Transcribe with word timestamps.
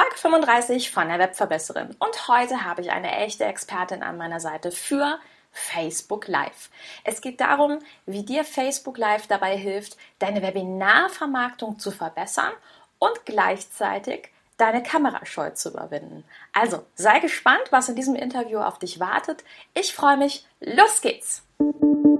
Folge 0.00 0.16
35 0.16 0.90
von 0.90 1.08
der 1.08 1.18
Webverbesserin. 1.18 1.94
Und 1.98 2.28
heute 2.28 2.64
habe 2.64 2.80
ich 2.80 2.90
eine 2.90 3.18
echte 3.18 3.44
Expertin 3.44 4.02
an 4.02 4.16
meiner 4.16 4.40
Seite 4.40 4.70
für 4.70 5.18
Facebook 5.52 6.26
Live. 6.26 6.70
Es 7.04 7.20
geht 7.20 7.42
darum, 7.42 7.80
wie 8.06 8.24
dir 8.24 8.44
Facebook 8.44 8.96
Live 8.96 9.26
dabei 9.26 9.58
hilft, 9.58 9.98
deine 10.18 10.40
Webinarvermarktung 10.40 11.78
zu 11.78 11.90
verbessern 11.90 12.52
und 12.98 13.26
gleichzeitig 13.26 14.30
deine 14.56 14.82
Kamerascheu 14.82 15.50
zu 15.50 15.68
überwinden. 15.68 16.24
Also 16.54 16.82
sei 16.94 17.18
gespannt, 17.18 17.64
was 17.68 17.90
in 17.90 17.96
diesem 17.96 18.14
Interview 18.14 18.60
auf 18.60 18.78
dich 18.78 19.00
wartet. 19.00 19.44
Ich 19.74 19.92
freue 19.92 20.16
mich. 20.16 20.46
Los 20.60 21.02
geht's! 21.02 21.42
Mit 21.58 22.19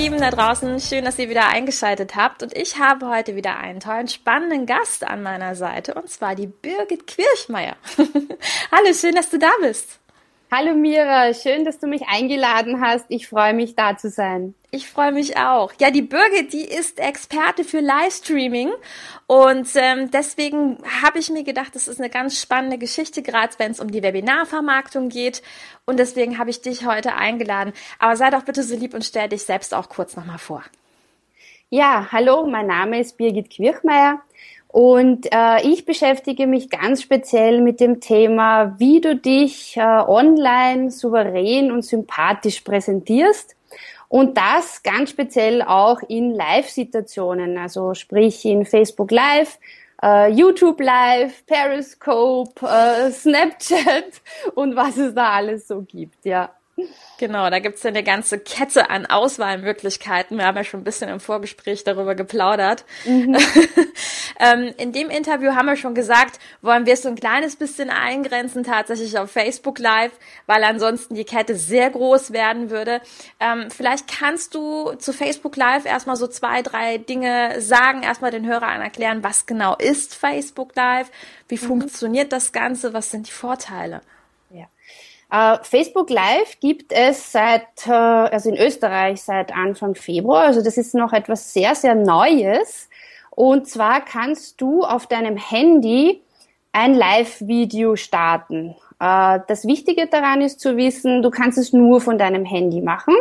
Lieben 0.00 0.18
da 0.18 0.30
draußen, 0.30 0.80
schön, 0.80 1.04
dass 1.04 1.18
ihr 1.18 1.28
wieder 1.28 1.48
eingeschaltet 1.48 2.16
habt 2.16 2.42
und 2.42 2.56
ich 2.56 2.78
habe 2.78 3.08
heute 3.08 3.36
wieder 3.36 3.58
einen 3.58 3.80
tollen, 3.80 4.08
spannenden 4.08 4.64
Gast 4.64 5.04
an 5.04 5.22
meiner 5.22 5.54
Seite 5.54 5.92
und 5.92 6.08
zwar 6.08 6.34
die 6.34 6.46
Birgit 6.46 7.06
Quirchmeier. 7.06 7.76
Hallo, 8.72 8.94
schön, 8.94 9.14
dass 9.14 9.28
du 9.28 9.38
da 9.38 9.50
bist. 9.60 9.99
Hallo 10.52 10.74
Mira, 10.74 11.32
schön, 11.32 11.64
dass 11.64 11.78
du 11.78 11.86
mich 11.86 12.08
eingeladen 12.08 12.80
hast. 12.80 13.06
Ich 13.08 13.28
freue 13.28 13.54
mich, 13.54 13.76
da 13.76 13.96
zu 13.96 14.10
sein. 14.10 14.56
Ich 14.72 14.88
freue 14.88 15.12
mich 15.12 15.36
auch. 15.36 15.72
Ja, 15.80 15.92
die 15.92 16.02
Birgit, 16.02 16.52
die 16.52 16.64
ist 16.64 16.98
Experte 16.98 17.62
für 17.62 17.78
Livestreaming 17.78 18.72
und 19.28 19.68
ähm, 19.76 20.10
deswegen 20.10 20.78
habe 21.04 21.20
ich 21.20 21.30
mir 21.30 21.44
gedacht, 21.44 21.76
das 21.76 21.86
ist 21.86 22.00
eine 22.00 22.10
ganz 22.10 22.40
spannende 22.40 22.78
Geschichte, 22.78 23.22
gerade 23.22 23.54
wenn 23.58 23.70
es 23.70 23.78
um 23.78 23.92
die 23.92 24.02
Webinarvermarktung 24.02 25.08
geht 25.08 25.40
und 25.86 26.00
deswegen 26.00 26.36
habe 26.36 26.50
ich 26.50 26.60
dich 26.60 26.84
heute 26.84 27.14
eingeladen. 27.14 27.72
Aber 28.00 28.16
sei 28.16 28.30
doch 28.30 28.42
bitte 28.42 28.64
so 28.64 28.74
lieb 28.74 28.92
und 28.92 29.04
stell 29.04 29.28
dich 29.28 29.44
selbst 29.44 29.72
auch 29.72 29.88
kurz 29.88 30.16
nochmal 30.16 30.38
vor. 30.38 30.64
Ja, 31.68 32.08
hallo, 32.10 32.48
mein 32.48 32.66
Name 32.66 32.98
ist 32.98 33.16
Birgit 33.16 33.50
Quirchmeier. 33.50 34.20
Und 34.72 35.26
äh, 35.32 35.62
ich 35.62 35.84
beschäftige 35.84 36.46
mich 36.46 36.70
ganz 36.70 37.02
speziell 37.02 37.60
mit 37.60 37.80
dem 37.80 38.00
Thema, 38.00 38.78
wie 38.78 39.00
du 39.00 39.16
dich 39.16 39.76
äh, 39.76 39.80
online 39.80 40.92
souverän 40.92 41.72
und 41.72 41.84
sympathisch 41.84 42.60
präsentierst. 42.60 43.56
Und 44.08 44.36
das 44.36 44.82
ganz 44.84 45.10
speziell 45.10 45.62
auch 45.62 46.00
in 46.08 46.34
Live-Situationen, 46.34 47.58
also 47.58 47.94
sprich 47.94 48.44
in 48.44 48.64
Facebook 48.64 49.10
Live, 49.10 49.58
äh, 50.02 50.30
YouTube 50.30 50.80
Live, 50.80 51.44
Periscope, 51.46 52.64
äh, 52.64 53.10
Snapchat 53.10 54.20
und 54.54 54.76
was 54.76 54.96
es 54.96 55.14
da 55.14 55.30
alles 55.30 55.66
so 55.66 55.82
gibt, 55.82 56.24
ja. 56.24 56.50
Genau, 57.20 57.50
da 57.50 57.58
gibt's 57.58 57.82
ja 57.82 57.90
eine 57.90 58.02
ganze 58.02 58.38
Kette 58.38 58.88
an 58.88 59.04
Auswahlmöglichkeiten. 59.04 60.38
Wir 60.38 60.46
haben 60.46 60.56
ja 60.56 60.64
schon 60.64 60.80
ein 60.80 60.84
bisschen 60.84 61.10
im 61.10 61.20
Vorgespräch 61.20 61.84
darüber 61.84 62.14
geplaudert. 62.14 62.86
Mhm. 63.04 63.36
ähm, 64.40 64.72
in 64.78 64.92
dem 64.92 65.10
Interview 65.10 65.54
haben 65.54 65.66
wir 65.66 65.76
schon 65.76 65.94
gesagt, 65.94 66.40
wollen 66.62 66.86
wir 66.86 66.94
es 66.94 67.02
so 67.02 67.10
ein 67.10 67.16
kleines 67.16 67.56
bisschen 67.56 67.90
eingrenzen, 67.90 68.64
tatsächlich 68.64 69.18
auf 69.18 69.30
Facebook 69.30 69.78
Live, 69.78 70.12
weil 70.46 70.64
ansonsten 70.64 71.14
die 71.14 71.24
Kette 71.24 71.56
sehr 71.56 71.90
groß 71.90 72.32
werden 72.32 72.70
würde. 72.70 73.02
Ähm, 73.38 73.70
vielleicht 73.70 74.08
kannst 74.08 74.54
du 74.54 74.94
zu 74.94 75.12
Facebook 75.12 75.56
Live 75.56 75.84
erstmal 75.84 76.16
so 76.16 76.26
zwei, 76.26 76.62
drei 76.62 76.96
Dinge 76.96 77.60
sagen, 77.60 78.02
erstmal 78.02 78.30
den 78.30 78.46
Hörern 78.46 78.80
erklären, 78.80 79.22
was 79.22 79.44
genau 79.44 79.76
ist 79.76 80.14
Facebook 80.14 80.74
Live, 80.74 81.10
wie 81.48 81.56
mhm. 81.56 81.66
funktioniert 81.66 82.32
das 82.32 82.52
Ganze, 82.52 82.94
was 82.94 83.10
sind 83.10 83.28
die 83.28 83.32
Vorteile? 83.32 84.00
Uh, 85.32 85.58
Facebook 85.62 86.10
Live 86.10 86.58
gibt 86.58 86.92
es 86.92 87.30
seit, 87.30 87.86
uh, 87.86 87.92
also 87.92 88.48
in 88.48 88.56
Österreich 88.56 89.22
seit 89.22 89.54
Anfang 89.54 89.94
Februar. 89.94 90.46
Also 90.46 90.60
das 90.60 90.76
ist 90.76 90.92
noch 90.94 91.12
etwas 91.12 91.52
sehr, 91.52 91.76
sehr 91.76 91.94
Neues. 91.94 92.88
Und 93.30 93.68
zwar 93.68 94.04
kannst 94.04 94.60
du 94.60 94.82
auf 94.82 95.06
deinem 95.06 95.36
Handy 95.36 96.22
ein 96.72 96.94
Live-Video 96.94 97.94
starten. 97.94 98.74
Uh, 99.02 99.38
das 99.46 99.66
Wichtige 99.66 100.08
daran 100.08 100.40
ist 100.40 100.58
zu 100.58 100.76
wissen, 100.76 101.22
du 101.22 101.30
kannst 101.30 101.58
es 101.58 101.72
nur 101.72 102.00
von 102.00 102.18
deinem 102.18 102.44
Handy 102.44 102.80
machen. 102.80 103.14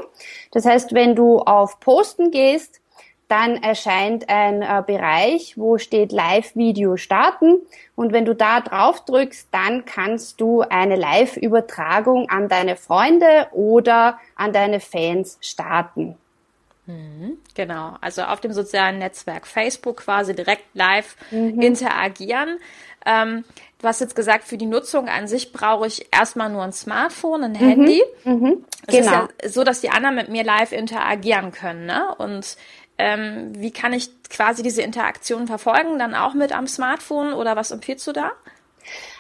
Das 0.52 0.66
heißt, 0.66 0.94
wenn 0.94 1.16
du 1.16 1.40
auf 1.40 1.80
Posten 1.80 2.32
gehst, 2.32 2.82
dann 3.30 3.62
erscheint 3.62 4.28
ein 4.28 4.62
äh, 4.62 4.84
Bereich, 4.86 5.54
wo 5.56 5.78
steht 5.78 6.12
Live-Video 6.12 6.98
starten. 6.98 7.60
Und 7.96 8.12
wenn 8.12 8.26
du 8.26 8.34
da 8.34 8.60
drauf 8.60 9.06
drückst, 9.06 9.48
dann 9.52 9.86
kannst 9.86 10.42
du 10.42 10.62
eine 10.62 10.96
Live-Übertragung 10.96 12.28
an 12.30 12.50
deine 12.50 12.76
Freunde 12.76 13.48
oder 13.52 14.20
an 14.36 14.52
deine 14.52 14.80
Fans 14.80 15.38
starten. 15.42 16.18
Mhm, 16.88 17.38
genau, 17.54 17.98
also 18.02 18.24
auf 18.24 18.42
dem 18.42 18.52
sozialen 18.52 18.98
Netzwerk 18.98 19.46
Facebook 19.46 19.98
quasi 19.98 20.36
direkt 20.36 20.66
live 20.74 21.16
mhm. 21.30 21.62
interagieren. 21.62 22.58
Ähm, 23.06 23.46
du 23.80 23.88
hast 23.88 24.02
jetzt 24.02 24.16
gesagt, 24.16 24.44
für 24.44 24.58
die 24.58 24.66
Nutzung 24.66 25.08
an 25.08 25.28
sich 25.28 25.54
brauche 25.54 25.86
ich 25.86 26.08
erstmal 26.12 26.50
nur 26.50 26.64
ein 26.64 26.74
Smartphone, 26.74 27.44
ein 27.44 27.52
mhm. 27.52 27.56
Handy. 27.58 28.04
Mhm. 28.24 28.66
Es 28.88 28.96
genau. 28.96 29.06
ist 29.06 29.12
ja 29.44 29.50
so, 29.50 29.64
dass 29.64 29.82
die 29.82 29.92
anderen 29.92 30.16
mit 30.16 30.30
mir 30.30 30.44
live 30.44 30.72
interagieren 30.72 31.52
können. 31.52 31.86
Ne? 31.86 32.16
Und 32.18 32.58
ähm, 33.00 33.54
wie 33.56 33.72
kann 33.72 33.94
ich 33.94 34.10
quasi 34.30 34.62
diese 34.62 34.82
Interaktion 34.82 35.48
verfolgen? 35.48 35.98
Dann 35.98 36.14
auch 36.14 36.34
mit 36.34 36.52
am 36.52 36.68
Smartphone 36.68 37.34
oder 37.34 37.56
was 37.56 37.72
empfiehlst 37.72 38.06
du 38.06 38.12
da? 38.12 38.32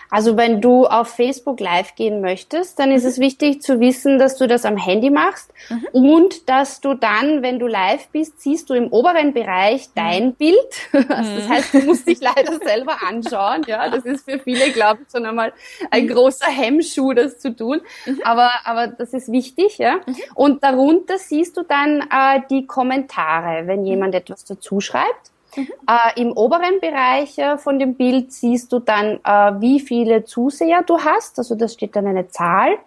Also 0.09 0.37
wenn 0.37 0.59
du 0.61 0.87
auf 0.87 1.09
Facebook 1.09 1.59
Live 1.59 1.95
gehen 1.95 2.21
möchtest, 2.21 2.79
dann 2.79 2.91
ist 2.91 3.03
mhm. 3.03 3.09
es 3.09 3.19
wichtig 3.19 3.61
zu 3.61 3.79
wissen, 3.79 4.17
dass 4.17 4.37
du 4.37 4.47
das 4.47 4.65
am 4.65 4.77
Handy 4.77 5.09
machst 5.09 5.51
mhm. 5.69 5.87
und 5.91 6.49
dass 6.49 6.81
du 6.81 6.95
dann, 6.95 7.43
wenn 7.43 7.59
du 7.59 7.67
live 7.67 8.07
bist, 8.09 8.41
siehst 8.41 8.69
du 8.69 8.73
im 8.73 8.91
oberen 8.91 9.33
Bereich 9.33 9.87
mhm. 9.87 9.91
dein 9.95 10.33
Bild. 10.33 10.57
Also 11.09 11.35
das 11.35 11.47
mhm. 11.47 11.49
heißt, 11.49 11.73
du 11.73 11.79
musst 11.81 12.07
dich 12.07 12.19
leider 12.21 12.59
selber 12.63 12.97
anschauen. 13.07 13.63
Ja, 13.67 13.89
das 13.89 14.05
ist 14.05 14.29
für 14.29 14.39
viele, 14.39 14.71
glaube 14.71 15.01
ich, 15.03 15.11
schon 15.11 15.25
einmal 15.25 15.53
ein 15.91 16.07
großer 16.07 16.47
Hemmschuh, 16.47 17.13
das 17.13 17.39
zu 17.39 17.55
tun. 17.55 17.81
Aber, 18.23 18.51
aber 18.63 18.87
das 18.87 19.13
ist 19.13 19.31
wichtig. 19.31 19.77
Ja. 19.79 19.99
Und 20.35 20.63
darunter 20.63 21.17
siehst 21.17 21.57
du 21.57 21.63
dann 21.63 22.01
äh, 22.01 22.41
die 22.49 22.67
Kommentare, 22.67 23.67
wenn 23.67 23.85
jemand 23.85 24.15
etwas 24.15 24.45
dazu 24.45 24.79
schreibt. 24.79 25.28
Mhm. 25.55 25.67
Äh, 25.87 26.21
Im 26.21 26.31
oberen 26.33 26.79
Bereich 26.79 27.37
äh, 27.37 27.57
von 27.57 27.79
dem 27.79 27.95
Bild 27.95 28.31
siehst 28.31 28.71
du 28.71 28.79
dann, 28.79 29.19
äh, 29.23 29.61
wie 29.61 29.79
viele 29.79 30.25
Zuseher 30.25 30.83
du 30.83 30.99
hast. 30.99 31.37
Also 31.39 31.55
das 31.55 31.73
steht 31.73 31.95
dann 31.95 32.07
eine 32.07 32.27
Zahl. 32.27 32.77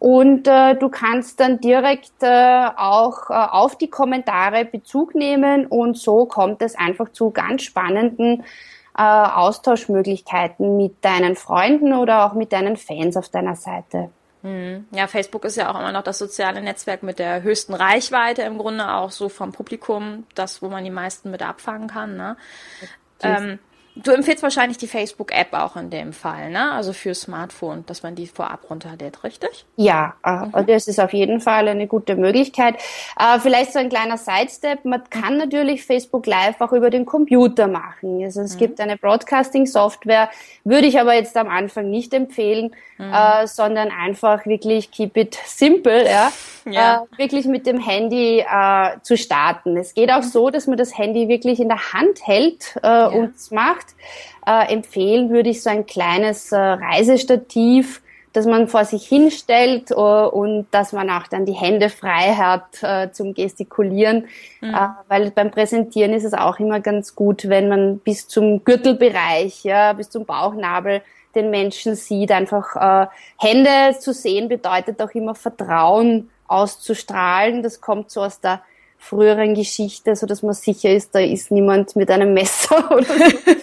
Und 0.00 0.48
äh, 0.48 0.76
du 0.76 0.88
kannst 0.88 1.40
dann 1.40 1.60
direkt 1.60 2.22
äh, 2.22 2.68
auch 2.74 3.28
äh, 3.28 3.34
auf 3.34 3.76
die 3.76 3.90
Kommentare 3.90 4.64
Bezug 4.64 5.14
nehmen 5.14 5.66
und 5.66 5.98
so 5.98 6.24
kommt 6.24 6.62
es 6.62 6.74
einfach 6.74 7.10
zu 7.12 7.30
ganz 7.30 7.62
spannenden 7.62 8.44
Austauschmöglichkeiten 8.92 10.76
mit 10.76 11.02
deinen 11.02 11.34
Freunden 11.34 11.94
oder 11.94 12.26
auch 12.26 12.34
mit 12.34 12.52
deinen 12.52 12.76
Fans 12.76 13.16
auf 13.16 13.30
deiner 13.30 13.54
Seite. 13.54 14.10
Hm. 14.42 14.86
Ja, 14.92 15.06
Facebook 15.06 15.44
ist 15.44 15.56
ja 15.56 15.70
auch 15.70 15.78
immer 15.78 15.92
noch 15.92 16.02
das 16.02 16.18
soziale 16.18 16.62
Netzwerk 16.62 17.02
mit 17.02 17.18
der 17.18 17.42
höchsten 17.42 17.74
Reichweite 17.74 18.42
im 18.42 18.58
Grunde 18.58 18.92
auch 18.92 19.10
so 19.10 19.28
vom 19.28 19.52
Publikum, 19.52 20.26
das, 20.34 20.62
wo 20.62 20.68
man 20.68 20.84
die 20.84 20.90
meisten 20.90 21.30
mit 21.30 21.42
abfangen 21.42 21.88
kann. 21.88 22.16
Ne? 22.16 22.36
Ähm, 23.22 23.58
Du 23.96 24.12
empfiehlst 24.12 24.42
wahrscheinlich 24.42 24.78
die 24.78 24.86
Facebook-App 24.86 25.52
auch 25.52 25.76
in 25.76 25.90
dem 25.90 26.12
Fall, 26.12 26.50
ne? 26.50 26.72
Also 26.72 26.92
für 26.92 27.12
Smartphone, 27.12 27.84
dass 27.86 28.04
man 28.04 28.14
die 28.14 28.28
vorab 28.28 28.70
runterlädt, 28.70 29.24
richtig? 29.24 29.66
Ja, 29.74 30.14
äh, 30.24 30.46
mhm. 30.46 30.66
das 30.66 30.86
ist 30.86 31.00
auf 31.00 31.12
jeden 31.12 31.40
Fall 31.40 31.66
eine 31.66 31.88
gute 31.88 32.14
Möglichkeit. 32.14 32.76
Äh, 33.18 33.40
vielleicht 33.40 33.72
so 33.72 33.80
ein 33.80 33.88
kleiner 33.88 34.16
Sidestep. 34.16 34.84
Man 34.84 35.02
kann 35.10 35.38
natürlich 35.38 35.84
Facebook 35.84 36.26
Live 36.26 36.60
auch 36.60 36.72
über 36.72 36.88
den 36.88 37.04
Computer 37.04 37.66
machen. 37.66 38.22
Also 38.22 38.42
es 38.42 38.54
mhm. 38.54 38.58
gibt 38.58 38.80
eine 38.80 38.96
Broadcasting-Software, 38.96 40.30
würde 40.62 40.86
ich 40.86 41.00
aber 41.00 41.14
jetzt 41.14 41.36
am 41.36 41.48
Anfang 41.48 41.90
nicht 41.90 42.14
empfehlen, 42.14 42.70
mhm. 43.00 43.12
äh, 43.12 43.46
sondern 43.46 43.90
einfach 43.90 44.46
wirklich 44.46 44.90
keep 44.90 45.16
it 45.16 45.38
simple, 45.44 46.04
ja. 46.08 46.32
ja. 46.70 47.06
Äh, 47.12 47.18
wirklich 47.18 47.46
mit 47.46 47.66
dem 47.66 47.80
Handy 47.80 48.40
äh, 48.40 49.00
zu 49.02 49.16
starten. 49.16 49.76
Es 49.76 49.94
geht 49.94 50.12
auch 50.12 50.22
so, 50.22 50.50
dass 50.50 50.66
man 50.66 50.76
das 50.76 50.96
Handy 50.96 51.28
wirklich 51.28 51.60
in 51.60 51.68
der 51.68 51.92
Hand 51.92 52.26
hält 52.26 52.76
äh, 52.82 52.86
ja. 52.86 53.06
und 53.06 53.34
macht 53.50 53.70
macht. 53.70 53.94
Äh, 54.46 54.72
empfehlen 54.72 55.30
würde 55.30 55.50
ich 55.50 55.62
so 55.62 55.70
ein 55.70 55.86
kleines 55.86 56.52
äh, 56.52 56.56
Reisestativ, 56.56 58.02
dass 58.32 58.46
man 58.46 58.68
vor 58.68 58.84
sich 58.84 59.06
hinstellt 59.08 59.90
uh, 59.90 60.28
und 60.28 60.68
dass 60.70 60.92
man 60.92 61.10
auch 61.10 61.26
dann 61.26 61.46
die 61.46 61.52
Hände 61.52 61.88
frei 61.88 62.34
hat 62.34 62.80
uh, 62.80 63.10
zum 63.10 63.34
Gestikulieren, 63.34 64.26
mhm. 64.60 64.72
uh, 64.72 64.88
weil 65.08 65.32
beim 65.32 65.50
Präsentieren 65.50 66.12
ist 66.12 66.22
es 66.22 66.32
auch 66.32 66.60
immer 66.60 66.78
ganz 66.78 67.16
gut, 67.16 67.48
wenn 67.48 67.68
man 67.68 67.98
bis 67.98 68.28
zum 68.28 68.64
Gürtelbereich, 68.64 69.64
ja, 69.64 69.94
bis 69.94 70.10
zum 70.10 70.26
Bauchnabel 70.26 71.02
den 71.34 71.50
Menschen 71.50 71.94
sieht. 71.94 72.30
Einfach 72.32 73.08
Hände 73.38 73.98
zu 73.98 74.12
sehen 74.12 74.48
bedeutet 74.48 75.00
auch 75.00 75.10
immer 75.10 75.34
Vertrauen 75.34 76.30
auszustrahlen. 76.48 77.62
Das 77.62 77.80
kommt 77.80 78.10
so 78.10 78.22
aus 78.22 78.40
der 78.40 78.62
früheren 79.00 79.54
Geschichte, 79.54 80.14
so 80.14 80.26
dass 80.26 80.42
man 80.42 80.52
sicher 80.54 80.90
ist, 80.90 81.14
da 81.14 81.20
ist 81.20 81.50
niemand 81.50 81.96
mit 81.96 82.10
einem 82.10 82.34
Messer 82.34 82.90
oder 82.90 83.04
so. 83.04 83.54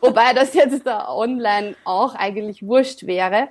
Wobei 0.00 0.32
das 0.32 0.54
jetzt 0.54 0.86
da 0.86 1.08
online 1.08 1.74
auch 1.84 2.14
eigentlich 2.14 2.64
wurscht 2.64 3.06
wäre. 3.06 3.48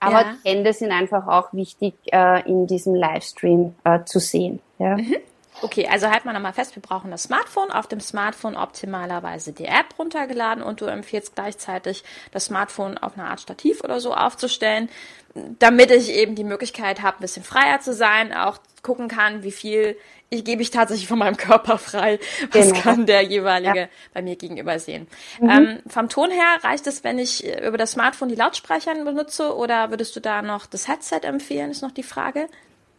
Aber 0.00 0.22
ja. 0.22 0.34
Hände 0.44 0.72
sind 0.72 0.92
einfach 0.92 1.26
auch 1.26 1.52
wichtig 1.52 1.94
äh, 2.12 2.48
in 2.48 2.66
diesem 2.66 2.94
Livestream 2.94 3.74
äh, 3.84 4.04
zu 4.04 4.18
sehen. 4.18 4.60
Ja. 4.78 4.96
Mhm. 4.96 5.16
Okay, 5.62 5.88
also 5.90 6.10
halt 6.10 6.24
mal 6.24 6.32
nochmal 6.32 6.52
fest, 6.52 6.76
wir 6.76 6.82
brauchen 6.82 7.10
das 7.10 7.24
Smartphone, 7.24 7.70
auf 7.70 7.86
dem 7.86 8.00
Smartphone 8.00 8.56
optimalerweise 8.56 9.52
die 9.52 9.64
App 9.64 9.98
runtergeladen 9.98 10.62
und 10.62 10.80
du 10.80 10.86
empfiehlst 10.86 11.34
gleichzeitig 11.34 12.04
das 12.32 12.46
Smartphone 12.46 12.98
auf 12.98 13.14
eine 13.16 13.28
Art 13.28 13.40
Stativ 13.40 13.82
oder 13.82 14.00
so 14.00 14.14
aufzustellen, 14.14 14.90
damit 15.34 15.90
ich 15.90 16.10
eben 16.10 16.34
die 16.34 16.44
Möglichkeit 16.44 17.02
habe, 17.02 17.18
ein 17.18 17.20
bisschen 17.20 17.44
freier 17.44 17.80
zu 17.80 17.94
sein, 17.94 18.34
auch 18.34 18.58
gucken 18.82 19.08
kann, 19.08 19.42
wie 19.42 19.52
viel 19.52 19.96
ich 20.28 20.44
gebe 20.44 20.60
ich 20.60 20.70
tatsächlich 20.70 21.06
von 21.06 21.18
meinem 21.18 21.36
Körper 21.36 21.78
frei. 21.78 22.18
Was 22.50 22.68
genau. 22.68 22.80
kann 22.80 23.06
der 23.06 23.22
jeweilige 23.22 23.78
ja. 23.78 23.88
bei 24.12 24.22
mir 24.22 24.34
gegenüber 24.34 24.78
sehen? 24.80 25.06
Mhm. 25.40 25.50
Ähm, 25.50 25.78
vom 25.86 26.08
Ton 26.08 26.30
her 26.30 26.58
reicht 26.62 26.86
es, 26.88 27.04
wenn 27.04 27.18
ich 27.18 27.46
über 27.46 27.78
das 27.78 27.92
Smartphone 27.92 28.28
die 28.28 28.34
Lautsprecher 28.34 28.92
benutze 29.04 29.54
oder 29.54 29.90
würdest 29.90 30.16
du 30.16 30.20
da 30.20 30.42
noch 30.42 30.66
das 30.66 30.88
Headset 30.88 31.20
empfehlen, 31.22 31.70
ist 31.70 31.82
noch 31.82 31.92
die 31.92 32.02
Frage. 32.02 32.48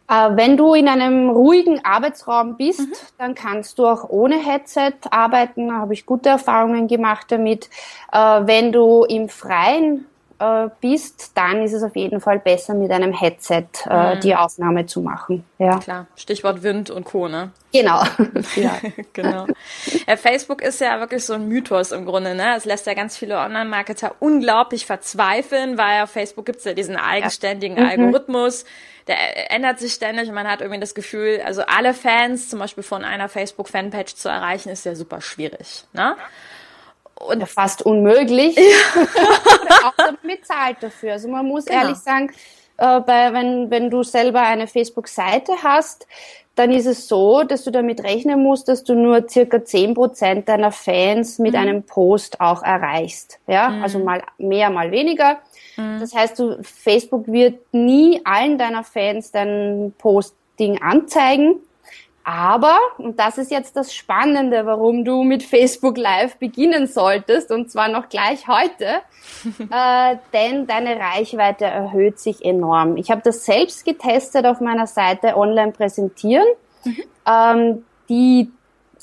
Äh, 0.08 0.36
wenn 0.36 0.56
du 0.56 0.74
in 0.74 0.88
einem 0.88 1.30
ruhigen 1.30 1.84
Arbeitsraum 1.84 2.56
bist, 2.56 2.80
mhm. 2.80 2.92
dann 3.18 3.34
kannst 3.34 3.78
du 3.78 3.86
auch 3.86 4.08
ohne 4.08 4.36
Headset 4.36 4.94
arbeiten. 5.10 5.68
Da 5.68 5.74
habe 5.74 5.94
ich 5.94 6.06
gute 6.06 6.30
Erfahrungen 6.30 6.88
gemacht 6.88 7.26
damit. 7.28 7.68
Äh, 8.12 8.18
wenn 8.44 8.72
du 8.72 9.04
im 9.04 9.28
Freien 9.28 10.06
äh, 10.38 10.68
bist, 10.80 11.32
dann 11.36 11.62
ist 11.62 11.72
es 11.72 11.82
auf 11.82 11.96
jeden 11.96 12.20
Fall 12.20 12.38
besser, 12.38 12.74
mit 12.74 12.90
einem 12.90 13.12
Headset 13.12 13.66
äh, 13.88 14.14
mhm. 14.14 14.20
die 14.20 14.34
Aufnahme 14.34 14.86
zu 14.86 15.00
machen. 15.00 15.44
Ja. 15.58 15.78
Klar, 15.78 16.06
Stichwort 16.16 16.62
Wind 16.62 16.90
und 16.90 17.04
Co. 17.04 17.28
Ne? 17.28 17.50
Genau. 17.72 18.02
ja. 18.56 18.78
genau. 19.12 19.46
Ja, 20.06 20.16
Facebook 20.16 20.62
ist 20.62 20.80
ja 20.80 21.00
wirklich 21.00 21.24
so 21.24 21.34
ein 21.34 21.48
Mythos 21.48 21.92
im 21.92 22.04
Grunde. 22.04 22.34
Ne? 22.34 22.56
Es 22.56 22.64
lässt 22.64 22.86
ja 22.86 22.94
ganz 22.94 23.16
viele 23.16 23.38
Online-Marketer 23.38 24.14
unglaublich 24.20 24.86
verzweifeln, 24.86 25.76
weil 25.76 26.02
auf 26.02 26.10
Facebook 26.10 26.46
gibt's 26.46 26.64
ja 26.64 26.74
diesen 26.74 26.96
eigenständigen 26.96 27.76
ja. 27.76 27.84
mhm. 27.84 27.90
Algorithmus. 27.90 28.64
Der 29.08 29.50
ändert 29.50 29.78
sich 29.78 29.94
ständig 29.94 30.28
und 30.28 30.34
man 30.34 30.46
hat 30.46 30.60
irgendwie 30.60 30.80
das 30.80 30.94
Gefühl, 30.94 31.40
also 31.42 31.62
alle 31.62 31.94
Fans 31.94 32.50
zum 32.50 32.58
Beispiel 32.58 32.84
von 32.84 33.04
einer 33.04 33.30
Facebook-Fanpage 33.30 34.14
zu 34.14 34.28
erreichen, 34.28 34.68
ist 34.68 34.84
ja 34.84 34.94
super 34.94 35.22
schwierig. 35.22 35.84
Ne? 35.94 36.14
Und 37.20 37.48
fast 37.48 37.82
unmöglich. 37.82 38.56
Ja. 38.56 39.02
auch 39.88 40.12
mit 40.22 40.46
zahlt 40.46 40.76
dafür. 40.80 41.12
Also 41.12 41.28
man 41.28 41.46
muss 41.46 41.66
genau. 41.66 41.82
ehrlich 41.82 41.98
sagen, 41.98 42.30
äh, 42.78 43.00
bei, 43.00 43.32
wenn, 43.32 43.70
wenn 43.70 43.90
du 43.90 44.02
selber 44.02 44.40
eine 44.40 44.66
Facebook-Seite 44.66 45.52
hast, 45.62 46.06
dann 46.58 46.72
ist 46.72 46.86
es 46.86 47.06
so, 47.06 47.44
dass 47.44 47.62
du 47.62 47.70
damit 47.70 48.02
rechnen 48.02 48.42
musst, 48.42 48.68
dass 48.68 48.82
du 48.82 48.94
nur 48.94 49.28
circa 49.28 49.64
zehn 49.64 49.94
Prozent 49.94 50.48
deiner 50.48 50.72
Fans 50.72 51.38
mit 51.38 51.52
mhm. 51.52 51.58
einem 51.58 51.82
Post 51.84 52.40
auch 52.40 52.62
erreichst. 52.62 53.38
Ja, 53.46 53.68
mhm. 53.68 53.82
also 53.82 53.98
mal 54.00 54.22
mehr, 54.38 54.68
mal 54.70 54.90
weniger. 54.90 55.38
Mhm. 55.76 56.00
Das 56.00 56.14
heißt, 56.14 56.38
du, 56.38 56.58
Facebook 56.62 57.28
wird 57.28 57.60
nie 57.72 58.20
allen 58.24 58.58
deiner 58.58 58.82
Fans 58.82 59.30
dein 59.30 59.94
Posting 59.98 60.82
anzeigen. 60.82 61.60
Aber, 62.28 62.78
und 62.98 63.18
das 63.18 63.38
ist 63.38 63.50
jetzt 63.50 63.74
das 63.74 63.94
Spannende, 63.94 64.66
warum 64.66 65.02
du 65.02 65.22
mit 65.22 65.42
Facebook 65.42 65.96
Live 65.96 66.36
beginnen 66.36 66.86
solltest, 66.86 67.50
und 67.50 67.70
zwar 67.70 67.88
noch 67.88 68.10
gleich 68.10 68.46
heute, 68.46 68.84
äh, 69.70 70.16
denn 70.34 70.66
deine 70.66 70.98
Reichweite 71.00 71.64
erhöht 71.64 72.18
sich 72.18 72.44
enorm. 72.44 72.98
Ich 72.98 73.10
habe 73.10 73.22
das 73.24 73.46
selbst 73.46 73.86
getestet 73.86 74.44
auf 74.44 74.60
meiner 74.60 74.86
Seite 74.86 75.38
Online 75.38 75.72
Präsentieren. 75.72 76.44
Mhm. 76.84 77.02
Ähm, 77.26 77.84
die 78.10 78.50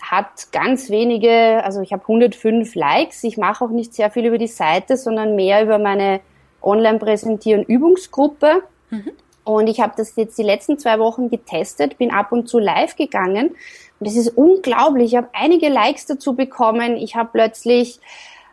hat 0.04 0.52
ganz 0.52 0.92
wenige, 0.92 1.64
also 1.64 1.82
ich 1.82 1.94
habe 1.94 2.04
105 2.04 2.76
Likes. 2.76 3.24
Ich 3.24 3.38
mache 3.38 3.66
auch 3.66 3.72
nicht 3.72 3.96
sehr 3.96 4.12
viel 4.12 4.28
über 4.28 4.38
die 4.38 4.46
Seite, 4.46 4.98
sondern 4.98 5.36
mehr 5.36 5.64
über 5.64 5.80
meine 5.80 6.22
Online 6.62 7.00
Präsentieren 7.00 7.64
Übungsgruppe. 7.64 8.62
Mhm. 8.92 9.14
Und 9.46 9.68
ich 9.68 9.80
habe 9.80 9.94
das 9.96 10.16
jetzt 10.16 10.38
die 10.38 10.44
letzten 10.44 10.78
zwei 10.78 11.00
Wochen 11.00 11.30
getestet, 11.30 11.98
bin 11.98 12.12
ab 12.12 12.32
und 12.32 12.50
zu 12.50 12.60
live 12.60 12.96
gegangen. 12.96 13.56
Und 14.00 14.08
es 14.08 14.18
ist 14.18 14.30
unglaublich. 14.30 15.14
Ich 15.14 15.18
habe 15.18 15.30
einige 15.34 15.70
Likes 15.70 16.08
dazu 16.08 16.34
bekommen. 16.34 16.98
Ich 16.98 17.16
habe 17.16 17.30
plötzlich 17.32 18.00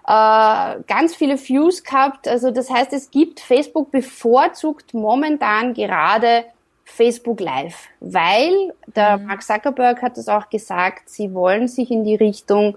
äh, 0.07 0.77
ganz 0.87 1.17
viele 1.17 1.39
Views 1.39 1.83
gehabt. 1.83 2.29
Also 2.29 2.51
das 2.51 2.71
heißt, 2.71 2.93
es 2.93 3.11
gibt 3.11 3.41
Facebook 3.41 3.91
bevorzugt 3.91 4.95
momentan 4.95 5.75
gerade 5.75 6.45
Facebook 6.85 7.41
Live, 7.41 7.89
weil 8.01 8.75
der 8.95 9.17
mhm. 9.17 9.27
Mark 9.27 9.43
Zuckerberg 9.43 10.03
hat 10.03 10.19
es 10.19 10.29
auch 10.29 10.51
gesagt, 10.51 11.09
sie 11.09 11.33
wollen 11.33 11.69
sich 11.69 11.91
in 11.91 12.05
die 12.05 12.17
Richtung 12.17 12.77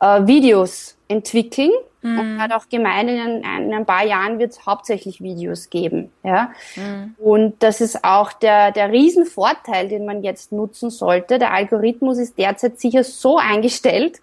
äh, 0.00 0.26
Videos 0.26 0.96
entwickeln 1.08 1.72
Mhm. 2.06 2.18
Und 2.18 2.38
hat 2.40 2.52
auch 2.52 2.68
gemeint, 2.68 3.10
in, 3.10 3.18
in 3.18 3.74
ein 3.74 3.84
paar 3.84 4.04
Jahren 4.04 4.38
wird 4.38 4.52
es 4.52 4.64
hauptsächlich 4.64 5.20
Videos 5.20 5.70
geben. 5.70 6.12
Ja? 6.22 6.52
Mhm. 6.76 7.14
Und 7.18 7.62
das 7.62 7.80
ist 7.80 8.04
auch 8.04 8.32
der, 8.32 8.70
der 8.70 8.92
Riesenvorteil, 8.92 9.88
den 9.88 10.06
man 10.06 10.22
jetzt 10.22 10.52
nutzen 10.52 10.90
sollte. 10.90 11.38
Der 11.38 11.52
Algorithmus 11.52 12.18
ist 12.18 12.38
derzeit 12.38 12.78
sicher 12.78 13.02
so 13.02 13.38
eingestellt, 13.38 14.20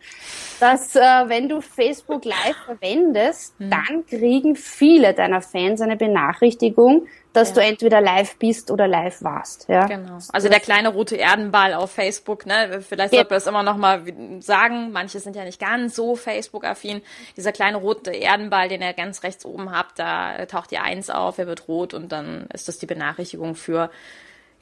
dass 0.60 0.96
äh, 0.96 1.00
wenn 1.00 1.50
du 1.50 1.60
Facebook 1.60 2.24
Live 2.24 2.56
verwendest, 2.66 3.60
mhm. 3.60 3.70
dann 3.70 4.06
kriegen 4.08 4.56
viele 4.56 5.14
deiner 5.14 5.42
Fans 5.42 5.82
eine 5.82 5.98
Benachrichtigung, 5.98 7.08
dass 7.34 7.50
ja. 7.50 7.56
du 7.56 7.62
entweder 7.62 8.00
live 8.00 8.38
bist 8.38 8.72
oder 8.72 8.88
live 8.88 9.24
warst. 9.24 9.68
Ja. 9.68 9.88
Genau. 9.88 10.20
Also 10.32 10.50
der 10.50 10.60
kleine 10.60 10.90
rote 10.90 11.18
Erdenball 11.18 11.74
auf 11.74 11.92
Facebook, 11.92 12.46
ne? 12.46 12.82
Vielleicht 12.88 13.14
ja. 13.14 13.20
sollte 13.20 13.32
man 13.32 13.38
das 13.38 13.48
immer 13.48 13.64
noch 13.64 13.78
mal 13.78 14.04
sagen. 14.40 14.92
Manche 14.92 15.20
sind 15.20 15.36
ja 15.36 15.44
nicht 15.44 15.60
ganz 15.60 15.96
so 15.96 16.16
Facebook-affin. 16.16 17.02
Dieser 17.36 17.52
kleine 17.52 17.73
rote 17.76 18.12
Erdenball, 18.12 18.70
den 18.70 18.82
ihr 18.82 18.94
ganz 18.94 19.24
rechts 19.24 19.46
oben 19.46 19.72
habt, 19.72 20.00
da 20.00 20.46
taucht 20.46 20.72
die 20.72 20.78
Eins 20.78 21.10
auf, 21.10 21.38
er 21.38 21.48
wird 21.48 21.68
rot 21.68 21.94
und 21.94 22.12
dann 22.12 22.48
ist 22.54 22.68
das 22.68 22.78
die 22.78 22.86
Benachrichtigung 22.86 23.56
für, 23.56 23.90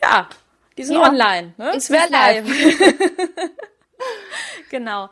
ja, 0.02 0.28
die 0.78 0.84
sind 0.84 0.96
ja. 0.96 1.08
online. 1.08 1.54
Ne? 1.58 1.74
Es 1.76 1.90
wäre 1.90 2.10
live. 2.10 2.46
genau 4.70 5.10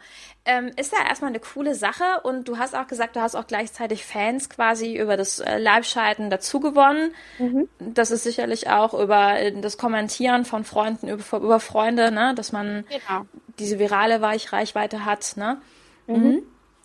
ähm, 0.49 0.71
ist 0.77 0.93
ja 0.93 1.07
erstmal 1.07 1.29
eine 1.29 1.39
coole 1.39 1.75
Sache 1.75 2.21
und 2.23 2.47
du 2.47 2.57
hast 2.57 2.75
auch 2.75 2.87
gesagt, 2.87 3.15
du 3.15 3.21
hast 3.21 3.35
auch 3.35 3.45
gleichzeitig 3.45 4.03
Fans 4.03 4.49
quasi 4.49 4.97
über 4.97 5.15
das 5.15 5.39
äh, 5.39 5.59
Live-Schalten 5.59 6.31
dazu 6.31 6.59
gewonnen. 6.59 7.13
Mhm. 7.37 7.69
Das 7.77 8.09
ist 8.09 8.23
sicherlich 8.23 8.67
auch 8.67 8.95
über 8.95 9.39
äh, 9.39 9.51
das 9.61 9.77
Kommentieren 9.77 10.45
von 10.45 10.63
Freunden, 10.63 11.07
über, 11.07 11.37
über 11.37 11.59
Freunde, 11.59 12.11
ne, 12.11 12.33
dass 12.35 12.51
man 12.51 12.83
genau. 12.89 13.25
diese 13.59 13.77
virale 13.77 14.21
Reichweite 14.21 15.05
hat. 15.05 15.37
Ne? 15.37 15.61
Mhm. 16.07 16.15
mhm. 16.15 16.43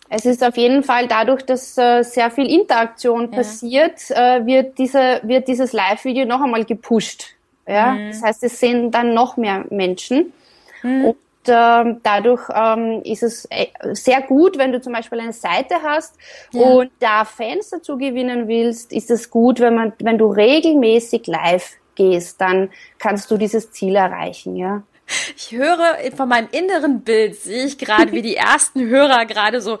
Es 0.09 0.25
ist 0.25 0.43
auf 0.43 0.55
jeden 0.55 0.83
Fall 0.83 1.07
dadurch, 1.07 1.43
dass 1.43 1.77
äh, 1.77 2.03
sehr 2.03 2.29
viel 2.29 2.47
Interaktion 2.47 3.31
ja. 3.31 3.37
passiert, 3.37 4.11
äh, 4.11 4.45
wird, 4.45 4.77
diese, 4.77 5.19
wird 5.23 5.47
dieses 5.47 5.73
Live-Video 5.73 6.25
noch 6.25 6.41
einmal 6.41 6.63
gepusht. 6.65 7.35
Ja? 7.67 7.93
Mhm. 7.93 8.11
Das 8.11 8.21
heißt, 8.21 8.43
es 8.43 8.59
sehen 8.59 8.91
dann 8.91 9.13
noch 9.13 9.37
mehr 9.37 9.65
Menschen. 9.69 10.33
Mhm. 10.83 11.05
Und 11.05 11.17
ähm, 11.47 11.99
dadurch 12.03 12.41
ähm, 12.53 13.01
ist 13.03 13.23
es 13.23 13.45
äh, 13.49 13.67
sehr 13.93 14.21
gut, 14.21 14.57
wenn 14.57 14.71
du 14.71 14.81
zum 14.81 14.93
Beispiel 14.93 15.19
eine 15.19 15.33
Seite 15.33 15.75
hast 15.83 16.15
ja. 16.51 16.61
und 16.61 16.91
da 16.99 17.25
Fans 17.25 17.69
dazu 17.69 17.97
gewinnen 17.97 18.47
willst, 18.47 18.91
ist 18.91 19.11
es 19.11 19.29
gut, 19.29 19.59
wenn 19.59 19.75
man, 19.75 19.93
wenn 19.99 20.17
du 20.17 20.27
regelmäßig 20.27 21.27
live 21.27 21.73
gehst, 21.95 22.41
dann 22.41 22.69
kannst 22.99 23.29
du 23.31 23.37
dieses 23.37 23.71
Ziel 23.71 23.95
erreichen, 23.95 24.55
ja. 24.55 24.83
Ich 25.37 25.51
höre 25.51 25.97
von 26.15 26.29
meinem 26.29 26.49
inneren 26.51 27.01
Bild, 27.01 27.35
sehe 27.35 27.65
ich 27.65 27.77
gerade, 27.77 28.11
wie 28.11 28.21
die 28.21 28.35
ersten 28.37 28.87
Hörer 28.87 29.25
gerade 29.25 29.61
so 29.61 29.79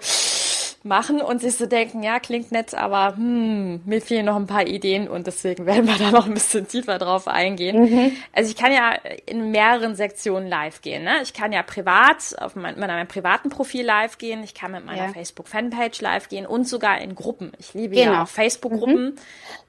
machen 0.85 1.19
und 1.19 1.41
sich 1.41 1.55
so 1.55 1.65
denken, 1.65 2.03
ja, 2.03 2.19
klingt 2.19 2.51
nett, 2.51 2.75
aber 2.75 3.15
hm, 3.17 3.81
mir 3.85 4.01
fehlen 4.01 4.27
noch 4.27 4.35
ein 4.35 4.45
paar 4.45 4.67
Ideen 4.67 5.07
und 5.07 5.25
deswegen 5.25 5.65
werden 5.65 5.87
wir 5.87 5.97
da 5.97 6.11
noch 6.11 6.27
ein 6.27 6.33
bisschen 6.35 6.67
tiefer 6.67 6.99
drauf 6.99 7.27
eingehen. 7.27 7.81
Mhm. 7.81 8.11
Also 8.31 8.51
ich 8.51 8.55
kann 8.55 8.71
ja 8.71 8.91
in 9.25 9.51
mehreren 9.51 9.95
Sektionen 9.95 10.47
live 10.47 10.81
gehen. 10.81 11.03
Ne? 11.03 11.15
Ich 11.23 11.33
kann 11.33 11.51
ja 11.51 11.63
privat 11.63 12.35
auf 12.39 12.55
mein, 12.55 12.75
mit 12.75 12.87
meinem 12.87 13.07
privaten 13.07 13.49
Profil 13.49 13.83
live 13.83 14.17
gehen, 14.19 14.43
ich 14.43 14.53
kann 14.53 14.71
mit 14.71 14.85
meiner 14.85 15.07
ja. 15.07 15.13
Facebook-Fanpage 15.13 16.01
live 16.01 16.29
gehen 16.29 16.45
und 16.45 16.67
sogar 16.67 17.01
in 17.01 17.15
Gruppen. 17.15 17.51
Ich 17.57 17.73
liebe 17.73 17.95
genau. 17.95 18.13
ja 18.13 18.23
auch 18.23 18.27
Facebook-Gruppen. 18.27 19.05
Mhm. 19.05 19.15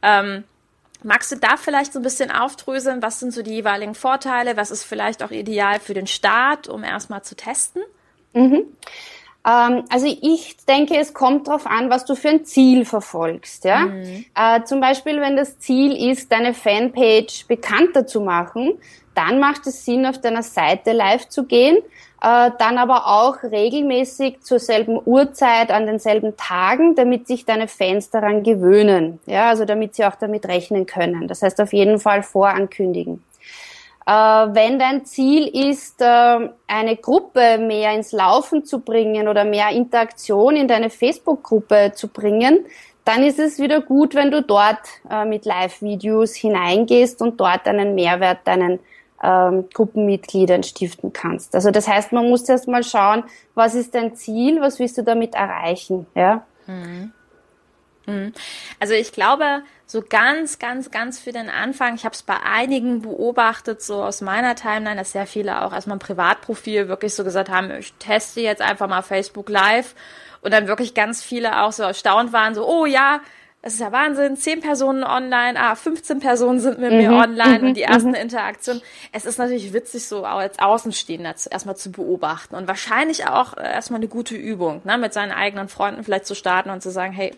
Ähm, 0.03 0.45
Magst 1.03 1.31
du 1.33 1.37
da 1.37 1.57
vielleicht 1.57 1.93
so 1.93 2.01
ein 2.01 2.03
bisschen 2.03 2.31
aufdröseln? 2.31 3.03
Was 3.03 3.21
sind 3.21 3.33
so 3.33 3.43
die 3.43 3.53
jeweiligen 3.53 3.95
Vorteile? 3.95 4.57
Was 4.57 4.71
ist 4.71 4.85
vielleicht 4.85 5.23
auch 5.23 5.31
ideal 5.31 5.81
für 5.81 5.95
den 5.95 6.07
Start, 6.07 6.69
um 6.69 6.85
erstmal 6.85 7.23
zu 7.23 7.37
testen? 7.37 7.83
Mhm. 8.33 8.65
Ähm, 9.47 9.85
also 9.89 10.07
ich 10.07 10.57
denke, 10.67 10.97
es 10.97 11.15
kommt 11.15 11.47
darauf 11.47 11.67
an, 11.67 11.89
was 11.89 12.05
du 12.05 12.17
für 12.17 12.31
ein 12.31 12.45
Ziel 12.45 12.85
verfolgst. 12.85 13.65
Ja? 13.65 13.87
Mhm. 13.87 14.25
Äh, 14.35 14.65
zum 14.65 14.81
Beispiel, 14.81 15.21
wenn 15.21 15.37
das 15.37 15.59
Ziel 15.59 16.11
ist, 16.11 16.33
deine 16.33 16.53
Fanpage 16.53 17.47
bekannter 17.47 18.07
zu 18.07 18.21
machen, 18.21 18.79
dann 19.15 19.39
macht 19.39 19.67
es 19.67 19.85
Sinn, 19.85 20.05
auf 20.05 20.21
deiner 20.21 20.43
Seite 20.43 20.93
live 20.93 21.29
zu 21.29 21.45
gehen, 21.45 21.79
äh, 22.23 22.51
dann 22.59 22.79
aber 22.79 23.07
auch 23.07 23.43
regelmäßig 23.43 24.41
zur 24.43 24.59
selben 24.59 24.99
Uhrzeit 25.05 25.71
an 25.71 25.87
denselben 25.87 26.37
Tagen, 26.37 26.95
damit 26.95 27.27
sich 27.27 27.45
deine 27.45 27.69
Fans 27.69 28.11
daran 28.11 28.43
gewöhnen. 28.43 29.21
Ja, 29.27 29.49
also 29.49 29.65
damit 29.65 29.95
sie 29.95 30.05
auch 30.05 30.15
damit 30.15 30.47
rechnen 30.47 30.87
können. 30.87 31.29
Das 31.29 31.43
heißt 31.43 31.61
auf 31.61 31.73
jeden 31.73 31.99
Fall 31.99 32.23
vorankündigen. 32.23 33.23
Äh, 34.07 34.13
wenn 34.13 34.79
dein 34.79 35.05
Ziel 35.05 35.49
ist, 35.49 36.01
äh, 36.01 36.49
eine 36.67 36.97
Gruppe 36.97 37.59
mehr 37.59 37.93
ins 37.93 38.13
Laufen 38.13 38.65
zu 38.65 38.81
bringen 38.81 39.29
oder 39.29 39.45
mehr 39.45 39.71
Interaktion 39.71 40.57
in 40.57 40.69
deine 40.69 40.91
Facebook-Gruppe 40.91 41.93
zu 41.95 42.09
bringen, 42.09 42.65
dann 43.05 43.23
ist 43.23 43.39
es 43.39 43.59
wieder 43.59 43.81
gut, 43.81 44.15
wenn 44.15 44.31
du 44.31 44.43
dort 44.43 44.81
äh, 45.11 45.25
mit 45.25 45.45
Live-Videos 45.45 46.35
hineingehst 46.35 47.21
und 47.21 47.41
dort 47.41 47.67
einen 47.67 47.95
Mehrwert 47.95 48.39
deinen 48.45 48.81
ähm, 49.23 49.69
Gruppenmitgliedern 49.73 50.63
stiften 50.63 51.13
kannst. 51.13 51.55
Also 51.55 51.71
das 51.71 51.89
heißt, 51.89 52.13
man 52.13 52.29
muss 52.29 52.49
erst 52.49 52.69
mal 52.69 52.85
schauen, 52.85 53.25
was 53.55 53.75
ist 53.75 53.95
dein 53.95 54.15
Ziel, 54.15 54.61
was 54.61 54.79
willst 54.79 54.99
du 54.99 55.03
damit 55.03 55.35
erreichen, 55.35 56.07
ja? 56.15 56.45
Mhm. 56.67 57.13
Mhm. 58.07 58.33
Also 58.79 58.95
ich 58.95 59.13
glaube, 59.13 59.63
so 59.87 60.03
ganz, 60.03 60.59
ganz, 60.59 60.91
ganz 60.91 61.19
für 61.19 61.33
den 61.33 61.49
Anfang, 61.49 61.95
ich 61.95 62.05
habe 62.05 62.15
es 62.15 62.23
bei 62.23 62.41
einigen 62.41 63.03
beobachtet, 63.03 63.83
so 63.83 64.03
aus 64.03 64.21
meiner 64.21 64.55
Timeline, 64.55 64.97
dass 64.97 65.13
sehr 65.13 65.27
viele 65.27 65.65
auch 65.65 65.73
erstmal 65.73 65.97
ein 65.97 66.01
Privatprofil 66.01 66.89
wirklich 66.89 67.15
so 67.15 67.25
gesagt 67.25 67.49
haben, 67.49 67.71
ich 67.73 67.93
teste 67.95 68.41
jetzt 68.41 68.63
einfach 68.63 68.89
mal 68.89 69.03
Facebook 69.03 69.49
Live 69.49 69.95
und 70.41 70.53
dann 70.53 70.69
wirklich 70.69 70.95
ganz 70.95 71.23
viele 71.23 71.63
auch 71.63 71.73
so 71.73 71.83
erstaunt 71.83 72.33
waren, 72.33 72.55
so, 72.55 72.67
oh 72.69 72.87
ja, 72.87 73.21
es 73.67 73.75
ist 73.75 73.81
ja 73.81 73.91
Wahnsinn, 73.91 74.37
zehn 74.37 74.61
Personen 74.61 75.03
online, 75.03 75.59
ah, 75.59 75.75
15 75.75 76.21
Personen 76.21 76.61
sind 76.61 76.79
mit 76.79 76.93
mhm, 76.93 76.99
mir 76.99 77.11
online 77.11 77.67
und 77.67 77.75
die 77.75 77.83
mhm, 77.83 77.93
ersten 77.93 78.09
mhm. 78.11 78.15
Interaktionen. 78.15 78.81
Es 79.11 79.25
ist 79.25 79.39
natürlich 79.39 79.73
witzig, 79.73 80.07
so 80.07 80.25
als 80.25 80.61
Außenstehender 80.61 81.35
erstmal 81.51 81.77
zu 81.77 81.91
beobachten 81.91 82.55
und 82.55 82.69
wahrscheinlich 82.69 83.27
auch 83.27 83.57
äh, 83.57 83.63
erstmal 83.63 83.99
eine 83.99 84.07
gute 84.07 84.37
Übung, 84.37 84.83
ne, 84.85 84.97
mit 84.99 85.13
seinen 85.13 85.33
eigenen 85.33 85.67
Freunden 85.67 86.05
vielleicht 86.05 86.27
zu 86.27 86.37
starten 86.37 86.71
und 86.71 86.81
zu 86.81 86.93
sagen, 86.93 87.13
hey, 87.13 87.35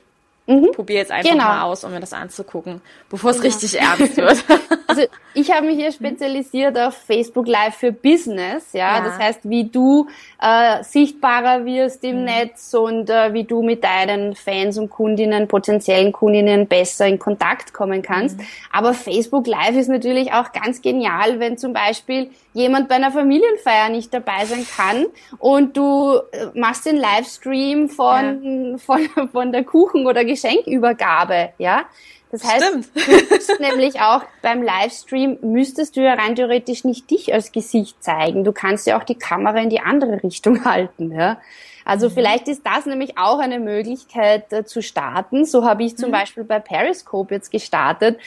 Mhm. 0.49 0.73
Probiere 0.73 1.01
jetzt 1.01 1.13
einfach 1.13 1.31
genau. 1.31 1.45
mal 1.45 1.63
aus, 1.63 1.85
um 1.85 1.91
mir 1.91 2.01
das 2.01 2.15
anzugucken, 2.15 2.81
bevor 3.11 3.33
es 3.33 3.37
genau. 3.41 3.55
richtig 3.55 3.79
ernst 3.79 4.17
wird. 4.17 4.45
also 4.87 5.03
ich 5.35 5.53
habe 5.53 5.67
mich 5.67 5.77
hier 5.77 5.93
spezialisiert 5.93 6.79
auf 6.79 6.95
Facebook 6.95 7.47
Live 7.47 7.77
für 7.77 7.93
Business, 7.93 8.73
ja. 8.73 8.97
ja. 8.97 9.05
Das 9.05 9.19
heißt, 9.19 9.41
wie 9.43 9.65
du 9.65 10.09
äh, 10.41 10.83
sichtbarer 10.83 11.67
wirst 11.67 12.03
im 12.03 12.21
mhm. 12.21 12.25
Netz 12.25 12.73
und 12.73 13.11
äh, 13.11 13.35
wie 13.35 13.45
du 13.45 13.63
mit 13.63 13.85
deinen 13.85 14.35
Fans 14.35 14.79
und 14.79 14.89
Kundinnen, 14.89 15.49
potenziellen 15.49 16.13
Kundinnen 16.13 16.67
besser 16.67 17.07
in 17.07 17.19
Kontakt 17.19 17.75
kommen 17.75 18.01
kannst. 18.01 18.39
Mhm. 18.39 18.47
Aber 18.73 18.95
Facebook 18.95 19.47
Live 19.47 19.77
ist 19.77 19.89
natürlich 19.89 20.33
auch 20.33 20.53
ganz 20.53 20.81
genial, 20.81 21.41
wenn 21.41 21.59
zum 21.59 21.75
Beispiel 21.75 22.31
jemand 22.55 22.89
bei 22.89 22.97
einer 22.97 23.13
Familienfeier 23.13 23.91
nicht 23.91 24.13
dabei 24.13 24.45
sein 24.47 24.67
kann 24.77 25.07
und 25.39 25.77
du 25.77 26.17
äh, 26.33 26.47
machst 26.55 26.87
den 26.87 26.97
Livestream 26.97 27.89
von, 27.89 28.73
ja. 28.73 28.79
von, 28.79 29.29
von 29.31 29.53
der 29.53 29.65
Kuchen- 29.65 30.07
oder 30.07 30.25
Geschenkübergabe, 30.43 31.51
ja. 31.59 31.85
Das 32.31 32.45
heißt, 32.45 32.67
Stimmt. 32.67 32.89
du 32.95 33.35
müsst 33.35 33.61
nämlich 33.61 34.01
auch 34.01 34.23
beim 34.43 34.63
Livestream 34.63 35.39
müsstest 35.41 35.97
du 35.97 36.03
ja 36.03 36.15
rein 36.15 36.37
theoretisch 36.37 36.85
nicht 36.85 37.11
dich 37.11 37.33
als 37.33 37.53
Gesicht 37.53 38.03
zeigen. 38.03 38.45
Du 38.45 38.53
kannst 38.53 38.87
ja 38.87 38.99
auch 38.99 39.05
die 39.05 39.15
Kamera 39.15 39.59
in 39.59 39.71
die 39.71 39.81
andere 39.81 40.23
Richtung 40.23 40.65
halten, 40.65 41.13
ja. 41.13 41.41
Also 41.85 42.09
mhm. 42.09 42.13
vielleicht 42.13 42.49
ist 42.49 42.63
das 42.67 42.85
nämlich 42.85 43.17
auch 43.17 43.39
eine 43.39 43.59
Möglichkeit 43.59 44.53
äh, 44.53 44.65
zu 44.65 44.83
starten. 44.83 45.47
So 45.47 45.65
habe 45.65 45.85
ich 45.85 45.97
zum 45.97 46.11
mhm. 46.11 46.13
Beispiel 46.13 46.45
bei 46.45 46.61
Periscope 46.61 47.35
jetzt 47.35 47.51
gestartet. 47.51 48.19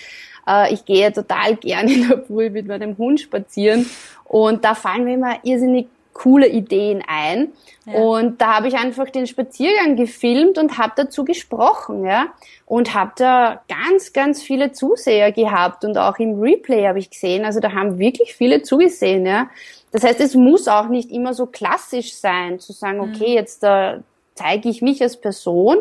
Äh, 0.48 0.74
ich 0.74 0.84
gehe 0.86 1.14
total 1.14 1.56
gern 1.58 1.88
in 1.88 2.10
der 2.10 2.24
Früh 2.24 2.50
mit 2.50 2.68
meinem 2.68 2.98
Hund 2.98 3.20
spazieren 3.20 3.88
und 4.26 4.66
da 4.66 4.74
fallen 4.74 5.04
mir 5.04 5.14
immer 5.14 5.40
irrsinnig 5.44 5.90
coole 6.14 6.48
Ideen 6.48 7.04
ein. 7.08 7.52
Ja. 7.86 8.00
Und 8.00 8.42
da 8.42 8.58
habe 8.58 8.68
ich 8.68 8.76
einfach 8.76 9.10
den 9.10 9.26
Spaziergang 9.28 9.96
gefilmt 9.96 10.58
und 10.58 10.78
habe 10.78 10.94
dazu 10.96 11.26
gesprochen, 11.26 12.06
ja. 12.06 12.28
Und 12.66 12.94
habe 12.94 13.12
da 13.16 13.62
ganz, 13.68 14.14
ganz 14.14 14.42
viele 14.42 14.72
Zuseher 14.72 15.32
gehabt 15.32 15.84
und 15.84 15.98
auch 15.98 16.20
im 16.20 16.40
Replay 16.40 16.88
habe 16.88 17.00
ich 17.00 17.10
gesehen. 17.10 17.44
Also 17.44 17.60
da 17.60 17.74
haben 17.74 17.98
wirklich 17.98 18.36
viele 18.36 18.62
zugesehen, 18.62 19.26
ja. 19.26 19.50
Das 19.92 20.04
heißt, 20.04 20.22
es 20.22 20.36
muss 20.36 20.68
auch 20.68 20.88
nicht 20.88 21.12
immer 21.12 21.34
so 21.34 21.48
klassisch 21.48 22.14
sein, 22.14 22.60
zu 22.60 22.72
sagen, 22.72 22.98
mhm. 22.98 23.14
okay, 23.14 23.34
jetzt 23.34 23.64
da 23.64 24.00
zeige 24.36 24.70
ich 24.70 24.82
mich 24.82 25.02
als 25.02 25.18
Person. 25.18 25.78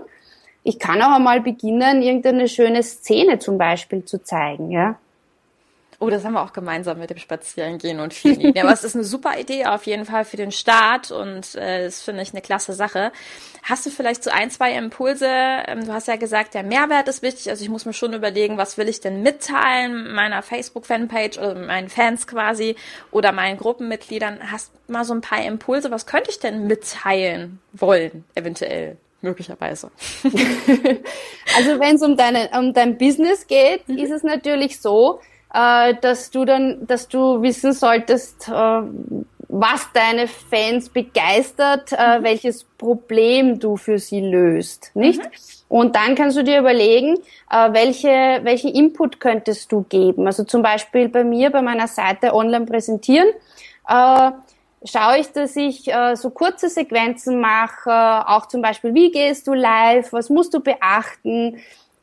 Ich 0.62 0.78
kann 0.78 1.00
auch 1.02 1.12
einmal 1.12 1.40
beginnen, 1.40 2.02
irgendeine 2.02 2.49
schöne 2.49 2.82
Szene 2.82 3.38
zum 3.38 3.56
Beispiel 3.56 4.04
zu 4.04 4.22
zeigen, 4.22 4.70
ja. 4.70 4.99
Oh, 6.02 6.09
das 6.09 6.25
haben 6.25 6.33
wir 6.33 6.42
auch 6.42 6.54
gemeinsam 6.54 6.99
mit 6.99 7.11
dem 7.11 7.19
Spazierengehen 7.19 8.00
und 8.00 8.14
vielen 8.14 8.40
Ideen. 8.40 8.64
Aber 8.64 8.73
es 8.73 8.85
ist 8.85 8.95
eine 8.95 9.04
super 9.04 9.38
Idee 9.38 9.66
auf 9.66 9.85
jeden 9.85 10.07
Fall 10.07 10.25
für 10.25 10.38
den 10.38 10.50
Start 10.50 11.11
und 11.11 11.54
äh, 11.57 11.85
das 11.85 12.00
finde 12.00 12.23
ich 12.23 12.33
eine 12.33 12.40
klasse 12.40 12.73
Sache. 12.73 13.12
Hast 13.62 13.85
du 13.85 13.90
vielleicht 13.90 14.25
so 14.25 14.30
ein, 14.30 14.50
zwei 14.50 14.73
Impulse? 14.73 15.28
Ähm, 15.28 15.85
du 15.85 15.92
hast 15.92 16.09
ja 16.09 16.16
gesagt, 16.16 16.54
der 16.54 16.62
Mehrwert 16.62 17.07
ist 17.09 17.21
wichtig. 17.21 17.50
Also 17.50 17.62
ich 17.62 17.69
muss 17.69 17.85
mir 17.85 17.92
schon 17.92 18.14
überlegen, 18.14 18.57
was 18.57 18.78
will 18.78 18.88
ich 18.88 19.00
denn 19.00 19.21
mitteilen 19.23 20.14
meiner 20.14 20.42
Facebook-Fanpage 20.42 21.37
oder 21.37 21.54
meinen 21.54 21.90
Fans 21.90 22.26
quasi 22.26 22.76
oder 23.11 23.33
meinen 23.33 23.59
Gruppenmitgliedern. 23.59 24.50
Hast 24.50 24.73
mal 24.88 25.04
so 25.04 25.12
ein 25.12 25.21
paar 25.21 25.45
Impulse? 25.45 25.90
Was 25.90 26.07
könnte 26.07 26.30
ich 26.30 26.38
denn 26.38 26.66
mitteilen 26.66 27.61
wollen, 27.75 28.25
eventuell? 28.35 28.97
möglicherweise. 29.23 29.90
also 30.25 31.78
wenn 31.78 31.97
es 31.97 32.00
um, 32.00 32.16
deine, 32.16 32.49
um 32.59 32.73
dein 32.73 32.97
Business 32.97 33.47
geht, 33.47 33.87
mhm. 33.87 33.99
ist 33.99 34.11
es 34.11 34.23
natürlich 34.23 34.80
so, 34.80 35.21
äh, 35.52 35.95
dass 36.00 36.30
du 36.30 36.45
dann, 36.45 36.87
dass 36.87 37.09
du 37.09 37.42
wissen 37.42 37.73
solltest, 37.73 38.49
äh, 38.49 38.83
was 39.52 39.88
deine 39.92 40.28
Fans 40.28 40.88
begeistert, 40.88 41.92
äh, 41.92 42.19
mhm. 42.19 42.25
welches 42.25 42.64
Problem 42.64 43.59
du 43.59 43.76
für 43.76 43.99
sie 43.99 44.21
löst, 44.21 44.92
nicht? 44.95 45.21
Mhm. 45.21 45.30
Und 45.69 45.97
dann 45.97 46.14
kannst 46.14 46.37
du 46.37 46.45
dir 46.45 46.61
überlegen, 46.61 47.16
äh, 47.50 47.73
welche, 47.73 48.40
welche 48.42 48.69
Input 48.69 49.21
könntest 49.21 49.71
du 49.73 49.83
geben. 49.88 50.26
Also 50.26 50.45
zum 50.45 50.62
Beispiel 50.62 51.09
bei 51.09 51.25
mir, 51.25 51.50
bei 51.50 51.62
meiner 51.62 51.88
Seite 51.88 52.35
online 52.35 52.66
präsentieren, 52.66 53.28
äh, 53.88 54.30
schaue 54.85 55.19
ich, 55.19 55.33
dass 55.33 55.57
ich 55.57 55.92
äh, 55.92 56.16
so 56.16 56.30
kurze 56.30 56.69
Sequenzen 56.69 57.40
mache, 57.40 57.90
auch 58.28 58.47
zum 58.47 58.62
Beispiel, 58.62 58.95
wie 58.95 59.11
gehst 59.11 59.47
du 59.47 59.54
live, 59.54 60.12
was 60.12 60.30
musst 60.30 60.54
du 60.54 60.61
beachten, 60.61 61.59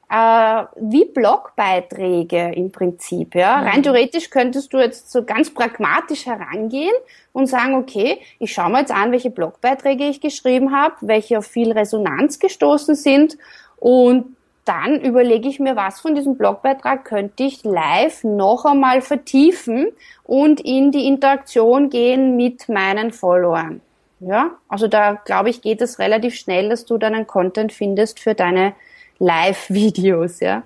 äh, 0.09 0.63
wie 0.75 1.05
Blogbeiträge 1.05 2.51
im 2.55 2.71
Prinzip. 2.71 3.35
Ja? 3.35 3.57
Mhm. 3.57 3.67
Rein 3.67 3.83
theoretisch 3.83 4.29
könntest 4.29 4.73
du 4.73 4.77
jetzt 4.77 5.11
so 5.11 5.23
ganz 5.23 5.53
pragmatisch 5.53 6.25
herangehen 6.25 6.93
und 7.33 7.47
sagen, 7.47 7.75
okay, 7.75 8.19
ich 8.39 8.53
schaue 8.53 8.71
mir 8.71 8.79
jetzt 8.79 8.91
an, 8.91 9.11
welche 9.11 9.29
Blogbeiträge 9.29 10.05
ich 10.05 10.21
geschrieben 10.21 10.75
habe, 10.75 10.95
welche 11.01 11.37
auf 11.37 11.45
viel 11.45 11.71
Resonanz 11.71 12.39
gestoßen 12.39 12.95
sind 12.95 13.37
und 13.77 14.35
dann 14.67 14.99
überlege 14.99 15.47
ich 15.47 15.59
mir, 15.59 15.75
was 15.77 16.01
von 16.01 16.13
diesem 16.13 16.35
Blogbeitrag 16.35 17.05
könnte 17.05 17.43
ich 17.43 17.63
live 17.63 18.23
noch 18.25 18.65
einmal 18.65 19.01
vertiefen 19.01 19.87
und 20.23 20.59
in 20.59 20.91
die 20.91 21.07
Interaktion 21.07 21.89
gehen 21.89 22.35
mit 22.35 22.67
meinen 22.67 23.13
Followern. 23.13 23.81
Ja, 24.19 24.51
also 24.67 24.87
da 24.87 25.13
glaube 25.13 25.49
ich, 25.49 25.61
geht 25.61 25.79
es 25.79 25.99
relativ 25.99 26.35
schnell, 26.35 26.69
dass 26.69 26.85
du 26.85 26.97
dann 26.97 27.13
einen 27.13 27.27
Content 27.27 27.71
findest 27.71 28.19
für 28.19 28.33
deine 28.33 28.73
Live-Videos, 29.19 30.39
ja. 30.39 30.63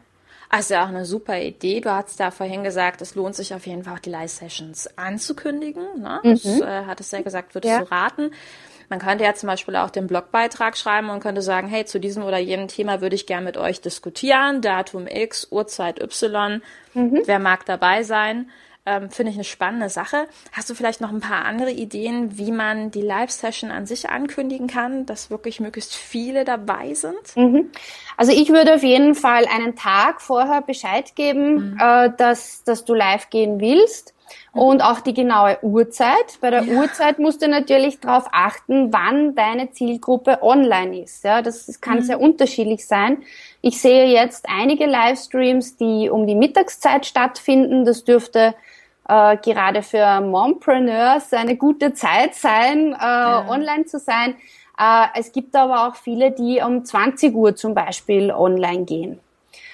Also 0.50 0.76
auch 0.76 0.90
eine 0.90 1.06
super 1.06 1.40
Idee. 1.40 1.80
Du 1.80 1.90
hast 1.90 2.20
da 2.20 2.30
vorhin 2.30 2.64
gesagt, 2.64 3.02
es 3.02 3.16
lohnt 3.16 3.36
sich 3.36 3.54
auf 3.54 3.66
jeden 3.66 3.86
Fall 3.86 3.94
auch 3.94 4.00
die 4.00 4.10
Live-Sessions 4.10 4.98
anzukündigen. 4.98 6.02
Ne? 6.02 6.20
Mhm. 6.24 6.30
Das 6.30 6.46
äh, 6.46 6.86
hattest 6.86 7.14
du 7.14 7.18
ja 7.18 7.24
gesagt, 7.24 7.56
würdest 7.56 7.74
ja. 7.74 7.80
du 7.80 7.90
raten. 7.90 8.32
Man 8.90 9.00
könnte 9.00 9.24
ja 9.24 9.34
zum 9.34 9.48
Beispiel 9.48 9.78
auch 9.78 9.90
den 9.90 10.08
Blogbeitrag 10.08 10.76
schreiben 10.76 11.10
und 11.10 11.22
könnte 11.22 11.42
sagen, 11.42 11.70
hey, 11.70 11.86
zu 11.86 12.02
diesem 12.02 12.24
oder 12.24 12.40
jenem 12.40 12.68
Thema 12.68 13.00
würde 13.00 13.16
ich 13.16 13.26
gern 13.26 13.46
mit 13.46 13.56
euch 13.56 13.80
diskutieren. 13.80 14.62
Datum 14.62 15.08
X, 15.08 15.48
Uhrzeit 15.50 16.02
Y. 16.02 16.62
Mhm. 16.94 17.22
Wer 17.24 17.40
mag 17.40 17.66
dabei 17.66 18.04
sein? 18.04 18.50
Ähm, 18.84 19.12
Finde 19.12 19.30
ich 19.30 19.38
eine 19.38 19.44
spannende 19.44 19.90
Sache. 19.90 20.28
Hast 20.54 20.68
du 20.72 20.74
vielleicht 20.74 21.02
noch 21.02 21.12
ein 21.12 21.20
paar 21.20 21.46
andere 21.46 21.70
Ideen, 21.70 22.40
wie 22.40 22.52
man 22.52 22.90
die 22.90 23.04
Live-Session 23.04 23.70
an 23.70 23.86
sich 23.86 24.10
ankündigen 24.10 24.66
kann, 24.66 25.06
dass 25.06 25.30
wirklich 25.30 25.60
möglichst 25.60 25.94
viele 25.94 26.46
dabei 26.46 26.96
sind? 26.96 27.36
Mhm. 27.36 27.70
Also 28.18 28.32
ich 28.32 28.50
würde 28.50 28.74
auf 28.74 28.82
jeden 28.82 29.14
Fall 29.14 29.46
einen 29.46 29.76
Tag 29.76 30.20
vorher 30.20 30.64
Bescheid 30.64 31.16
geben, 31.16 31.74
mhm. 31.74 31.78
äh, 31.80 32.10
dass, 32.18 32.64
dass 32.64 32.84
du 32.84 32.96
live 32.96 33.30
gehen 33.30 33.62
willst 33.62 34.16
mhm. 34.54 34.62
und 34.62 34.82
auch 34.82 35.02
die 35.02 35.14
genaue 35.14 35.60
Uhrzeit. 35.62 36.40
Bei 36.42 36.50
der 36.50 36.64
ja. 36.64 36.80
Uhrzeit 36.80 37.20
musst 37.20 37.44
du 37.44 37.48
natürlich 37.48 38.00
darauf 38.00 38.30
achten, 38.32 38.92
wann 38.92 39.36
deine 39.36 39.70
Zielgruppe 39.70 40.42
online 40.42 41.04
ist. 41.04 41.24
Ja, 41.24 41.44
das, 41.44 41.68
das 41.68 41.82
kann 41.82 41.98
mhm. 41.98 42.04
sehr 42.04 42.20
unterschiedlich 42.20 42.88
sein. 42.88 43.22
Ich 43.62 43.80
sehe 43.80 44.08
jetzt 44.08 44.48
einige 44.50 44.88
Livestreams, 44.88 45.78
die 45.78 46.10
um 46.10 46.26
die 46.26 46.34
Mittagszeit 46.34 47.06
stattfinden. 47.06 47.86
Das 47.86 48.06
dürfte 48.06 48.56
äh, 49.12 49.38
gerade 49.38 49.84
für 49.84 50.22
Mompreneurs 50.22 51.34
eine 51.34 51.58
gute 51.58 51.94
Zeit 51.94 52.34
sein, 52.34 52.94
äh, 52.94 53.04
ja. 53.04 53.46
online 53.50 53.86
zu 53.86 54.00
sein. 54.00 54.36
Äh, 54.80 55.08
es 55.16 55.34
gibt 55.34 55.54
aber 55.56 55.88
auch 55.88 55.96
viele, 55.96 56.32
die 56.32 56.62
um 56.66 56.86
20 56.86 57.36
Uhr 57.36 57.56
zum 57.56 57.74
Beispiel 57.74 58.32
online 58.32 58.86
gehen. 58.86 59.20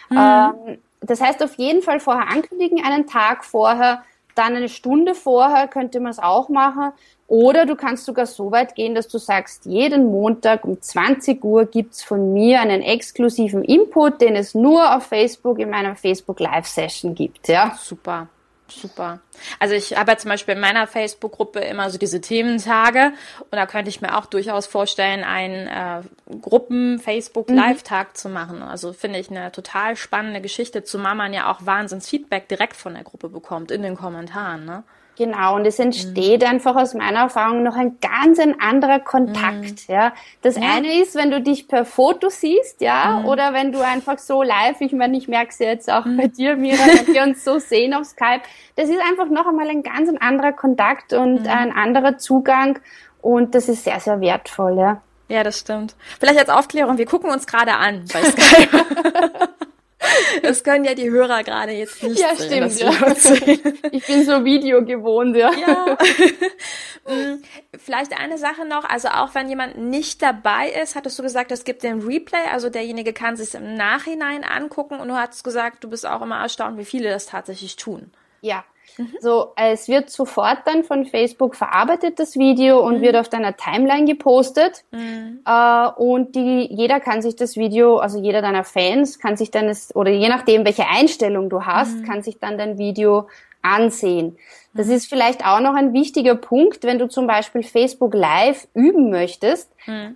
Mhm. 0.09 0.17
Ähm, 0.17 0.77
das 1.01 1.21
heißt, 1.21 1.43
auf 1.43 1.53
jeden 1.55 1.83
Fall 1.83 1.99
vorher 1.99 2.27
ankündigen, 2.29 2.83
einen 2.83 3.05
Tag 3.05 3.45
vorher, 3.45 4.03
dann 4.33 4.55
eine 4.55 4.69
Stunde 4.69 5.13
vorher 5.13 5.67
könnte 5.67 5.99
man 5.99 6.11
es 6.11 6.19
auch 6.19 6.49
machen. 6.49 6.91
Oder 7.27 7.65
du 7.65 7.75
kannst 7.75 8.05
sogar 8.05 8.25
so 8.25 8.51
weit 8.51 8.73
gehen, 8.73 8.95
dass 8.95 9.07
du 9.07 9.17
sagst, 9.19 9.65
jeden 9.65 10.05
Montag 10.11 10.63
um 10.63 10.81
20 10.81 11.43
Uhr 11.43 11.65
gibt's 11.65 12.01
von 12.01 12.33
mir 12.33 12.61
einen 12.61 12.81
exklusiven 12.81 13.63
Input, 13.63 14.21
den 14.21 14.35
es 14.35 14.55
nur 14.55 14.95
auf 14.95 15.03
Facebook 15.03 15.59
in 15.59 15.69
meiner 15.69 15.95
Facebook 15.95 16.39
Live 16.39 16.67
Session 16.67 17.13
gibt. 17.13 17.47
Ja, 17.47 17.75
super. 17.77 18.29
Super. 18.69 19.19
Also 19.59 19.75
ich 19.75 19.97
habe 19.97 20.11
ja 20.11 20.17
zum 20.17 20.29
Beispiel 20.29 20.55
in 20.55 20.59
meiner 20.59 20.87
Facebook-Gruppe 20.87 21.59
immer 21.59 21.89
so 21.89 21.97
diese 21.97 22.21
Thementage 22.21 23.13
und 23.39 23.53
da 23.53 23.65
könnte 23.65 23.89
ich 23.89 24.01
mir 24.01 24.17
auch 24.17 24.25
durchaus 24.25 24.67
vorstellen, 24.67 25.23
einen 25.23 25.67
äh, 25.67 26.01
Gruppen-Facebook-Live-Tag 26.41 28.09
mhm. 28.09 28.15
zu 28.15 28.29
machen. 28.29 28.61
Also 28.61 28.93
finde 28.93 29.19
ich 29.19 29.29
eine 29.29 29.51
total 29.51 29.95
spannende 29.95 30.41
Geschichte, 30.41 30.83
zumal 30.83 31.15
man 31.15 31.33
ja 31.33 31.51
auch 31.51 31.65
Wahnsinns-Feedback 31.65 32.49
direkt 32.49 32.75
von 32.75 32.93
der 32.93 33.03
Gruppe 33.03 33.29
bekommt 33.29 33.71
in 33.71 33.81
den 33.81 33.95
Kommentaren. 33.95 34.65
Ne? 34.65 34.83
Genau, 35.17 35.55
und 35.55 35.65
es 35.65 35.79
entsteht 35.79 36.41
mhm. 36.41 36.47
einfach 36.47 36.75
aus 36.75 36.93
meiner 36.93 37.21
Erfahrung 37.21 37.63
noch 37.63 37.75
ein 37.75 37.97
ganz 37.99 38.37
ein 38.37 38.59
anderer 38.59 38.99
Kontakt, 38.99 39.89
mhm. 39.89 39.95
ja. 39.95 40.13
Das 40.43 40.57
ja. 40.57 40.61
eine 40.75 41.01
ist, 41.01 41.15
wenn 41.15 41.31
du 41.31 41.41
dich 41.41 41.67
per 41.67 41.85
Foto 41.85 42.29
siehst, 42.29 42.81
ja, 42.81 43.21
mhm. 43.21 43.25
oder 43.25 43.51
wenn 43.51 43.71
du 43.71 43.81
einfach 43.81 44.19
so 44.19 44.43
live, 44.43 44.79
ich 44.79 44.93
meine, 44.93 45.17
ich 45.17 45.27
merke 45.27 45.49
es 45.49 45.57
jetzt 45.57 45.91
auch 45.91 46.03
bei 46.03 46.27
mhm. 46.27 46.33
dir, 46.33 46.55
Mira, 46.55 46.77
wenn 46.85 47.15
wir 47.15 47.23
uns 47.23 47.43
so 47.43 47.57
sehen 47.57 47.95
auf 47.95 48.05
Skype, 48.05 48.41
das 48.75 48.89
ist 48.89 49.01
einfach 49.09 49.29
noch 49.29 49.47
einmal 49.47 49.69
ein 49.69 49.81
ganz 49.81 50.07
ein 50.07 50.21
anderer 50.21 50.53
Kontakt 50.53 51.13
und 51.13 51.41
mhm. 51.41 51.47
ein 51.47 51.71
anderer 51.71 52.19
Zugang 52.19 52.77
und 53.21 53.55
das 53.55 53.69
ist 53.69 53.85
sehr, 53.85 53.99
sehr 53.99 54.21
wertvoll, 54.21 54.77
ja. 54.77 55.01
Ja, 55.29 55.43
das 55.43 55.59
stimmt. 55.59 55.95
Vielleicht 56.19 56.39
als 56.39 56.49
Aufklärung, 56.49 56.99
wir 56.99 57.05
gucken 57.05 57.31
uns 57.31 57.47
gerade 57.47 57.73
an 57.73 58.05
bei 58.13 58.21
Skype. 58.23 58.69
Das 60.41 60.63
können 60.63 60.85
ja 60.85 60.93
die 60.93 61.09
Hörer 61.09 61.43
gerade 61.43 61.71
jetzt 61.71 62.01
nicht 62.03 62.19
ja, 62.19 62.35
sehen. 62.35 62.69
Stimmt, 62.69 62.79
ja. 62.79 63.71
Ich 63.91 64.05
bin 64.05 64.25
so 64.25 64.43
Video 64.43 64.83
gewohnt, 64.83 65.35
ja. 65.35 65.51
ja. 65.51 65.97
Mm, 67.09 67.41
vielleicht 67.77 68.19
eine 68.19 68.37
Sache 68.37 68.65
noch, 68.65 68.83
also 68.83 69.07
auch 69.07 69.33
wenn 69.33 69.47
jemand 69.47 69.77
nicht 69.77 70.21
dabei 70.21 70.69
ist, 70.69 70.93
hattest 70.93 71.17
du 71.17 71.23
gesagt, 71.23 71.53
es 71.53 71.63
gibt 71.63 71.83
den 71.83 72.01
Replay, 72.01 72.49
also 72.51 72.69
derjenige 72.69 73.13
kann 73.13 73.37
sich 73.37 73.53
im 73.53 73.75
Nachhinein 73.75 74.43
angucken 74.43 74.99
und 74.99 75.07
du 75.07 75.15
hast 75.15 75.45
gesagt, 75.45 75.85
du 75.85 75.89
bist 75.89 76.05
auch 76.05 76.21
immer 76.21 76.41
erstaunt, 76.41 76.77
wie 76.77 76.83
viele 76.83 77.09
das 77.09 77.25
tatsächlich 77.25 77.77
tun. 77.77 78.11
Ja, 78.41 78.65
Mhm. 78.97 79.09
So, 79.19 79.53
es 79.55 79.87
wird 79.87 80.09
sofort 80.09 80.59
dann 80.65 80.83
von 80.83 81.05
Facebook 81.05 81.55
verarbeitet, 81.55 82.19
das 82.19 82.35
Video, 82.37 82.79
und 82.79 82.97
mhm. 82.97 83.01
wird 83.01 83.15
auf 83.15 83.29
deiner 83.29 83.55
Timeline 83.55 84.05
gepostet. 84.05 84.83
Mhm. 84.91 85.41
Äh, 85.45 85.87
und 85.97 86.35
die, 86.35 86.67
jeder 86.71 86.99
kann 86.99 87.21
sich 87.21 87.35
das 87.35 87.57
Video, 87.57 87.97
also 87.97 88.19
jeder 88.19 88.41
deiner 88.41 88.63
Fans 88.63 89.19
kann 89.19 89.37
sich 89.37 89.51
dann, 89.51 89.67
das, 89.67 89.95
oder 89.95 90.11
je 90.11 90.29
nachdem, 90.29 90.65
welche 90.65 90.87
Einstellung 90.87 91.49
du 91.49 91.65
hast, 91.65 91.97
mhm. 91.97 92.03
kann 92.03 92.23
sich 92.23 92.39
dann 92.39 92.57
dein 92.57 92.77
Video 92.77 93.27
ansehen. 93.61 94.37
Das 94.73 94.87
mhm. 94.87 94.93
ist 94.93 95.09
vielleicht 95.09 95.45
auch 95.45 95.59
noch 95.59 95.75
ein 95.75 95.93
wichtiger 95.93 96.35
Punkt, 96.35 96.83
wenn 96.83 96.99
du 96.99 97.07
zum 97.07 97.27
Beispiel 97.27 97.63
Facebook 97.63 98.13
Live 98.13 98.67
üben 98.73 99.09
möchtest, 99.09 99.71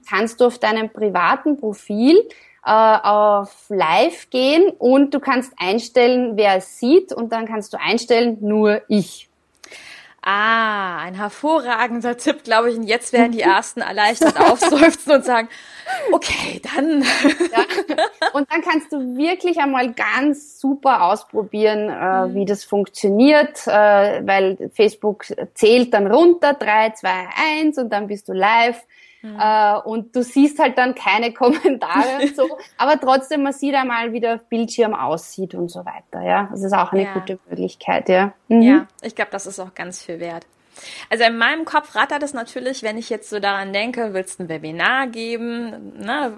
kannst 0.09 0.41
du 0.41 0.45
auf 0.45 0.59
deinem 0.59 0.89
privaten 0.89 1.57
Profil 1.57 2.27
äh, 2.65 2.71
auf 2.71 3.65
Live 3.69 4.29
gehen 4.29 4.69
und 4.77 5.13
du 5.13 5.19
kannst 5.19 5.53
einstellen, 5.57 6.33
wer 6.35 6.57
es 6.57 6.79
sieht 6.79 7.13
und 7.13 7.31
dann 7.31 7.47
kannst 7.47 7.73
du 7.73 7.79
einstellen, 7.79 8.37
nur 8.41 8.81
ich. 8.87 9.29
Ah, 10.23 10.99
ein 10.99 11.15
hervorragender 11.15 12.15
Tipp, 12.15 12.43
glaube 12.43 12.69
ich. 12.69 12.77
Und 12.77 12.83
jetzt 12.83 13.11
werden 13.11 13.31
die 13.31 13.41
ersten 13.41 13.81
erleichtert 13.81 14.39
aufseufzen 14.39 15.13
und 15.13 15.25
sagen, 15.25 15.49
okay, 16.11 16.61
dann. 16.75 17.01
Ja. 17.01 17.65
Und 18.33 18.51
dann 18.51 18.61
kannst 18.61 18.91
du 18.93 19.17
wirklich 19.17 19.57
einmal 19.57 19.93
ganz 19.93 20.59
super 20.59 21.05
ausprobieren, 21.05 21.89
äh, 21.89 22.27
mhm. 22.27 22.35
wie 22.35 22.45
das 22.45 22.63
funktioniert, 22.63 23.65
äh, 23.65 24.21
weil 24.23 24.69
Facebook 24.75 25.25
zählt 25.55 25.91
dann 25.95 26.05
runter, 26.05 26.53
drei, 26.53 26.91
zwei, 26.91 27.27
eins 27.35 27.79
und 27.79 27.89
dann 27.89 28.05
bist 28.05 28.29
du 28.29 28.33
live. 28.33 28.79
Mhm. 29.21 29.37
Äh, 29.39 29.77
und 29.79 30.15
du 30.15 30.23
siehst 30.23 30.59
halt 30.59 30.77
dann 30.77 30.95
keine 30.95 31.33
Kommentare 31.41 32.21
und 32.21 32.35
so, 32.35 32.57
aber 32.77 32.99
trotzdem, 32.99 33.43
man 33.43 33.53
sieht 33.53 33.75
einmal, 33.75 34.13
wie 34.13 34.19
der 34.19 34.37
Bildschirm 34.37 34.93
aussieht 34.93 35.53
und 35.53 35.69
so 35.69 35.85
weiter, 35.85 36.21
ja. 36.21 36.47
Das 36.51 36.63
ist 36.63 36.73
auch 36.73 36.91
eine 36.91 37.03
ja. 37.03 37.13
gute 37.13 37.39
Möglichkeit, 37.49 38.09
ja. 38.09 38.33
Mhm. 38.47 38.61
Ja, 38.61 38.87
ich 39.01 39.15
glaube, 39.15 39.31
das 39.31 39.45
ist 39.45 39.59
auch 39.59 39.73
ganz 39.75 40.03
viel 40.03 40.19
wert. 40.19 40.45
Also 41.09 41.25
in 41.25 41.37
meinem 41.37 41.65
Kopf 41.65 41.95
rattert 41.95 42.23
es 42.23 42.33
natürlich, 42.33 42.81
wenn 42.83 42.97
ich 42.97 43.09
jetzt 43.09 43.29
so 43.29 43.39
daran 43.39 43.73
denke, 43.73 44.13
willst 44.13 44.39
du 44.39 44.43
ein 44.43 44.49
Webinar 44.49 45.07
geben, 45.07 45.93
ne? 45.99 46.33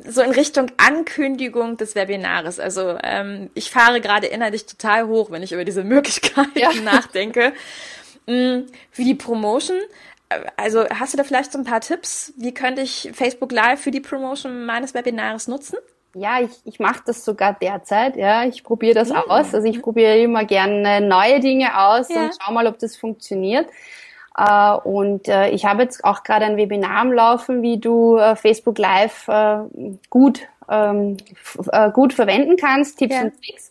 so 0.08 0.22
in 0.22 0.30
Richtung 0.30 0.72
Ankündigung 0.76 1.76
des 1.76 1.94
Webinares. 1.94 2.58
Also 2.58 2.98
ähm, 3.02 3.50
ich 3.54 3.70
fahre 3.70 4.00
gerade 4.00 4.26
innerlich 4.26 4.66
total 4.66 5.06
hoch, 5.06 5.30
wenn 5.30 5.42
ich 5.42 5.52
über 5.52 5.64
diese 5.64 5.84
Möglichkeiten 5.84 6.58
ja. 6.58 6.70
nachdenke. 6.84 7.52
Wie 8.26 8.64
die 8.96 9.14
Promotion 9.16 9.78
also 10.56 10.88
hast 10.88 11.12
du 11.12 11.16
da 11.16 11.24
vielleicht 11.24 11.52
so 11.52 11.58
ein 11.58 11.64
paar 11.64 11.80
Tipps? 11.80 12.32
Wie 12.36 12.54
könnte 12.54 12.82
ich 12.82 13.10
Facebook 13.14 13.52
Live 13.52 13.80
für 13.80 13.90
die 13.90 14.00
Promotion 14.00 14.64
meines 14.64 14.94
Webinars 14.94 15.48
nutzen? 15.48 15.78
Ja, 16.14 16.40
ich, 16.40 16.50
ich 16.64 16.80
mache 16.80 17.02
das 17.06 17.24
sogar 17.24 17.54
derzeit. 17.54 18.16
Ja, 18.16 18.44
ich 18.44 18.64
probiere 18.64 18.94
das 18.94 19.10
mhm. 19.10 19.16
aus. 19.16 19.54
Also 19.54 19.66
ich 19.68 19.80
probiere 19.80 20.18
immer 20.18 20.44
gerne 20.44 21.00
neue 21.00 21.40
Dinge 21.40 21.78
aus 21.78 22.08
ja. 22.08 22.22
und 22.22 22.36
schau 22.40 22.52
mal, 22.52 22.66
ob 22.66 22.78
das 22.78 22.96
funktioniert. 22.96 23.68
Uh, 24.38 24.78
und 24.84 25.28
uh, 25.28 25.48
ich 25.50 25.64
habe 25.66 25.82
jetzt 25.82 26.04
auch 26.04 26.22
gerade 26.22 26.46
ein 26.46 26.56
Webinar 26.56 27.00
am 27.00 27.12
Laufen, 27.12 27.62
wie 27.62 27.78
du 27.78 28.16
uh, 28.16 28.36
Facebook 28.36 28.78
Live 28.78 29.28
gut 30.08 30.48
ähm, 30.70 31.16
gut 31.92 32.12
verwenden 32.12 32.56
kannst, 32.56 32.98
Tipps 32.98 33.16
ja. 33.16 33.22
und 33.22 33.32
Tricks. 33.42 33.70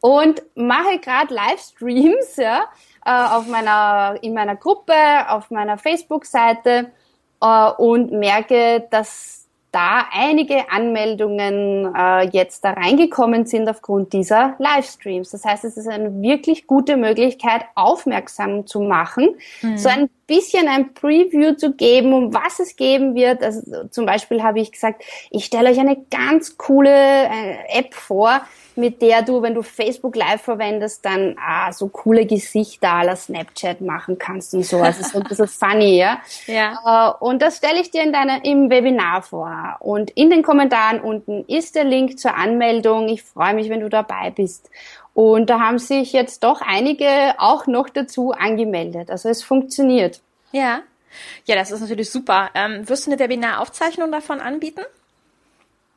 Und 0.00 0.42
mache 0.54 0.98
gerade 0.98 1.32
Livestreams, 1.32 2.36
ja, 2.36 2.62
äh, 2.62 2.64
auf 3.10 3.46
meiner, 3.48 4.16
in 4.22 4.34
meiner 4.34 4.56
Gruppe, 4.56 4.94
auf 5.28 5.50
meiner 5.50 5.78
Facebook-Seite 5.78 6.92
äh, 7.40 7.70
und 7.78 8.12
merke, 8.12 8.86
dass 8.90 9.42
da 9.72 10.04
einige 10.12 10.70
Anmeldungen 10.70 11.94
äh, 11.96 12.28
jetzt 12.28 12.62
da 12.62 12.72
reingekommen 12.72 13.46
sind 13.46 13.68
aufgrund 13.70 14.12
dieser 14.12 14.54
Livestreams. 14.58 15.30
Das 15.30 15.46
heißt, 15.46 15.64
es 15.64 15.78
ist 15.78 15.88
eine 15.88 16.20
wirklich 16.20 16.66
gute 16.66 16.98
Möglichkeit, 16.98 17.62
aufmerksam 17.74 18.66
zu 18.66 18.80
machen, 18.82 19.34
mhm. 19.62 19.78
so 19.78 19.88
ein 19.88 20.10
bisschen 20.26 20.68
ein 20.68 20.92
Preview 20.92 21.54
zu 21.54 21.72
geben, 21.72 22.12
um 22.12 22.34
was 22.34 22.60
es 22.60 22.76
geben 22.76 23.14
wird. 23.14 23.42
Also 23.42 23.88
zum 23.88 24.04
Beispiel 24.04 24.42
habe 24.42 24.60
ich 24.60 24.72
gesagt, 24.72 25.02
ich 25.30 25.46
stelle 25.46 25.70
euch 25.70 25.80
eine 25.80 25.96
ganz 26.10 26.58
coole 26.58 26.90
äh, 26.90 27.78
App 27.78 27.94
vor, 27.94 28.42
mit 28.76 29.02
der 29.02 29.22
du, 29.22 29.42
wenn 29.42 29.54
du 29.54 29.62
Facebook 29.62 30.16
Live 30.16 30.42
verwendest, 30.42 31.04
dann 31.04 31.36
ah, 31.38 31.72
so 31.72 31.88
coole 31.88 32.26
Gesichter 32.26 32.92
aller 32.92 33.16
Snapchat 33.16 33.80
machen 33.80 34.18
kannst 34.18 34.54
und 34.54 34.64
so. 34.64 34.78
Also 34.78 35.02
so 35.02 35.18
ein 35.18 35.24
bisschen 35.24 35.48
funny, 35.48 35.98
ja. 35.98 36.20
ja. 36.46 37.14
Äh, 37.18 37.24
und 37.24 37.42
das 37.42 37.58
stelle 37.58 37.80
ich 37.80 37.90
dir 37.90 38.02
in 38.02 38.12
deiner, 38.12 38.44
im 38.44 38.70
Webinar 38.70 39.22
vor. 39.22 39.76
Und 39.80 40.10
in 40.10 40.30
den 40.30 40.42
Kommentaren 40.42 41.00
unten 41.00 41.44
ist 41.46 41.74
der 41.74 41.84
Link 41.84 42.18
zur 42.18 42.34
Anmeldung. 42.36 43.08
Ich 43.08 43.22
freue 43.22 43.54
mich, 43.54 43.68
wenn 43.68 43.80
du 43.80 43.88
dabei 43.88 44.30
bist. 44.30 44.70
Und 45.14 45.50
da 45.50 45.60
haben 45.60 45.78
sich 45.78 46.12
jetzt 46.12 46.42
doch 46.42 46.62
einige 46.62 47.34
auch 47.38 47.66
noch 47.66 47.88
dazu 47.88 48.32
angemeldet. 48.32 49.10
Also 49.10 49.28
es 49.28 49.42
funktioniert. 49.42 50.20
Ja. 50.52 50.80
Ja, 51.44 51.56
das 51.56 51.70
ist 51.70 51.80
natürlich 51.80 52.10
super. 52.10 52.50
Ähm, 52.54 52.88
wirst 52.88 53.06
du 53.06 53.10
eine 53.10 53.20
Webinaraufzeichnung 53.20 54.10
davon 54.10 54.40
anbieten? 54.40 54.82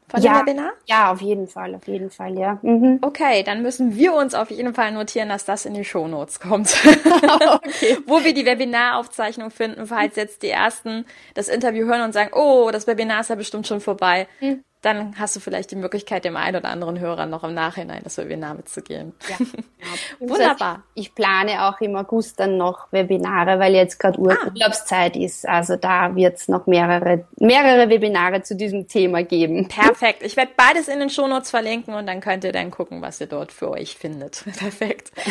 Von 0.07 0.21
ja, 0.21 0.39
dem 0.39 0.47
Webinar? 0.47 0.71
Ja, 0.85 1.11
auf 1.11 1.21
jeden 1.21 1.47
Fall, 1.47 1.75
auf 1.75 1.87
jeden 1.87 2.09
Fall, 2.09 2.37
ja. 2.37 2.59
Mhm. 2.61 2.99
Okay, 3.01 3.43
dann 3.43 3.61
müssen 3.61 3.95
wir 3.95 4.13
uns 4.13 4.35
auf 4.35 4.51
jeden 4.51 4.73
Fall 4.73 4.91
notieren, 4.91 5.29
dass 5.29 5.45
das 5.45 5.65
in 5.65 5.73
die 5.73 5.85
Shownotes 5.85 6.39
kommt. 6.39 6.75
okay. 6.85 7.97
Wo 8.05 8.23
wir 8.23 8.33
die 8.33 8.45
Webinaraufzeichnung 8.45 9.51
finden, 9.51 9.87
falls 9.87 10.15
jetzt 10.15 10.43
die 10.43 10.49
ersten 10.49 11.05
das 11.33 11.47
Interview 11.47 11.85
hören 11.85 12.01
und 12.01 12.13
sagen, 12.13 12.31
oh, 12.33 12.69
das 12.71 12.87
Webinar 12.87 13.21
ist 13.21 13.29
ja 13.29 13.35
bestimmt 13.35 13.67
schon 13.67 13.81
vorbei. 13.81 14.27
Mhm 14.39 14.63
dann 14.86 15.17
hast 15.17 15.36
du 15.36 15.39
vielleicht 15.39 15.71
die 15.71 15.76
Möglichkeit, 15.76 16.26
dem 16.26 16.38
einen 16.38 16.58
oder 16.58 16.69
anderen 16.69 17.00
Hörer 17.00 17.26
noch 17.26 17.43
im 17.43 17.54
Nachhinein 17.54 18.02
das 18.04 18.17
Webinar 18.17 18.54
mitzugeben. 18.54 19.13
Ja, 19.28 19.38
genau. 20.19 20.34
Wunderbar. 20.34 20.84
Ich 20.93 21.15
plane 21.15 21.67
auch 21.67 21.82
im 21.82 21.95
August 21.95 22.39
dann 22.39 22.58
noch 22.58 22.91
Webinare, 22.91 23.60
weil 23.60 23.74
jetzt 23.74 24.00
gerade 24.00 24.19
Ur 24.19 24.34
ah. 24.34 24.48
Urlaubszeit 24.48 25.15
ist. 25.15 25.48
Also 25.48 25.76
da 25.76 26.15
wird 26.15 26.38
es 26.38 26.48
noch 26.48 26.67
mehrere, 26.67 27.26
mehrere 27.39 27.89
Webinare 27.89 28.43
zu 28.43 28.56
diesem 28.56 28.88
Thema 28.88 29.24
geben. 29.24 29.67
Perfekt. 29.67 30.21
Ich 30.24 30.38
werde 30.38 30.52
beides 30.56 30.88
in 30.88 31.00
den 31.00 31.10
Shownotes 31.10 31.50
verlinken 31.50 31.95
und 31.95 32.06
dann 32.06 32.21
könnt 32.21 32.43
ihr 32.43 32.52
dann 32.52 32.69
gucken, 32.69 33.02
was 33.02 33.19
ihr 33.19 33.28
dort 33.28 33.52
für 33.52 33.71
euch 33.71 33.98
findet. 33.98 34.43
Perfekt. 34.58 35.12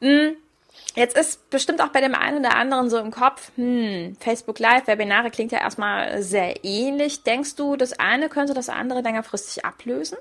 Mhm. 0.00 0.36
Jetzt 0.94 1.18
ist 1.18 1.50
bestimmt 1.50 1.82
auch 1.82 1.88
bei 1.88 2.00
dem 2.00 2.14
einen 2.14 2.38
oder 2.38 2.56
anderen 2.56 2.88
so 2.88 2.98
im 2.98 3.10
Kopf, 3.10 3.50
hm, 3.56 4.16
Facebook 4.20 4.58
Live, 4.60 4.86
Webinare 4.86 5.30
klingt 5.30 5.50
ja 5.50 5.58
erstmal 5.58 6.22
sehr 6.22 6.64
ähnlich. 6.64 7.24
Denkst 7.24 7.56
du, 7.56 7.76
das 7.76 7.98
eine 7.98 8.28
könnte 8.28 8.54
das 8.54 8.68
andere 8.68 9.00
längerfristig 9.00 9.64
ablösen? 9.64 10.18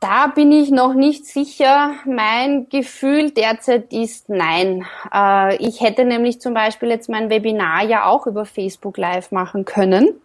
Da 0.00 0.28
bin 0.28 0.52
ich 0.52 0.70
noch 0.70 0.94
nicht 0.94 1.26
sicher. 1.26 1.94
Mein 2.04 2.68
Gefühl 2.68 3.32
derzeit 3.32 3.92
ist 3.92 4.28
nein. 4.28 4.86
Äh, 5.12 5.56
ich 5.56 5.80
hätte 5.80 6.04
nämlich 6.04 6.40
zum 6.40 6.54
Beispiel 6.54 6.88
jetzt 6.88 7.08
mein 7.08 7.30
Webinar 7.30 7.82
ja 7.84 8.04
auch 8.04 8.26
über 8.26 8.44
Facebook 8.44 8.96
Live 8.96 9.32
machen 9.32 9.64
können. 9.64 10.20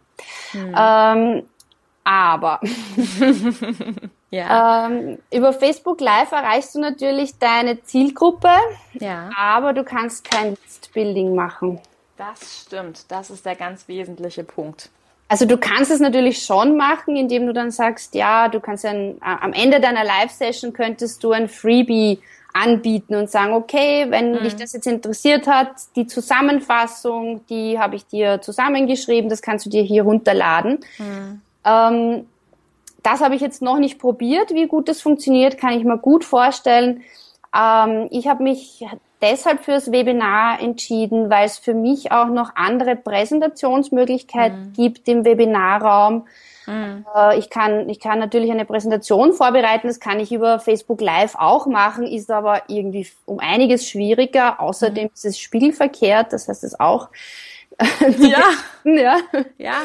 Hm. 0.52 1.44
Aber 2.04 2.60
ja. 4.30 4.88
ähm, 4.88 5.20
über 5.32 5.54
Facebook 5.54 6.02
Live 6.02 6.32
erreichst 6.32 6.76
du 6.76 6.80
natürlich 6.80 7.38
deine 7.40 7.82
Zielgruppe, 7.82 8.50
ja. 8.94 9.30
aber 9.38 9.74
du 9.74 9.84
kannst 9.84 10.30
kein 10.30 10.58
Listbuilding 10.66 11.34
machen. 11.34 11.80
Das 12.18 12.64
stimmt. 12.66 13.06
Das 13.10 13.30
ist 13.30 13.46
der 13.46 13.56
ganz 13.56 13.88
wesentliche 13.88 14.44
Punkt. 14.44 14.90
Also 15.30 15.46
du 15.46 15.58
kannst 15.58 15.90
es 15.90 16.00
natürlich 16.00 16.44
schon 16.44 16.78
machen, 16.78 17.16
indem 17.16 17.48
du 17.48 17.54
dann 17.54 17.72
sagst, 17.72 18.14
ja, 18.14 18.50
du 18.50 18.60
kannst 18.60 18.86
ein, 18.86 19.18
am 19.22 19.54
Ende 19.54 19.80
deiner 19.80 20.04
Live-Session 20.04 20.74
könntest 20.74 21.24
du 21.24 21.32
ein 21.32 21.48
Freebie 21.48 22.20
anbieten 22.54 23.16
und 23.16 23.32
sagen, 23.32 23.54
okay, 23.54 24.06
wenn 24.10 24.34
mhm. 24.34 24.44
dich 24.44 24.56
das 24.56 24.74
jetzt 24.74 24.86
interessiert 24.86 25.48
hat, 25.48 25.72
die 25.96 26.06
Zusammenfassung, 26.06 27.46
die 27.48 27.80
habe 27.80 27.96
ich 27.96 28.06
dir 28.06 28.42
zusammengeschrieben, 28.42 29.30
das 29.30 29.42
kannst 29.42 29.66
du 29.66 29.72
dir 29.72 29.82
hier 29.82 30.04
runterladen. 30.04 30.80
Mhm. 31.00 31.42
Ähm, 31.66 32.28
das 33.04 33.22
habe 33.22 33.36
ich 33.36 33.42
jetzt 33.42 33.62
noch 33.62 33.80
nicht 33.80 34.00
probiert. 34.00 34.52
Wie 34.54 34.68
gut 34.68 34.88
das 34.88 35.02
funktioniert, 35.02 35.58
kann 35.58 35.78
ich 35.78 35.84
mir 35.84 35.98
gut 35.98 36.24
vorstellen. 36.24 37.04
Ähm, 37.56 38.08
ich 38.12 38.28
habe 38.28 38.44
mich 38.44 38.86
deshalb 39.22 39.64
fürs 39.64 39.92
Webinar 39.92 40.62
entschieden, 40.62 41.30
weil 41.30 41.46
es 41.46 41.58
für 41.58 41.74
mich 41.74 42.12
auch 42.12 42.28
noch 42.28 42.56
andere 42.56 42.96
Präsentationsmöglichkeiten 42.96 44.70
mhm. 44.70 44.74
gibt 44.74 45.08
im 45.08 45.26
Webinarraum. 45.26 46.28
Mhm. 46.66 47.06
Äh, 47.16 47.40
ich 47.40 47.50
kann, 47.50 47.90
ich 47.90 48.00
kann 48.00 48.20
natürlich 48.20 48.52
eine 48.52 48.66
Präsentation 48.66 49.34
vorbereiten, 49.34 49.88
das 49.88 50.00
kann 50.00 50.20
ich 50.20 50.32
über 50.32 50.60
Facebook 50.60 51.02
Live 51.02 51.36
auch 51.36 51.68
machen, 51.68 52.06
ist 52.06 52.32
aber 52.32 52.64
irgendwie 52.68 53.08
um 53.26 53.40
einiges 53.40 53.88
schwieriger. 53.88 54.60
Außerdem 54.60 55.06
mhm. 55.06 55.12
ist 55.14 55.26
es 55.26 55.40
spiegelverkehrt, 55.40 56.34
das 56.34 56.48
heißt 56.48 56.64
es 56.64 56.80
auch. 56.80 57.10
ja. 58.20 58.44
ja. 58.84 59.18
Ja. 59.58 59.78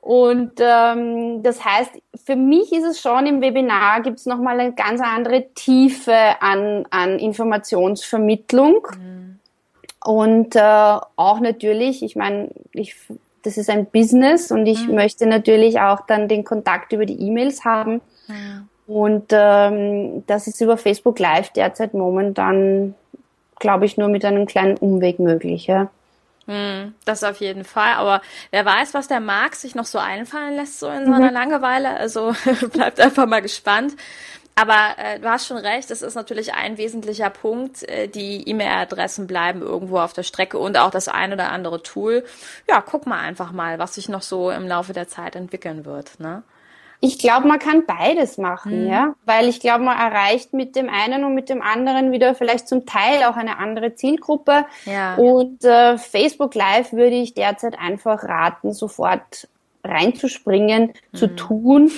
Und 0.00 0.52
ähm, 0.58 1.42
das 1.42 1.62
heißt, 1.62 1.92
für 2.24 2.36
mich 2.36 2.72
ist 2.72 2.84
es 2.84 3.00
schon 3.00 3.26
im 3.26 3.42
Webinar 3.42 4.00
gibt 4.00 4.18
es 4.18 4.26
nochmal 4.26 4.58
eine 4.58 4.72
ganz 4.72 5.00
andere 5.02 5.48
Tiefe 5.54 6.14
an, 6.40 6.86
an 6.90 7.18
Informationsvermittlung. 7.18 8.86
Mhm. 8.98 9.38
Und 10.02 10.56
äh, 10.56 10.98
auch 11.16 11.40
natürlich, 11.40 12.02
ich 12.02 12.16
meine, 12.16 12.48
ich, 12.72 12.96
das 13.42 13.58
ist 13.58 13.68
ein 13.68 13.86
Business 13.86 14.50
und 14.50 14.64
ich 14.66 14.88
mhm. 14.88 14.94
möchte 14.94 15.26
natürlich 15.26 15.80
auch 15.80 16.06
dann 16.06 16.28
den 16.28 16.44
Kontakt 16.44 16.92
über 16.92 17.04
die 17.04 17.20
E-Mails 17.20 17.66
haben. 17.66 18.00
Mhm. 18.26 18.68
Und 18.86 19.26
ähm, 19.30 20.24
das 20.26 20.46
ist 20.46 20.60
über 20.62 20.78
Facebook 20.78 21.18
Live 21.18 21.50
derzeit 21.50 21.92
momentan, 21.92 22.94
glaube 23.58 23.84
ich, 23.84 23.98
nur 23.98 24.08
mit 24.08 24.24
einem 24.24 24.46
kleinen 24.46 24.78
Umweg 24.78 25.18
möglich. 25.18 25.66
Ja. 25.66 25.90
Hm, 26.50 26.94
das 27.04 27.22
auf 27.22 27.36
jeden 27.36 27.64
Fall. 27.64 27.92
Aber 27.92 28.22
wer 28.50 28.64
weiß, 28.64 28.92
was 28.92 29.06
der 29.06 29.20
Marc 29.20 29.54
sich 29.54 29.76
noch 29.76 29.84
so 29.84 30.00
einfallen 30.00 30.56
lässt, 30.56 30.80
so 30.80 30.88
in 30.88 31.04
mhm. 31.04 31.12
seiner 31.12 31.30
Langeweile. 31.30 31.90
Also 31.90 32.34
bleibt 32.72 32.98
einfach 32.98 33.26
mal 33.26 33.40
gespannt. 33.40 33.94
Aber 34.56 34.96
äh, 34.98 35.20
du 35.20 35.30
hast 35.30 35.46
schon 35.46 35.58
recht, 35.58 35.92
es 35.92 36.02
ist 36.02 36.16
natürlich 36.16 36.52
ein 36.52 36.76
wesentlicher 36.76 37.30
Punkt. 37.30 37.88
Äh, 37.88 38.08
die 38.08 38.48
E-Mail-Adressen 38.48 39.28
bleiben 39.28 39.62
irgendwo 39.62 40.00
auf 40.00 40.12
der 40.12 40.24
Strecke 40.24 40.58
und 40.58 40.76
auch 40.76 40.90
das 40.90 41.06
ein 41.06 41.32
oder 41.32 41.52
andere 41.52 41.84
Tool. 41.84 42.24
Ja, 42.68 42.80
guck 42.80 43.06
mal 43.06 43.20
einfach 43.20 43.52
mal, 43.52 43.78
was 43.78 43.94
sich 43.94 44.08
noch 44.08 44.22
so 44.22 44.50
im 44.50 44.66
Laufe 44.66 44.92
der 44.92 45.06
Zeit 45.06 45.36
entwickeln 45.36 45.84
wird. 45.84 46.18
Ne? 46.18 46.42
Ich 47.02 47.18
glaube, 47.18 47.48
man 47.48 47.58
kann 47.58 47.86
beides 47.86 48.36
machen, 48.36 48.84
mhm. 48.84 48.90
ja, 48.90 49.14
weil 49.24 49.48
ich 49.48 49.60
glaube, 49.60 49.84
man 49.84 49.98
erreicht 49.98 50.52
mit 50.52 50.76
dem 50.76 50.90
einen 50.90 51.24
und 51.24 51.34
mit 51.34 51.48
dem 51.48 51.62
anderen 51.62 52.12
wieder 52.12 52.34
vielleicht 52.34 52.68
zum 52.68 52.84
Teil 52.84 53.24
auch 53.24 53.36
eine 53.36 53.58
andere 53.58 53.94
Zielgruppe. 53.94 54.66
Ja. 54.84 55.14
Und 55.14 55.64
äh, 55.64 55.96
Facebook 55.96 56.54
Live 56.54 56.92
würde 56.92 57.16
ich 57.16 57.32
derzeit 57.32 57.78
einfach 57.78 58.24
raten, 58.24 58.74
sofort 58.74 59.48
reinzuspringen, 59.82 60.92
mhm. 61.12 61.16
zu 61.16 61.34
tun, 61.34 61.90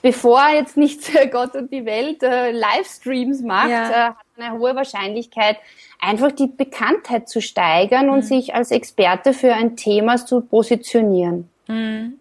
bevor 0.00 0.48
jetzt 0.54 0.78
nicht 0.78 1.00
Gott 1.30 1.54
und 1.54 1.70
die 1.70 1.84
Welt 1.84 2.22
äh, 2.22 2.50
Livestreams 2.50 3.42
macht, 3.42 3.70
ja. 3.70 3.90
äh, 3.90 3.94
hat 4.10 4.16
eine 4.38 4.58
hohe 4.58 4.74
Wahrscheinlichkeit, 4.74 5.58
einfach 6.00 6.32
die 6.32 6.46
Bekanntheit 6.46 7.28
zu 7.28 7.42
steigern 7.42 8.06
mhm. 8.06 8.12
und 8.12 8.22
sich 8.22 8.54
als 8.54 8.70
Experte 8.70 9.34
für 9.34 9.52
ein 9.52 9.76
Thema 9.76 10.16
zu 10.16 10.40
positionieren. 10.40 11.50
Mhm. 11.68 12.18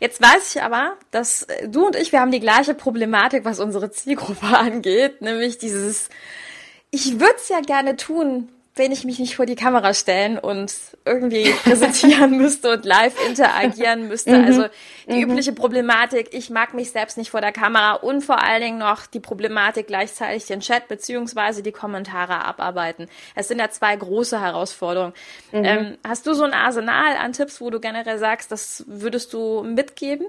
Jetzt 0.00 0.20
weiß 0.20 0.56
ich 0.56 0.62
aber, 0.62 0.96
dass 1.10 1.44
äh, 1.44 1.68
du 1.68 1.86
und 1.86 1.96
ich, 1.96 2.12
wir 2.12 2.20
haben 2.20 2.30
die 2.30 2.40
gleiche 2.40 2.74
Problematik, 2.74 3.44
was 3.44 3.60
unsere 3.60 3.90
Zielgruppe 3.90 4.46
angeht, 4.56 5.22
nämlich 5.22 5.58
dieses, 5.58 6.08
ich 6.90 7.20
würde 7.20 7.36
es 7.36 7.48
ja 7.48 7.60
gerne 7.60 7.96
tun, 7.96 8.48
wenn 8.76 8.92
ich 8.92 9.04
mich 9.04 9.18
nicht 9.18 9.36
vor 9.36 9.46
die 9.46 9.56
Kamera 9.56 9.94
stellen 9.94 10.38
und 10.38 10.72
irgendwie 11.06 11.50
präsentieren 11.64 12.30
müsste 12.36 12.72
und 12.74 12.84
live 12.84 13.14
interagieren 13.26 14.06
müsste. 14.06 14.38
Mhm. 14.38 14.44
Also 14.44 14.66
die 15.08 15.24
mhm. 15.24 15.30
übliche 15.30 15.52
Problematik, 15.52 16.28
ich 16.32 16.50
mag 16.50 16.74
mich 16.74 16.90
selbst 16.90 17.16
nicht 17.16 17.30
vor 17.30 17.40
der 17.40 17.52
Kamera 17.52 17.94
und 17.94 18.22
vor 18.22 18.42
allen 18.42 18.60
Dingen 18.60 18.78
noch 18.78 19.06
die 19.06 19.20
Problematik 19.20 19.86
gleichzeitig 19.86 20.44
den 20.44 20.60
Chat 20.60 20.88
beziehungsweise 20.88 21.62
die 21.62 21.72
Kommentare 21.72 22.44
abarbeiten. 22.44 23.08
Es 23.34 23.48
sind 23.48 23.58
ja 23.58 23.70
zwei 23.70 23.96
große 23.96 24.40
Herausforderungen. 24.40 25.14
Mhm. 25.52 25.64
Ähm, 25.64 25.98
hast 26.06 26.26
du 26.26 26.34
so 26.34 26.44
ein 26.44 26.52
Arsenal 26.52 27.16
an 27.16 27.32
Tipps, 27.32 27.60
wo 27.62 27.70
du 27.70 27.80
generell 27.80 28.18
sagst, 28.18 28.52
das 28.52 28.84
würdest 28.86 29.32
du 29.32 29.62
mitgeben? 29.62 30.26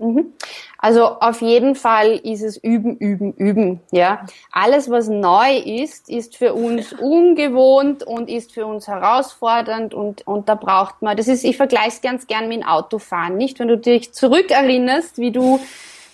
Mhm. 0.00 0.32
Also 0.78 1.04
auf 1.04 1.42
jeden 1.42 1.74
Fall 1.74 2.12
ist 2.12 2.42
es 2.42 2.56
üben, 2.56 2.96
üben, 2.96 3.34
üben. 3.34 3.80
Ja, 3.90 4.24
alles 4.50 4.90
was 4.90 5.08
neu 5.08 5.58
ist, 5.58 6.08
ist 6.08 6.38
für 6.38 6.54
uns 6.54 6.94
ungewohnt 6.94 8.02
und 8.02 8.30
ist 8.30 8.52
für 8.52 8.64
uns 8.64 8.88
herausfordernd 8.88 9.92
und 9.92 10.26
und 10.26 10.48
da 10.48 10.54
braucht 10.54 11.02
man. 11.02 11.18
Das 11.18 11.28
ist, 11.28 11.44
ich 11.44 11.58
vergleiche 11.58 11.88
es 11.88 12.00
ganz 12.00 12.26
gern 12.26 12.48
mit 12.48 12.62
dem 12.62 12.66
Autofahren, 12.66 13.36
nicht? 13.36 13.58
Wenn 13.58 13.68
du 13.68 13.76
dich 13.76 14.14
zurückerinnerst, 14.14 15.18
wie 15.18 15.32
du 15.32 15.60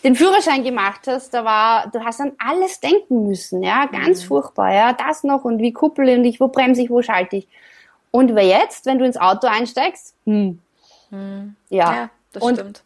den 0.02 0.16
Führerschein 0.16 0.64
gemacht 0.64 1.02
hast, 1.06 1.32
da 1.32 1.44
war, 1.44 1.88
du 1.92 2.04
hast 2.04 2.20
an 2.20 2.32
alles 2.38 2.80
denken 2.80 3.28
müssen, 3.28 3.62
ja, 3.62 3.86
ganz 3.86 4.24
mhm. 4.24 4.26
furchtbar, 4.26 4.74
ja, 4.74 4.92
das 4.94 5.22
noch 5.22 5.44
und 5.44 5.60
wie 5.60 5.72
kuppel 5.72 6.08
ich, 6.26 6.40
wo 6.40 6.48
bremse 6.48 6.82
ich, 6.82 6.90
wo 6.90 7.02
schalte 7.02 7.36
ich. 7.36 7.48
Und 8.10 8.34
wer 8.34 8.46
jetzt, 8.46 8.84
wenn 8.86 8.98
du 8.98 9.04
ins 9.04 9.16
Auto 9.16 9.46
einsteigst, 9.46 10.14
hm, 10.24 10.58
hm. 11.10 11.54
ja, 11.68 11.94
ja 11.94 12.10
das 12.32 12.42
und 12.42 12.54
stimmt 12.54 12.82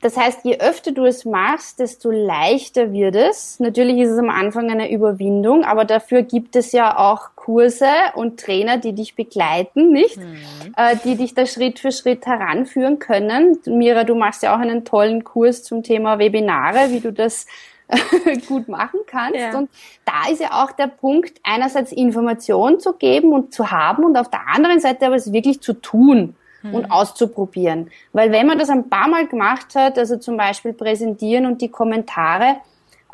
das 0.00 0.16
heißt, 0.16 0.44
je 0.44 0.58
öfter 0.58 0.92
du 0.92 1.04
es 1.04 1.24
machst, 1.24 1.78
desto 1.78 2.10
leichter 2.10 2.92
wird 2.92 3.16
es. 3.16 3.60
Natürlich 3.60 3.98
ist 3.98 4.10
es 4.10 4.18
am 4.18 4.30
Anfang 4.30 4.70
eine 4.70 4.90
Überwindung, 4.90 5.64
aber 5.64 5.84
dafür 5.84 6.22
gibt 6.22 6.56
es 6.56 6.72
ja 6.72 6.96
auch 6.96 7.30
Kurse 7.36 7.88
und 8.14 8.38
Trainer, 8.40 8.78
die 8.78 8.92
dich 8.92 9.14
begleiten, 9.14 9.90
nicht? 9.90 10.16
Mhm. 10.16 10.36
Äh, 10.76 10.96
die 11.04 11.16
dich 11.16 11.34
da 11.34 11.46
Schritt 11.46 11.78
für 11.78 11.92
Schritt 11.92 12.26
heranführen 12.26 12.98
können. 12.98 13.58
Mira, 13.66 14.04
du 14.04 14.14
machst 14.14 14.42
ja 14.42 14.54
auch 14.54 14.60
einen 14.60 14.84
tollen 14.84 15.24
Kurs 15.24 15.64
zum 15.64 15.82
Thema 15.82 16.18
Webinare, 16.18 16.90
wie 16.90 17.00
du 17.00 17.12
das 17.12 17.46
gut 18.48 18.68
machen 18.68 19.00
kannst. 19.06 19.38
Ja. 19.38 19.58
Und 19.58 19.70
da 20.04 20.30
ist 20.30 20.40
ja 20.40 20.64
auch 20.64 20.72
der 20.72 20.86
Punkt, 20.86 21.40
einerseits 21.42 21.92
Information 21.92 22.80
zu 22.80 22.94
geben 22.94 23.32
und 23.32 23.52
zu 23.52 23.70
haben 23.70 24.04
und 24.04 24.16
auf 24.16 24.30
der 24.30 24.48
anderen 24.48 24.80
Seite 24.80 25.06
aber 25.06 25.16
es 25.16 25.32
wirklich 25.32 25.60
zu 25.60 25.74
tun 25.74 26.36
und 26.64 26.86
mhm. 26.86 26.90
auszuprobieren. 26.90 27.90
Weil 28.12 28.32
wenn 28.32 28.46
man 28.46 28.58
das 28.58 28.70
ein 28.70 28.88
paar 28.88 29.08
Mal 29.08 29.26
gemacht 29.26 29.74
hat, 29.74 29.98
also 29.98 30.16
zum 30.16 30.36
Beispiel 30.36 30.72
präsentieren 30.72 31.46
und 31.46 31.60
die 31.60 31.70
Kommentare, 31.70 32.56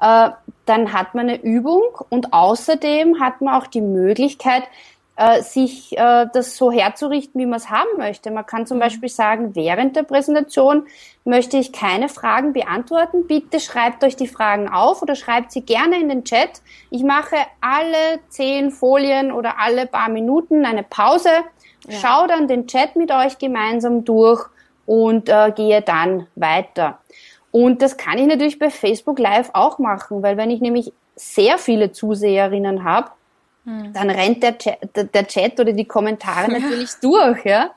äh, 0.01 0.31
dann 0.67 0.93
hat 0.93 1.15
man 1.15 1.29
eine 1.29 1.43
Übung 1.43 1.83
und 2.11 2.33
außerdem 2.33 3.21
hat 3.21 3.41
man 3.41 3.55
auch 3.55 3.67
die 3.67 3.81
Möglichkeit, 3.81 4.65
äh, 5.17 5.43
sich 5.43 5.99
äh, 5.99 6.27
das 6.33 6.57
so 6.57 6.71
herzurichten, 6.71 7.41
wie 7.41 7.47
man 7.47 7.57
es 7.57 7.71
haben 7.71 7.89
möchte. 7.97 8.31
Man 8.31 8.47
kann 8.47 8.67
zum 8.67 8.77
mhm. 8.77 8.83
Beispiel 8.83 9.09
sagen, 9.09 9.57
während 9.57 9.97
der 9.97 10.05
Präsentation 10.05 10.87
möchte 11.25 11.57
ich 11.57 11.73
keine 11.73 12.09
Fragen 12.09 12.53
beantworten. 12.53 13.27
Bitte 13.27 13.59
schreibt 13.59 14.05
euch 14.05 14.15
die 14.15 14.29
Fragen 14.29 14.69
auf 14.69 15.03
oder 15.03 15.17
schreibt 15.17 15.51
sie 15.51 15.63
gerne 15.63 16.01
in 16.01 16.09
den 16.09 16.25
Chat. 16.25 16.63
Ich 16.91 17.03
mache 17.03 17.35
alle 17.61 18.21
zehn 18.29 18.71
Folien 18.71 19.33
oder 19.33 19.59
alle 19.59 19.87
paar 19.87 20.09
Minuten 20.09 20.65
eine 20.65 20.85
Pause 20.85 21.31
ja. 21.88 21.98
Schau 22.01 22.27
dann 22.27 22.48
den 22.48 22.66
Chat 22.66 22.96
mit 22.96 23.11
euch 23.11 23.38
gemeinsam 23.38 24.05
durch 24.05 24.44
und 24.87 25.29
äh, 25.29 25.53
gehe 25.55 25.83
dann 25.83 26.27
weiter. 26.35 26.98
Und 27.51 27.83
das 27.83 27.96
kann 27.96 28.18
ich 28.18 28.27
natürlich 28.27 28.59
bei 28.59 28.70
Facebook 28.70 29.18
Live 29.18 29.51
auch 29.53 29.79
machen, 29.79 30.22
weil 30.22 30.37
wenn 30.37 30.51
ich 30.51 30.61
nämlich 30.61 30.92
sehr 31.16 31.59
viele 31.59 31.92
Zuseherinnen 31.92 32.85
habe, 32.85 33.11
hm. 33.64 33.92
dann 33.92 34.11
rennt 34.11 34.42
der 34.42 34.59
Chat, 34.59 34.79
der 34.94 35.27
Chat, 35.27 35.59
oder 35.59 35.72
die 35.72 35.85
Kommentare 35.87 36.53
ja. 36.53 36.59
natürlich 36.61 36.92
durch. 37.01 37.44
Ja? 37.44 37.70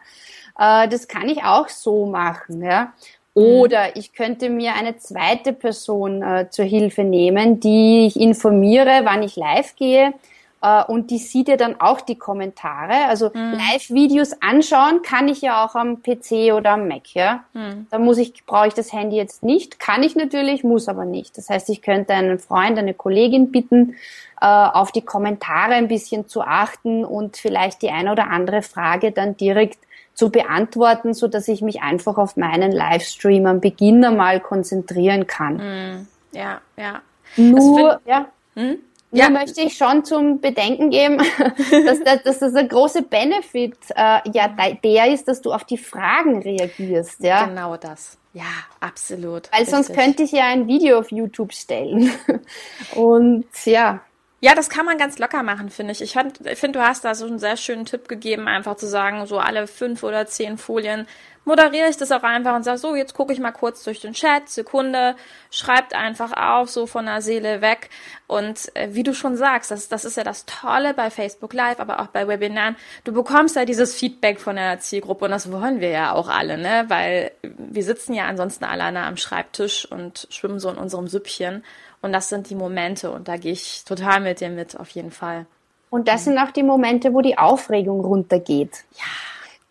Äh, 0.58 0.88
das 0.88 1.08
kann 1.08 1.30
ich 1.30 1.44
auch 1.44 1.70
so 1.70 2.06
machen. 2.06 2.64
Ja? 2.64 2.94
Hm. 3.36 3.44
Oder 3.44 3.96
ich 3.96 4.14
könnte 4.14 4.50
mir 4.50 4.74
eine 4.76 4.98
zweite 4.98 5.54
Person 5.54 6.22
äh, 6.22 6.50
zur 6.50 6.66
Hilfe 6.66 7.04
nehmen, 7.04 7.60
die 7.60 8.06
ich 8.08 8.20
informiere, 8.20 9.02
wann 9.04 9.24
ich 9.24 9.36
live 9.36 9.76
gehe 9.76 10.14
äh, 10.62 10.84
und 10.84 11.10
die 11.10 11.18
sieht 11.18 11.48
ja 11.48 11.58
dann 11.58 11.80
auch 11.80 12.02
die 12.02 12.18
Kommentare. 12.18 13.06
Also 13.08 13.30
mhm. 13.34 13.54
Live-Videos 13.54 14.42
anschauen 14.42 15.02
kann 15.02 15.28
ich 15.28 15.42
ja 15.42 15.66
auch 15.66 15.76
am 15.76 16.02
PC 16.02 16.54
oder 16.54 16.72
am 16.72 16.88
Mac, 16.88 17.14
ja. 17.14 17.44
Mhm. 17.54 17.88
Da 17.90 18.00
muss 18.00 18.18
ich, 18.18 18.46
brauche 18.46 18.68
ich 18.68 18.74
das 18.74 18.94
Handy 18.94 19.18
jetzt 19.18 19.44
nicht. 19.44 19.80
Kann 19.80 20.04
ich 20.04 20.16
natürlich, 20.16 20.64
muss 20.64 20.88
aber 20.88 21.06
nicht. 21.06 21.38
Das 21.38 21.50
heißt, 21.50 21.70
ich 21.70 21.82
könnte 21.82 22.14
einen 22.14 22.40
Freund, 22.40 22.78
eine 22.78 22.94
Kollegin 22.94 23.52
bitten, 23.52 23.96
äh, 24.40 24.46
auf 24.46 24.92
die 24.92 25.02
Kommentare 25.02 25.74
ein 25.74 25.88
bisschen 25.88 26.28
zu 26.28 26.42
achten 26.42 27.06
und 27.06 27.38
vielleicht 27.38 27.82
die 27.82 27.90
eine 27.90 28.12
oder 28.12 28.30
andere 28.30 28.62
Frage 28.62 29.12
dann 29.12 29.38
direkt 29.38 29.80
zu 30.14 30.30
beantworten, 30.30 31.14
so 31.14 31.28
dass 31.28 31.48
ich 31.48 31.62
mich 31.62 31.82
einfach 31.82 32.18
auf 32.18 32.38
meinen 32.38 32.72
Livestream 32.72 33.46
am 33.46 33.62
Beginn 33.62 34.04
einmal 34.04 34.40
konzentrieren 34.40 35.26
kann. 35.26 35.56
Mhm. 35.56 36.08
Ja, 36.34 36.62
ja. 36.78 37.02
Nur, 37.38 38.00
ja. 38.06 38.28
Hm? 38.56 38.78
Ja, 39.12 39.30
möchte 39.30 39.62
ich 39.62 39.76
schon 39.76 40.06
zum 40.06 40.40
Bedenken 40.40 40.90
geben, 40.90 41.18
dass, 41.86 42.02
dass, 42.04 42.24
dass 42.24 42.40
das 42.40 42.56
ein 42.56 42.70
großer 42.70 43.02
Benefit 43.02 43.76
äh, 43.96 44.20
ja 44.32 44.48
der 44.48 45.14
ist, 45.14 45.28
dass 45.28 45.42
du 45.42 45.52
auf 45.52 45.66
die 45.66 45.78
Fragen 45.78 46.42
reagierst. 46.42 47.22
Ja? 47.22 47.46
Genau 47.46 47.76
das. 47.76 48.18
Ja, 48.34 48.44
absolut. 48.80 49.52
Weil 49.52 49.64
richtig. 49.64 49.76
sonst 49.76 49.94
könnte 49.94 50.24
ich 50.24 50.32
ja 50.32 50.46
ein 50.46 50.68
Video 50.68 51.00
auf 51.00 51.12
YouTube 51.12 51.54
stellen. 51.54 52.12
Und 52.96 53.46
ja. 53.66 54.00
Ja, 54.44 54.56
das 54.56 54.70
kann 54.70 54.86
man 54.86 54.98
ganz 54.98 55.20
locker 55.20 55.44
machen, 55.44 55.70
finde 55.70 55.92
ich. 55.92 56.02
Ich 56.02 56.14
finde, 56.14 56.56
find, 56.56 56.76
du 56.76 56.82
hast 56.82 57.06
da 57.06 57.14
so 57.14 57.28
einen 57.28 57.38
sehr 57.38 57.58
schönen 57.58 57.86
Tipp 57.86 58.08
gegeben, 58.08 58.48
einfach 58.48 58.76
zu 58.76 58.88
sagen, 58.88 59.28
so 59.28 59.38
alle 59.38 59.68
fünf 59.68 60.02
oder 60.02 60.26
zehn 60.26 60.58
Folien 60.58 61.06
moderiere 61.46 61.90
ich 61.90 61.98
das 61.98 62.12
auch 62.12 62.24
einfach 62.24 62.56
und 62.56 62.64
sage, 62.64 62.78
so, 62.78 62.96
jetzt 62.96 63.14
gucke 63.14 63.34
ich 63.34 63.40
mal 63.40 63.52
kurz 63.52 63.84
durch 63.84 64.00
den 64.00 64.14
Chat, 64.14 64.50
Sekunde, 64.50 65.16
schreibt 65.50 65.96
einfach 65.96 66.34
auf, 66.34 66.70
so 66.70 66.86
von 66.86 67.06
der 67.06 67.22
Seele 67.22 67.62
weg. 67.62 67.90
Und 68.28 68.76
äh, 68.76 68.90
wie 68.92 69.04
du 69.04 69.14
schon 69.14 69.36
sagst, 69.36 69.72
das, 69.72 69.90
das 69.90 70.06
ist 70.06 70.18
ja 70.18 70.24
das 70.24 70.46
Tolle 70.46 70.94
bei 70.94 71.10
Facebook 71.10 71.54
Live, 71.54 71.80
aber 71.80 72.00
auch 72.00 72.08
bei 72.08 72.28
Webinaren, 72.28 72.76
du 73.04 73.14
bekommst 73.14 73.56
ja 73.56 73.66
dieses 73.66 73.96
Feedback 73.96 74.40
von 74.40 74.56
der 74.56 74.80
Zielgruppe 74.80 75.26
und 75.26 75.32
das 75.32 75.52
wollen 75.52 75.80
wir 75.80 75.90
ja 75.90 76.14
auch 76.14 76.30
alle, 76.30 76.58
ne? 76.58 76.86
Weil 76.88 77.32
wir 77.42 77.84
sitzen 77.84 78.14
ja 78.14 78.26
ansonsten 78.26 78.66
alleine 78.66 79.04
am 79.04 79.18
Schreibtisch 79.18 79.90
und 79.92 80.28
schwimmen 80.30 80.60
so 80.60 80.70
in 80.70 80.78
unserem 80.78 81.08
Süppchen. 81.08 81.64
Und 82.02 82.14
das 82.14 82.30
sind 82.30 82.50
die 82.50 82.56
Momente 82.56 83.12
und 83.12 83.28
da 83.28 83.38
gehe 83.38 83.52
ich 83.52 83.84
total 83.86 84.22
mit 84.22 84.42
dir 84.42 84.50
mit, 84.50 84.80
auf 84.80 84.90
jeden 84.90 85.12
Fall. 85.12 85.46
Und 85.92 86.08
das 86.08 86.24
sind 86.24 86.38
auch 86.40 86.52
die 86.52 86.64
Momente, 86.64 87.14
wo 87.14 87.22
die 87.22 87.38
Aufregung 87.38 88.00
runtergeht. 88.00 88.86
Ja. 88.96 89.04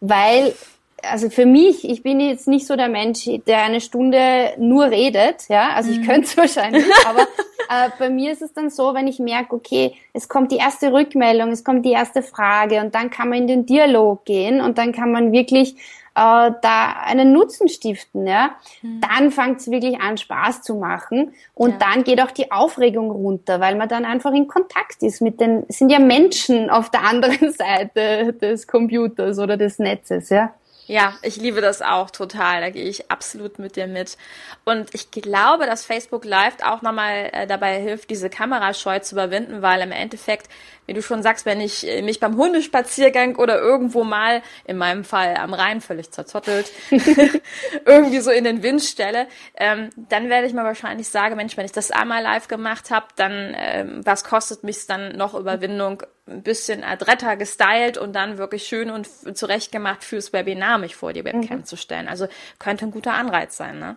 Weil 0.00 0.54
also 1.02 1.30
für 1.30 1.46
mich, 1.46 1.88
ich 1.88 2.02
bin 2.02 2.20
jetzt 2.20 2.48
nicht 2.48 2.66
so 2.66 2.76
der 2.76 2.88
Mensch, 2.88 3.28
der 3.46 3.62
eine 3.62 3.80
Stunde 3.80 4.52
nur 4.58 4.90
redet, 4.90 5.48
ja, 5.48 5.70
also 5.74 5.90
ich 5.90 5.98
mhm. 5.98 6.06
könnte 6.06 6.26
es 6.28 6.36
wahrscheinlich, 6.36 6.84
aber 7.06 7.22
äh, 7.22 7.90
bei 7.98 8.10
mir 8.10 8.32
ist 8.32 8.42
es 8.42 8.52
dann 8.52 8.70
so, 8.70 8.94
wenn 8.94 9.06
ich 9.06 9.18
merke, 9.18 9.54
okay, 9.54 9.94
es 10.12 10.28
kommt 10.28 10.52
die 10.52 10.56
erste 10.56 10.92
Rückmeldung, 10.92 11.50
es 11.50 11.64
kommt 11.64 11.84
die 11.84 11.92
erste 11.92 12.22
Frage 12.22 12.80
und 12.80 12.94
dann 12.94 13.10
kann 13.10 13.28
man 13.28 13.38
in 13.38 13.46
den 13.46 13.66
Dialog 13.66 14.24
gehen 14.24 14.60
und 14.60 14.78
dann 14.78 14.92
kann 14.92 15.12
man 15.12 15.32
wirklich 15.32 15.76
äh, 16.14 16.50
da 16.62 16.96
einen 17.04 17.32
Nutzen 17.32 17.68
stiften, 17.68 18.26
ja, 18.26 18.50
mhm. 18.82 19.00
dann 19.00 19.30
fängt 19.30 19.60
es 19.60 19.70
wirklich 19.70 20.00
an, 20.00 20.18
Spaß 20.18 20.62
zu 20.62 20.74
machen 20.74 21.32
und 21.54 21.70
ja. 21.70 21.76
dann 21.78 22.04
geht 22.04 22.20
auch 22.20 22.32
die 22.32 22.50
Aufregung 22.50 23.10
runter, 23.10 23.60
weil 23.60 23.76
man 23.76 23.88
dann 23.88 24.04
einfach 24.04 24.32
in 24.32 24.48
Kontakt 24.48 25.02
ist 25.02 25.22
mit 25.22 25.40
den, 25.40 25.64
sind 25.68 25.90
ja 25.90 25.98
Menschen 25.98 26.68
auf 26.70 26.90
der 26.90 27.04
anderen 27.08 27.52
Seite 27.52 28.32
des 28.32 28.66
Computers 28.66 29.38
oder 29.38 29.56
des 29.56 29.78
Netzes, 29.78 30.30
ja. 30.30 30.52
Ja, 30.90 31.14
ich 31.22 31.36
liebe 31.36 31.60
das 31.60 31.82
auch 31.82 32.10
total. 32.10 32.62
Da 32.62 32.70
gehe 32.70 32.88
ich 32.88 33.12
absolut 33.12 33.60
mit 33.60 33.76
dir 33.76 33.86
mit. 33.86 34.16
Und 34.64 34.92
ich 34.92 35.12
glaube, 35.12 35.66
dass 35.66 35.84
Facebook 35.84 36.24
Live 36.24 36.56
auch 36.64 36.82
nochmal 36.82 37.30
äh, 37.32 37.46
dabei 37.46 37.78
hilft, 37.80 38.10
diese 38.10 38.28
Kamerascheu 38.28 38.98
zu 38.98 39.14
überwinden, 39.14 39.62
weil 39.62 39.82
im 39.82 39.92
Endeffekt 39.92 40.48
wie 40.90 40.94
du 40.94 41.02
schon 41.02 41.22
sagst, 41.22 41.46
wenn 41.46 41.60
ich 41.60 41.86
äh, 41.86 42.02
mich 42.02 42.18
beim 42.18 42.36
Hundespaziergang 42.36 43.36
oder 43.36 43.60
irgendwo 43.60 44.02
mal, 44.02 44.42
in 44.64 44.76
meinem 44.76 45.04
Fall 45.04 45.36
am 45.36 45.54
Rhein 45.54 45.80
völlig 45.80 46.10
zerzottelt, 46.10 46.72
irgendwie 47.86 48.18
so 48.18 48.32
in 48.32 48.42
den 48.42 48.64
Wind 48.64 48.82
stelle, 48.82 49.28
ähm, 49.56 49.90
dann 49.94 50.28
werde 50.28 50.48
ich 50.48 50.52
mir 50.52 50.64
wahrscheinlich 50.64 51.08
sagen, 51.08 51.36
Mensch, 51.36 51.56
wenn 51.56 51.64
ich 51.64 51.70
das 51.70 51.92
einmal 51.92 52.24
live 52.24 52.48
gemacht 52.48 52.90
habe, 52.90 53.06
dann 53.14 53.54
ähm, 53.56 54.00
was 54.04 54.24
kostet 54.24 54.64
mich 54.64 54.84
dann 54.88 55.16
noch 55.16 55.34
Überwindung, 55.34 56.02
ein 56.26 56.42
bisschen 56.42 56.82
adretter 56.82 57.36
gestylt 57.36 57.96
und 57.96 58.12
dann 58.12 58.36
wirklich 58.36 58.64
schön 58.64 58.90
und 58.90 59.06
zurechtgemacht 59.06 60.02
fürs 60.02 60.32
Webinar 60.32 60.78
mich 60.78 60.96
vor 60.96 61.12
die 61.12 61.24
Webcam 61.24 61.58
mhm. 61.58 61.64
zu 61.64 61.76
stellen. 61.76 62.08
Also 62.08 62.26
könnte 62.58 62.84
ein 62.86 62.90
guter 62.90 63.14
Anreiz 63.14 63.56
sein, 63.56 63.78
ne? 63.78 63.96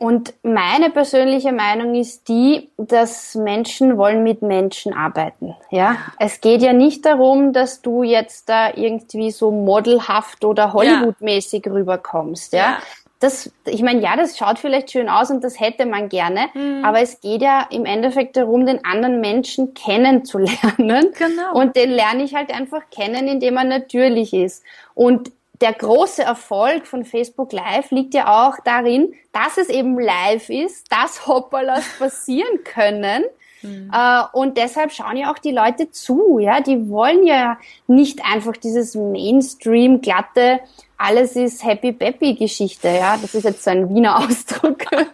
Und 0.00 0.32
meine 0.42 0.88
persönliche 0.88 1.52
Meinung 1.52 1.94
ist 1.94 2.26
die, 2.26 2.70
dass 2.78 3.34
Menschen 3.34 3.98
wollen 3.98 4.22
mit 4.22 4.40
Menschen 4.40 4.94
arbeiten. 4.94 5.54
Ja, 5.70 5.98
es 6.18 6.40
geht 6.40 6.62
ja 6.62 6.72
nicht 6.72 7.04
darum, 7.04 7.52
dass 7.52 7.82
du 7.82 8.02
jetzt 8.02 8.48
da 8.48 8.72
irgendwie 8.74 9.30
so 9.30 9.50
modelhaft 9.50 10.42
oder 10.46 10.72
Hollywood-mäßig 10.72 11.66
ja. 11.66 11.72
rüberkommst. 11.72 12.54
Ja? 12.54 12.58
ja. 12.58 12.78
Das, 13.18 13.52
ich 13.66 13.82
meine, 13.82 14.00
ja, 14.00 14.16
das 14.16 14.38
schaut 14.38 14.58
vielleicht 14.58 14.90
schön 14.90 15.10
aus 15.10 15.30
und 15.30 15.44
das 15.44 15.60
hätte 15.60 15.84
man 15.84 16.08
gerne, 16.08 16.46
mhm. 16.54 16.82
aber 16.82 17.02
es 17.02 17.20
geht 17.20 17.42
ja 17.42 17.66
im 17.68 17.84
Endeffekt 17.84 18.38
darum, 18.38 18.64
den 18.64 18.82
anderen 18.86 19.20
Menschen 19.20 19.74
kennenzulernen. 19.74 21.12
Genau. 21.18 21.52
Und 21.52 21.76
den 21.76 21.90
lerne 21.90 22.22
ich 22.22 22.34
halt 22.34 22.50
einfach 22.50 22.88
kennen, 22.90 23.28
indem 23.28 23.58
er 23.58 23.64
natürlich 23.64 24.32
ist. 24.32 24.64
Und 24.94 25.30
der 25.60 25.72
große 25.74 26.22
Erfolg 26.22 26.86
von 26.86 27.04
Facebook 27.04 27.52
Live 27.52 27.90
liegt 27.90 28.14
ja 28.14 28.48
auch 28.48 28.56
darin, 28.64 29.14
dass 29.32 29.58
es 29.58 29.68
eben 29.68 29.98
live 29.98 30.48
ist, 30.48 30.90
dass 30.90 31.26
Hoppalas 31.26 31.84
passieren 31.98 32.64
können. 32.64 33.24
Mhm. 33.62 33.90
Äh, 33.92 34.22
und 34.32 34.56
deshalb 34.56 34.90
schauen 34.92 35.18
ja 35.18 35.30
auch 35.30 35.38
die 35.38 35.52
Leute 35.52 35.90
zu, 35.90 36.38
ja. 36.38 36.60
Die 36.60 36.88
wollen 36.88 37.26
ja 37.26 37.58
nicht 37.86 38.20
einfach 38.24 38.56
dieses 38.56 38.94
Mainstream 38.94 40.00
glatte, 40.00 40.60
alles 40.96 41.36
ist 41.36 41.64
Happy 41.64 41.92
Peppy 41.92 42.34
Geschichte, 42.34 42.88
ja. 42.88 43.18
Das 43.20 43.34
ist 43.34 43.44
jetzt 43.44 43.64
so 43.64 43.70
ein 43.70 43.94
Wiener 43.94 44.18
Ausdruck. 44.24 44.84
ja. 44.92 45.04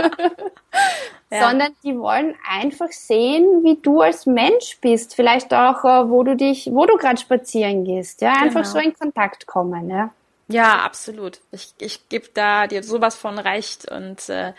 Sondern 1.49 1.73
die 1.83 1.99
wollen 1.99 2.37
einfach 2.49 2.93
sehen, 2.93 3.65
wie 3.65 3.79
du 3.83 4.01
als 4.01 4.27
Mensch 4.27 4.79
bist. 4.81 5.17
Vielleicht 5.17 5.53
auch, 5.53 5.85
äh, 5.85 6.09
wo 6.09 6.23
du 6.23 6.37
dich, 6.37 6.71
wo 6.73 6.87
du 6.87 6.97
gerade 6.97 7.21
spazieren 7.21 7.85
gehst, 7.85 8.21
ja. 8.21 8.35
Einfach 8.35 8.63
genau. 8.63 8.75
so 8.75 8.79
in 8.79 8.95
Kontakt 8.95 9.49
kommen, 9.49 9.91
ja. 9.91 10.11
Ja, 10.49 10.85
absolut. 10.85 11.41
Ich, 11.51 11.75
ich 11.79 12.09
gebe 12.09 12.29
da 12.33 12.69
dir 12.69 12.85
sowas 12.85 13.17
von 13.17 13.39
recht 13.39 13.91
und 13.91 14.29
äh, 14.29 14.53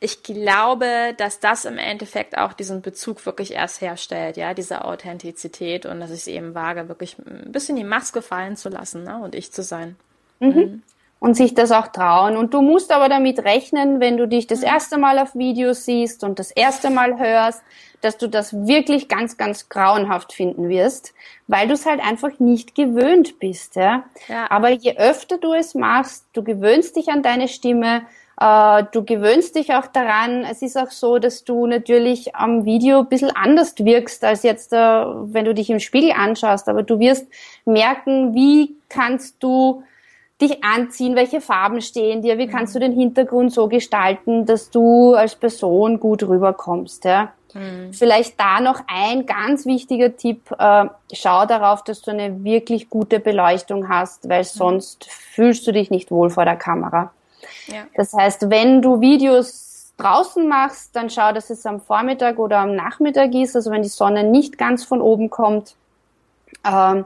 ich 0.00 0.22
glaube, 0.22 1.14
dass 1.18 1.38
das 1.38 1.66
im 1.66 1.76
Endeffekt 1.76 2.38
auch 2.38 2.54
diesen 2.54 2.80
Bezug 2.80 3.24
wirklich 3.26 3.52
erst 3.52 3.82
herstellt, 3.82 4.38
ja, 4.38 4.54
diese 4.54 4.84
Authentizität 4.86 5.84
und 5.84 6.00
dass 6.00 6.10
ich 6.10 6.20
es 6.20 6.26
eben 6.28 6.54
wage, 6.54 6.88
wirklich 6.88 7.18
ein 7.18 7.52
bisschen 7.52 7.76
die 7.76 7.84
Maske 7.84 8.22
fallen 8.22 8.56
zu 8.56 8.70
lassen 8.70 9.04
ne, 9.04 9.20
und 9.22 9.34
ich 9.34 9.52
zu 9.52 9.62
sein. 9.62 9.96
Mhm. 10.40 10.82
Und 11.24 11.38
sich 11.38 11.54
das 11.54 11.72
auch 11.72 11.88
trauen. 11.88 12.36
Und 12.36 12.52
du 12.52 12.60
musst 12.60 12.92
aber 12.92 13.08
damit 13.08 13.38
rechnen, 13.46 13.98
wenn 13.98 14.18
du 14.18 14.28
dich 14.28 14.46
das 14.46 14.60
mhm. 14.60 14.66
erste 14.66 14.98
Mal 14.98 15.18
auf 15.18 15.34
Videos 15.34 15.86
siehst 15.86 16.22
und 16.22 16.38
das 16.38 16.50
erste 16.50 16.90
Mal 16.90 17.18
hörst, 17.18 17.62
dass 18.02 18.18
du 18.18 18.28
das 18.28 18.66
wirklich 18.66 19.08
ganz, 19.08 19.38
ganz 19.38 19.70
grauenhaft 19.70 20.34
finden 20.34 20.68
wirst, 20.68 21.14
weil 21.46 21.66
du 21.66 21.72
es 21.72 21.86
halt 21.86 22.00
einfach 22.04 22.38
nicht 22.40 22.74
gewöhnt 22.74 23.38
bist. 23.38 23.74
Ja? 23.76 24.04
ja. 24.28 24.50
Aber 24.50 24.68
je 24.68 24.98
öfter 24.98 25.38
du 25.38 25.54
es 25.54 25.74
machst, 25.74 26.26
du 26.34 26.44
gewöhnst 26.44 26.94
dich 26.94 27.08
an 27.08 27.22
deine 27.22 27.48
Stimme, 27.48 28.02
äh, 28.38 28.84
du 28.92 29.02
gewöhnst 29.02 29.56
dich 29.56 29.72
auch 29.72 29.86
daran. 29.86 30.44
Es 30.44 30.60
ist 30.60 30.76
auch 30.76 30.90
so, 30.90 31.18
dass 31.18 31.44
du 31.44 31.66
natürlich 31.66 32.36
am 32.36 32.66
Video 32.66 32.98
ein 32.98 33.08
bisschen 33.08 33.34
anders 33.34 33.74
wirkst 33.78 34.24
als 34.24 34.42
jetzt, 34.42 34.74
äh, 34.74 34.76
wenn 34.76 35.46
du 35.46 35.54
dich 35.54 35.70
im 35.70 35.80
Spiegel 35.80 36.12
anschaust. 36.12 36.68
Aber 36.68 36.82
du 36.82 36.98
wirst 36.98 37.26
merken, 37.64 38.34
wie 38.34 38.76
kannst 38.90 39.42
du 39.42 39.84
dich 40.40 40.64
anziehen, 40.64 41.14
welche 41.14 41.40
Farben 41.40 41.80
stehen 41.80 42.22
dir, 42.22 42.38
wie 42.38 42.48
kannst 42.48 42.74
du 42.74 42.80
den 42.80 42.92
Hintergrund 42.92 43.52
so 43.52 43.68
gestalten, 43.68 44.46
dass 44.46 44.70
du 44.70 45.14
als 45.14 45.36
Person 45.36 46.00
gut 46.00 46.22
rüberkommst, 46.24 47.04
ja. 47.04 47.32
Mhm. 47.54 47.92
Vielleicht 47.92 48.38
da 48.38 48.60
noch 48.60 48.80
ein 48.88 49.26
ganz 49.26 49.64
wichtiger 49.64 50.16
Tipp, 50.16 50.50
äh, 50.58 50.86
schau 51.12 51.46
darauf, 51.46 51.84
dass 51.84 52.02
du 52.02 52.10
eine 52.10 52.42
wirklich 52.42 52.90
gute 52.90 53.20
Beleuchtung 53.20 53.88
hast, 53.88 54.28
weil 54.28 54.40
mhm. 54.40 54.46
sonst 54.46 55.04
fühlst 55.04 55.66
du 55.66 55.72
dich 55.72 55.90
nicht 55.90 56.10
wohl 56.10 56.30
vor 56.30 56.44
der 56.44 56.56
Kamera. 56.56 57.12
Ja. 57.68 57.84
Das 57.94 58.12
heißt, 58.12 58.50
wenn 58.50 58.82
du 58.82 59.00
Videos 59.00 59.92
draußen 59.96 60.48
machst, 60.48 60.96
dann 60.96 61.10
schau, 61.10 61.32
dass 61.32 61.50
es 61.50 61.64
am 61.66 61.80
Vormittag 61.80 62.38
oder 62.38 62.58
am 62.58 62.74
Nachmittag 62.74 63.32
ist, 63.34 63.54
also 63.54 63.70
wenn 63.70 63.82
die 63.82 63.88
Sonne 63.88 64.24
nicht 64.24 64.58
ganz 64.58 64.84
von 64.84 65.00
oben 65.00 65.30
kommt. 65.30 65.76
Ähm, 66.66 67.04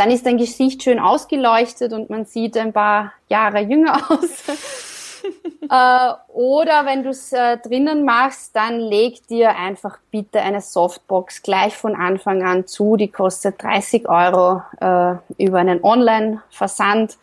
dann 0.00 0.10
ist 0.10 0.24
dein 0.24 0.38
Gesicht 0.38 0.82
schön 0.82 0.98
ausgeleuchtet 0.98 1.92
und 1.92 2.08
man 2.08 2.24
sieht 2.24 2.56
ein 2.56 2.72
paar 2.72 3.12
Jahre 3.28 3.60
jünger 3.60 3.96
aus. 4.10 4.48
äh, 5.70 6.32
oder 6.32 6.86
wenn 6.86 7.02
du 7.02 7.10
es 7.10 7.34
äh, 7.34 7.58
drinnen 7.58 8.06
machst, 8.06 8.56
dann 8.56 8.80
leg 8.80 9.26
dir 9.26 9.54
einfach 9.56 9.98
bitte 10.10 10.40
eine 10.40 10.62
Softbox 10.62 11.42
gleich 11.42 11.76
von 11.76 11.94
Anfang 11.94 12.42
an 12.42 12.66
zu. 12.66 12.96
Die 12.96 13.08
kostet 13.08 13.62
30 13.62 14.08
Euro 14.08 14.62
äh, 14.80 15.16
über 15.36 15.58
einen 15.58 15.84
Online-Versand 15.84 17.18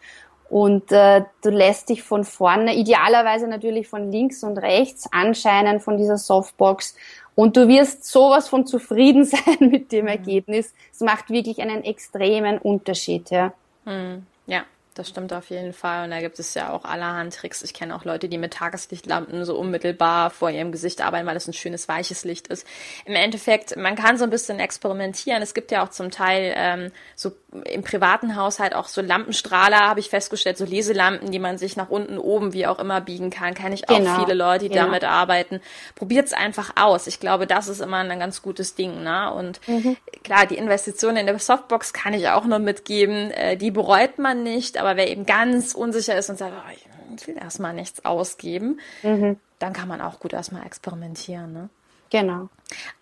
und 0.48 0.92
äh, 0.92 1.24
du 1.42 1.50
lässt 1.50 1.90
dich 1.90 2.04
von 2.04 2.24
vorne, 2.24 2.76
idealerweise 2.76 3.48
natürlich 3.48 3.88
von 3.88 4.12
links 4.12 4.44
und 4.44 4.60
rechts 4.60 5.12
anscheinen 5.12 5.80
von 5.80 5.98
dieser 5.98 6.20
Softbox 6.20 6.96
Und 7.38 7.56
du 7.56 7.68
wirst 7.68 8.04
sowas 8.04 8.50
von 8.50 8.66
zufrieden 8.66 9.24
sein 9.26 9.58
mit 9.60 9.92
dem 9.92 10.08
Ergebnis. 10.08 10.74
Es 10.92 11.02
macht 11.02 11.30
wirklich 11.30 11.62
einen 11.62 11.84
extremen 11.84 12.58
Unterschied, 12.58 13.30
ja. 13.30 13.54
Hm, 13.86 14.26
ja, 14.48 14.66
das 14.98 15.10
stimmt 15.10 15.34
auf 15.34 15.50
jeden 15.50 15.74
Fall. 15.74 16.06
Und 16.06 16.12
da 16.12 16.20
gibt 16.20 16.40
es 16.40 16.54
ja 16.54 16.72
auch 16.72 16.86
allerhand 16.86 17.36
Tricks. 17.36 17.62
Ich 17.64 17.74
kenne 17.74 17.96
auch 17.96 18.06
Leute, 18.06 18.30
die 18.30 18.38
mit 18.38 18.54
Tageslichtlampen 18.54 19.46
so 19.46 19.58
unmittelbar 19.58 20.30
vor 20.30 20.50
ihrem 20.50 20.72
Gesicht 20.72 21.02
arbeiten, 21.02 21.26
weil 21.26 21.34
das 21.34 21.48
ein 21.48 21.54
schönes 21.54 21.88
weiches 21.88 22.24
Licht 22.24 22.48
ist. 22.48 22.66
Im 23.06 23.16
Endeffekt, 23.16 23.76
man 23.78 23.96
kann 23.96 24.18
so 24.18 24.24
ein 24.24 24.30
bisschen 24.30 24.60
experimentieren. 24.60 25.42
Es 25.42 25.54
gibt 25.54 25.72
ja 25.72 25.84
auch 25.84 25.90
zum 25.90 26.12
Teil 26.12 26.54
ähm, 26.56 26.92
so 27.16 27.32
im 27.66 27.82
privaten 27.82 28.36
Haushalt 28.36 28.76
auch 28.76 28.88
so 28.88 29.02
Lampenstrahler, 29.02 29.80
habe 29.80 30.00
ich 30.00 30.10
festgestellt, 30.10 30.58
so 30.58 30.66
Leselampen, 30.66 31.32
die 31.32 31.40
man 31.40 31.58
sich 31.58 31.78
nach 31.78 31.90
unten, 31.90 32.18
oben, 32.18 32.54
wie 32.54 32.68
auch 32.68 32.80
immer 32.80 33.00
biegen 33.02 33.30
kann. 33.30 33.54
Kenne 33.54 33.76
ich 33.76 33.90
auch 33.90 33.98
genau. 33.98 34.20
viele 34.20 34.34
Leute, 34.34 34.66
die 34.66 34.70
genau. 34.70 34.86
damit 34.86 35.04
arbeiten. 35.04 35.62
Probiert 35.96 36.28
es 36.28 36.34
einfach 36.34 36.74
aus. 36.76 37.08
Ich 37.08 37.20
glaube, 37.20 37.48
das 37.48 37.68
ist 37.68 37.80
immer 37.80 37.98
ein 37.98 38.20
ganz 38.20 38.42
gutes 38.42 38.76
Ding. 38.76 39.04
Ne? 39.04 39.32
Und 39.32 39.60
mhm. 39.68 39.96
klar, 40.24 40.46
die 40.46 40.58
Investition 40.58 41.16
in 41.16 41.26
der 41.26 41.40
Softbox 41.40 41.94
kann 41.94 42.14
ich 42.14 42.28
auch 42.30 42.46
noch 42.46 42.60
mitgeben. 42.60 43.32
Äh, 43.32 43.56
die 43.58 43.72
bereut 43.72 44.20
man 44.20 44.44
nicht, 44.44 44.78
aber 44.78 44.87
wer 44.96 45.10
eben 45.10 45.26
ganz 45.26 45.74
unsicher 45.74 46.18
ist 46.18 46.30
und 46.30 46.38
sagt, 46.38 46.54
oh, 46.56 46.72
ich 47.16 47.28
will 47.28 47.38
erstmal 47.38 47.74
nichts 47.74 48.06
ausgeben, 48.06 48.80
mhm. 49.04 49.38
dann 49.60 49.74
kann 49.74 49.88
man 49.88 50.02
auch 50.02 50.20
gut 50.20 50.34
erstmal 50.34 50.66
experimentieren. 50.66 51.52
Ne? 51.54 51.70
Genau. 52.10 52.50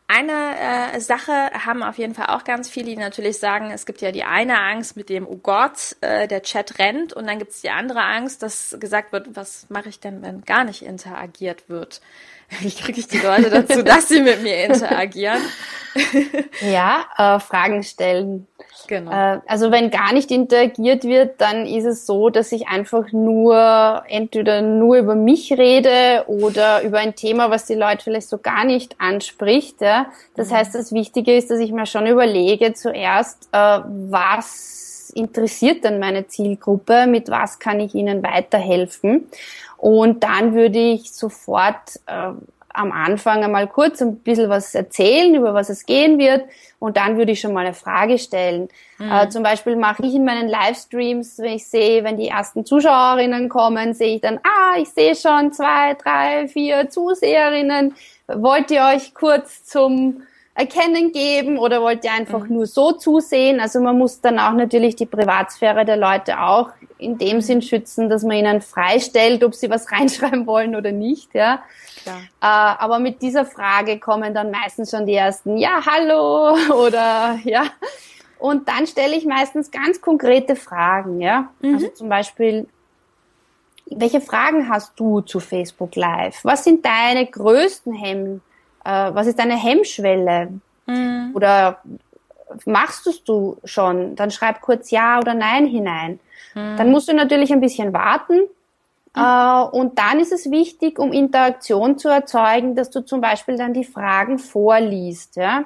Eine 0.08 0.94
äh, 0.94 1.00
Sache 1.00 1.32
haben 1.32 1.82
auf 1.82 1.98
jeden 1.98 2.14
Fall 2.14 2.28
auch 2.28 2.44
ganz 2.44 2.70
viele, 2.70 2.88
die 2.88 2.98
natürlich 2.98 3.40
sagen, 3.40 3.72
es 3.72 3.88
gibt 3.88 4.02
ja 4.02 4.12
die 4.12 4.24
eine 4.24 4.62
Angst 4.62 4.96
mit 4.96 5.10
dem, 5.10 5.28
oh 5.28 5.38
Gott, 5.38 5.96
äh, 6.02 6.28
der 6.28 6.44
Chat 6.44 6.78
rennt 6.78 7.12
und 7.14 7.26
dann 7.28 7.40
gibt 7.40 7.52
es 7.52 7.62
die 7.62 7.72
andere 7.72 8.04
Angst, 8.04 8.44
dass 8.44 8.78
gesagt 8.80 9.12
wird, 9.12 9.36
was 9.36 9.68
mache 9.70 9.90
ich 9.90 10.00
denn, 10.00 10.22
wenn 10.22 10.42
gar 10.42 10.64
nicht 10.64 10.84
interagiert 10.84 11.70
wird? 11.70 12.02
Wie 12.60 12.72
kriege 12.76 13.00
ich 13.00 13.08
die 13.08 13.20
Leute 13.20 13.50
dazu, 13.50 13.84
dass 13.84 14.08
sie 14.08 14.22
mit 14.22 14.42
mir 14.44 14.66
interagieren? 14.66 15.42
ja, 16.62 17.06
äh, 17.18 17.40
Fragen 17.40 17.84
stellen. 17.84 18.48
Genau. 18.88 19.12
Äh, 19.12 19.40
also 19.48 19.72
wenn 19.72 19.90
gar 19.90 20.14
nicht 20.14 20.30
interagiert 20.30 21.04
wird, 21.06 21.42
dann 21.42 21.66
ist 21.66 21.86
es 21.86 22.06
so, 22.06 22.30
dass 22.30 22.52
ich 22.52 22.68
einfach 22.68 23.12
nur 23.12 24.04
entweder 24.08 24.62
nur 24.62 24.98
über 24.98 25.16
mich 25.16 25.54
rede 25.54 26.26
oder 26.28 26.84
über 26.84 27.00
ein 27.00 27.16
Thema, 27.16 27.50
was 27.50 27.66
die 27.66 27.76
Leute 27.76 28.04
vielleicht 28.04 28.30
so 28.30 28.38
gar 28.38 28.66
nicht 28.66 29.00
anspricht. 29.00 29.82
Ja? 29.82 30.08
Das 30.36 30.50
mhm. 30.50 30.56
heißt, 30.56 30.76
das 30.76 30.92
Wichtige 30.92 31.36
ist, 31.36 31.50
dass 31.50 31.60
ich 31.60 31.72
mir 31.72 31.86
schon 31.86 32.08
überlege 32.08 32.74
zuerst, 32.74 33.50
äh, 33.52 33.80
was 34.10 35.12
interessiert 35.16 35.84
denn 35.84 36.00
meine 36.00 36.28
Zielgruppe, 36.28 37.08
mit 37.08 37.30
was 37.30 37.60
kann 37.60 37.80
ich 37.80 37.96
ihnen 37.96 38.22
weiterhelfen. 38.22 39.30
Und 39.86 40.24
dann 40.24 40.56
würde 40.56 40.80
ich 40.80 41.14
sofort 41.14 42.00
äh, 42.08 42.32
am 42.70 42.92
Anfang 42.92 43.44
einmal 43.44 43.68
kurz 43.68 44.02
ein 44.02 44.18
bisschen 44.18 44.50
was 44.50 44.74
erzählen, 44.74 45.36
über 45.36 45.54
was 45.54 45.70
es 45.70 45.86
gehen 45.86 46.18
wird 46.18 46.44
und 46.80 46.98
dann 46.98 47.18
würde 47.18 47.34
ich 47.34 47.40
schon 47.40 47.54
mal 47.54 47.68
eine 47.68 47.76
Frage 47.76 48.18
stellen. 48.18 48.70
Mhm. 48.98 49.12
Äh, 49.12 49.30
zum 49.30 49.44
Beispiel 49.44 49.76
mache 49.76 50.04
ich 50.04 50.16
in 50.16 50.26
meinen 50.26 50.50
Livestreams, 50.50 51.38
wenn 51.38 51.54
ich 51.54 51.68
sehe, 51.68 52.04
wenn 52.04 52.18
die 52.18 52.30
ersten 52.30 52.66
Zuschauerinnen 52.66 53.48
kommen, 53.48 53.94
sehe 53.94 54.16
ich 54.16 54.22
dann, 54.22 54.40
ah, 54.42 54.76
ich 54.80 54.90
sehe 54.90 55.16
schon 55.16 55.54
zwei, 55.54 55.94
drei, 55.94 56.48
vier 56.48 56.90
Zuseherinnen. 56.90 57.94
Wollt 58.26 58.72
ihr 58.72 58.82
euch 58.92 59.14
kurz 59.14 59.66
zum 59.66 60.24
Erkennen 60.58 61.12
geben 61.12 61.58
oder 61.60 61.82
wollt 61.82 62.06
ihr 62.06 62.14
einfach 62.14 62.46
mhm. 62.46 62.56
nur 62.56 62.66
so 62.66 62.94
zusehen? 62.94 63.60
Also 63.60 63.82
man 63.82 63.98
muss 63.98 64.22
dann 64.22 64.40
auch 64.40 64.54
natürlich 64.54 64.96
die 64.96 65.06
Privatsphäre 65.06 65.84
der 65.84 65.98
Leute 65.98 66.40
auch 66.40 66.70
in 66.98 67.18
dem 67.18 67.42
Sinn 67.42 67.62
schützen, 67.62 68.10
dass 68.10 68.24
man 68.24 68.38
ihnen 68.38 68.62
freistellt, 68.62 69.44
ob 69.44 69.54
sie 69.54 69.70
was 69.70 69.92
reinschreiben 69.92 70.48
wollen 70.48 70.76
oder 70.76 70.94
nicht, 70.94 71.34
ja. 71.36 71.62
Äh, 72.06 72.12
aber 72.40 73.00
mit 73.00 73.22
dieser 73.22 73.46
Frage 73.46 74.00
kommen 74.00 74.34
dann 74.34 74.52
meistens 74.52 74.92
schon 74.92 75.06
die 75.06 75.16
ersten, 75.16 75.58
ja, 75.58 75.86
hallo 75.86 76.56
oder 76.86 77.38
ja. 77.44 77.64
Und 78.38 78.70
dann 78.70 78.86
stelle 78.88 79.16
ich 79.16 79.26
meistens 79.26 79.72
ganz 79.72 80.00
konkrete 80.00 80.56
Fragen, 80.56 81.20
ja. 81.20 81.50
Mhm. 81.62 81.74
Also 81.76 81.88
zum 81.90 82.08
Beispiel, 82.08 82.68
welche 83.88 84.22
Fragen 84.22 84.70
hast 84.70 84.94
du 84.98 85.20
zu 85.22 85.42
Facebook 85.42 85.96
Live? 85.96 86.40
Was 86.44 86.64
sind 86.64 86.86
deine 86.86 87.26
größten 87.26 87.94
Hemm, 87.94 88.42
äh, 88.86 89.14
was 89.14 89.28
ist 89.28 89.40
deine 89.40 89.58
Hemmschwelle? 89.58 90.54
Mhm. 90.86 91.32
Oder 91.34 91.82
machst 92.66 93.06
du 93.06 93.58
es 93.64 93.72
schon? 93.72 94.16
Dann 94.16 94.32
schreib 94.32 94.62
kurz 94.62 94.92
Ja 94.92 95.20
oder 95.20 95.34
Nein 95.34 95.66
hinein. 95.66 96.20
Mhm. 96.54 96.78
Dann 96.78 96.92
musst 96.92 97.10
du 97.10 97.14
natürlich 97.14 97.52
ein 97.52 97.62
bisschen 97.62 97.92
warten, 97.92 98.42
äh, 99.16 99.64
und 99.72 99.98
dann 99.98 100.20
ist 100.20 100.34
es 100.34 100.52
wichtig, 100.52 101.00
um 101.00 101.14
Interaktion 101.14 101.98
zu 101.98 102.10
erzeugen, 102.10 102.76
dass 102.76 102.90
du 102.90 103.02
zum 103.02 103.22
Beispiel 103.22 103.58
dann 103.58 103.74
die 103.74 103.86
Fragen 103.86 104.40
vorliest, 104.40 105.38
ja. 105.38 105.64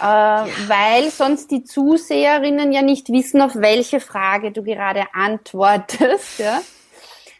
Äh, 0.00 0.02
ja. 0.02 0.46
Weil 0.66 1.10
sonst 1.10 1.50
die 1.50 1.62
Zuseherinnen 1.62 2.72
ja 2.72 2.80
nicht 2.80 3.10
wissen, 3.10 3.42
auf 3.42 3.54
welche 3.56 4.00
Frage 4.00 4.50
du 4.50 4.62
gerade 4.62 5.04
antwortest, 5.12 6.38
ja. 6.38 6.60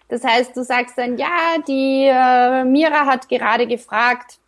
Das 0.08 0.24
heißt, 0.24 0.56
du 0.56 0.64
sagst 0.64 0.98
dann, 0.98 1.16
ja, 1.16 1.56
die 1.66 2.04
äh, 2.04 2.64
Mira 2.64 3.06
hat 3.06 3.28
gerade 3.28 3.66
gefragt, 3.66 4.38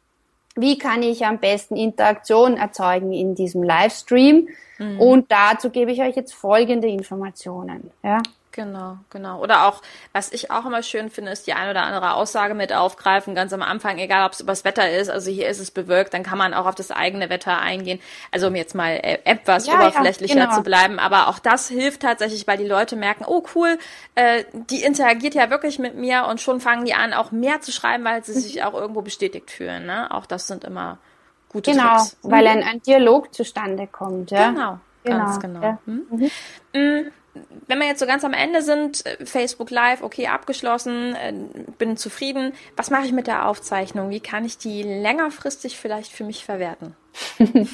wie 0.57 0.79
kann 0.79 1.03
ich 1.03 1.25
am 1.25 1.39
besten 1.39 1.77
Interaktion 1.77 2.57
erzeugen 2.57 3.13
in 3.13 3.35
diesem 3.35 3.63
Livestream? 3.63 4.49
Mhm. 4.79 5.01
Und 5.01 5.33
dazu 5.33 5.71
gebe 5.71 5.93
ich 5.93 6.01
euch 6.03 6.17
jetzt 6.17 6.35
folgende 6.35 6.89
Informationen. 6.89 7.91
Ja? 8.03 8.23
Genau, 8.53 8.99
genau. 9.09 9.41
Oder 9.41 9.67
auch, 9.67 9.81
was 10.13 10.31
ich 10.31 10.51
auch 10.51 10.67
immer 10.67 10.83
schön 10.83 11.11
finde, 11.11 11.33
ist 11.33 11.47
die 11.47 11.55
eine 11.55 11.71
oder 11.71 11.85
andere 11.85 12.13
Aussage 12.15 12.53
mit 12.53 12.71
aufgreifen, 12.71 13.35
ganz 13.35 13.55
am 13.55 13.63
Anfang, 13.63 13.97
egal 13.97 14.27
ob 14.27 14.33
es 14.33 14.41
übers 14.41 14.65
Wetter 14.65 14.91
ist, 14.91 15.09
also 15.09 15.31
hier 15.31 15.49
ist 15.49 15.59
es 15.59 15.71
bewölkt, 15.71 16.13
dann 16.13 16.23
kann 16.23 16.37
man 16.37 16.53
auch 16.53 16.67
auf 16.67 16.75
das 16.75 16.91
eigene 16.91 17.31
Wetter 17.31 17.59
eingehen. 17.59 17.99
Also 18.31 18.49
um 18.49 18.55
jetzt 18.55 18.75
mal 18.75 18.91
äh, 18.91 19.21
etwas 19.25 19.67
ja, 19.67 19.77
oberflächlicher 19.77 20.37
ja, 20.37 20.45
genau. 20.45 20.57
zu 20.57 20.63
bleiben. 20.63 20.99
Aber 20.99 21.29
auch 21.29 21.39
das 21.39 21.69
hilft 21.69 22.03
tatsächlich, 22.03 22.47
weil 22.47 22.59
die 22.59 22.67
Leute 22.67 22.95
merken, 22.95 23.25
oh 23.27 23.43
cool, 23.55 23.79
äh, 24.17 24.45
die 24.53 24.83
interagiert 24.83 25.35
ja 25.35 25.49
wirklich 25.49 25.79
mit 25.79 25.95
mir 25.95 26.27
und 26.27 26.43
schon 26.43 26.61
fangen 26.61 26.85
die 26.85 26.95
an, 26.95 27.15
auch 27.15 27.33
mehr 27.33 27.63
zu 27.63 27.73
schreiben, 27.73 28.05
weil 28.05 28.23
sie 28.23 28.35
sich 28.35 28.63
auch 28.65 28.75
irgendwo 28.75 29.01
bestätigt 29.01 29.51
fühlen. 29.51 29.87
Ne? 29.87 30.11
Auch 30.11 30.27
das 30.27 30.47
sind 30.47 30.65
immer 30.65 30.99
gute 31.49 31.71
genau, 31.71 31.97
Tricks. 31.97 32.19
Genau, 32.21 32.37
weil 32.37 32.47
ein, 32.49 32.63
ein 32.63 32.83
Dialog 32.83 33.33
zustande 33.33 33.87
kommt. 33.87 34.31
Ja? 34.31 34.51
Genau, 34.51 34.79
genau, 35.05 35.19
ganz 35.19 35.41
genau. 35.41 35.63
Ja. 35.63 35.79
Hm? 35.87 36.31
Mhm. 36.75 37.13
Wenn 37.67 37.79
wir 37.79 37.87
jetzt 37.87 38.01
so 38.01 38.07
ganz 38.07 38.25
am 38.25 38.35
Ende 38.35 38.61
sind, 38.63 39.07
äh, 39.07 39.25
Facebook 39.25 39.71
Live, 39.71 40.03
okay, 40.03 40.27
abgeschlossen, 40.27 41.15
äh, 41.15 41.33
bin 41.79 41.97
zufrieden. 41.97 42.53
Was 42.77 42.91
mache 42.91 43.07
ich 43.07 43.13
mit 43.13 43.27
der 43.27 43.49
Aufzeichnung? 43.49 44.11
Wie 44.11 44.21
kann 44.21 44.45
ich 44.45 44.59
die 44.59 44.83
längerfristig 44.83 45.79
vielleicht 45.79 46.13
für 46.13 46.25
mich 46.25 46.45
verwerten? 46.45 46.95
ähm, 47.39 47.69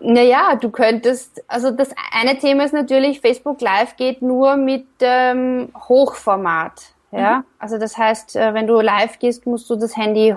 naja, 0.00 0.56
du 0.56 0.70
könntest, 0.70 1.44
also 1.46 1.70
das 1.70 1.90
eine 2.12 2.38
Thema 2.38 2.64
ist 2.64 2.74
natürlich, 2.74 3.20
Facebook 3.20 3.60
Live 3.60 3.96
geht 3.96 4.22
nur 4.22 4.56
mit 4.56 4.86
ähm, 5.00 5.70
Hochformat. 5.88 6.94
Ja, 7.10 7.38
mhm. 7.38 7.44
also 7.58 7.78
das 7.78 7.96
heißt, 7.96 8.36
äh, 8.36 8.54
wenn 8.54 8.66
du 8.66 8.80
live 8.80 9.18
gehst, 9.18 9.46
musst 9.46 9.70
du 9.70 9.76
das 9.76 9.96
Handy 9.96 10.34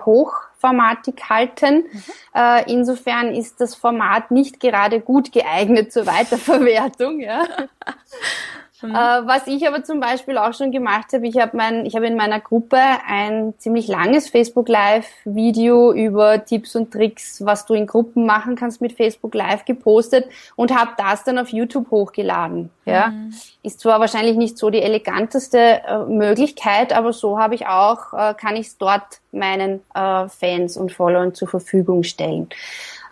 hochformatig 0.62 1.16
halten. 1.30 1.84
Mhm. 1.92 2.04
Äh, 2.36 2.72
insofern 2.72 3.34
ist 3.34 3.60
das 3.60 3.76
Format 3.76 4.32
nicht 4.32 4.60
gerade 4.60 5.02
gut 5.02 5.32
geeignet 5.32 5.92
zur 5.92 6.06
Weiterverwertung. 6.06 7.20
Ja. 7.20 7.44
Mhm. 8.82 8.92
Äh, 8.92 9.28
was 9.28 9.48
ich 9.48 9.68
aber 9.68 9.84
zum 9.84 10.00
Beispiel 10.00 10.38
auch 10.38 10.54
schon 10.54 10.72
gemacht 10.72 11.14
habe, 11.14 11.28
ich 11.28 11.38
habe 11.38 11.56
mein, 11.56 11.86
ich 11.86 11.96
habe 11.96 12.08
in 12.08 12.16
meiner 12.16 12.40
Gruppe 12.40 12.80
ein 13.08 13.54
ziemlich 13.58 13.88
langes 13.88 14.30
Facebook 14.30 14.70
Live 14.70 15.08
Video 15.26 15.94
über 15.94 16.44
Tipps 16.44 16.76
und 16.76 16.92
Tricks, 16.92 17.46
was 17.46 17.66
du 17.66 17.74
in 17.74 17.88
Gruppen 17.88 18.26
machen 18.26 18.56
kannst 18.56 18.82
mit 18.82 18.94
Facebook 18.94 19.36
Live 19.36 19.66
gepostet 19.66 20.26
und 20.56 20.78
habe 20.78 20.92
das 20.98 21.24
dann 21.24 21.38
auf 21.38 21.50
YouTube 21.50 21.92
hochgeladen. 21.92 22.70
Ja, 22.86 23.10
mhm. 23.10 23.34
ist 23.62 23.80
zwar 23.80 24.00
wahrscheinlich 24.00 24.38
nicht 24.38 24.58
so 24.58 24.70
die 24.72 24.82
eleganteste 24.82 25.82
äh, 25.86 26.00
Möglichkeit, 26.06 26.94
aber 26.94 27.14
so 27.14 27.38
habe 27.38 27.54
ich 27.54 27.68
auch, 27.68 28.14
äh, 28.14 28.34
kann 28.34 28.56
ich 28.56 28.68
es 28.68 28.78
dort 28.78 29.22
meinen 29.32 29.82
äh, 29.94 30.28
Fans 30.28 30.78
und 30.78 30.92
Followern 30.92 31.36
zur 31.36 31.48
Verfügung 31.48 32.04
stellen. 32.04 32.50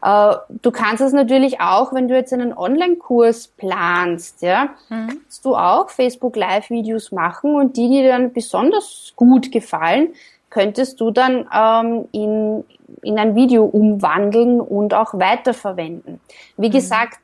Äh, 0.02 0.36
du 0.62 0.72
kannst 0.72 1.02
es 1.02 1.14
natürlich 1.14 1.62
auch, 1.62 1.94
wenn 1.94 2.08
du 2.08 2.16
jetzt 2.16 2.34
einen 2.34 2.54
Online-Kurs 2.54 3.50
planst, 3.50 4.42
ja, 4.42 4.70
mhm. 4.90 5.08
kannst 5.08 5.46
du 5.46 5.56
auch 5.56 5.90
Facebook 5.90 6.36
Live-Videos 6.36 7.12
machen 7.12 7.56
und 7.56 7.78
die, 7.78 7.90
die 7.90 8.02
dir 8.02 8.10
dann 8.10 8.34
besonders 8.34 9.14
gut 9.16 9.52
gefallen, 9.52 10.10
könntest 10.50 11.00
du 11.00 11.12
dann 11.12 11.48
ähm, 11.54 12.08
in, 12.12 12.64
in 13.04 13.20
ein 13.20 13.36
Video 13.36 13.66
umwandeln 13.66 14.60
und 14.62 14.94
auch 14.94 15.14
weiterverwenden. 15.14 16.20
Wie 16.58 16.70
mhm. 16.70 16.74
gesagt, 16.74 17.20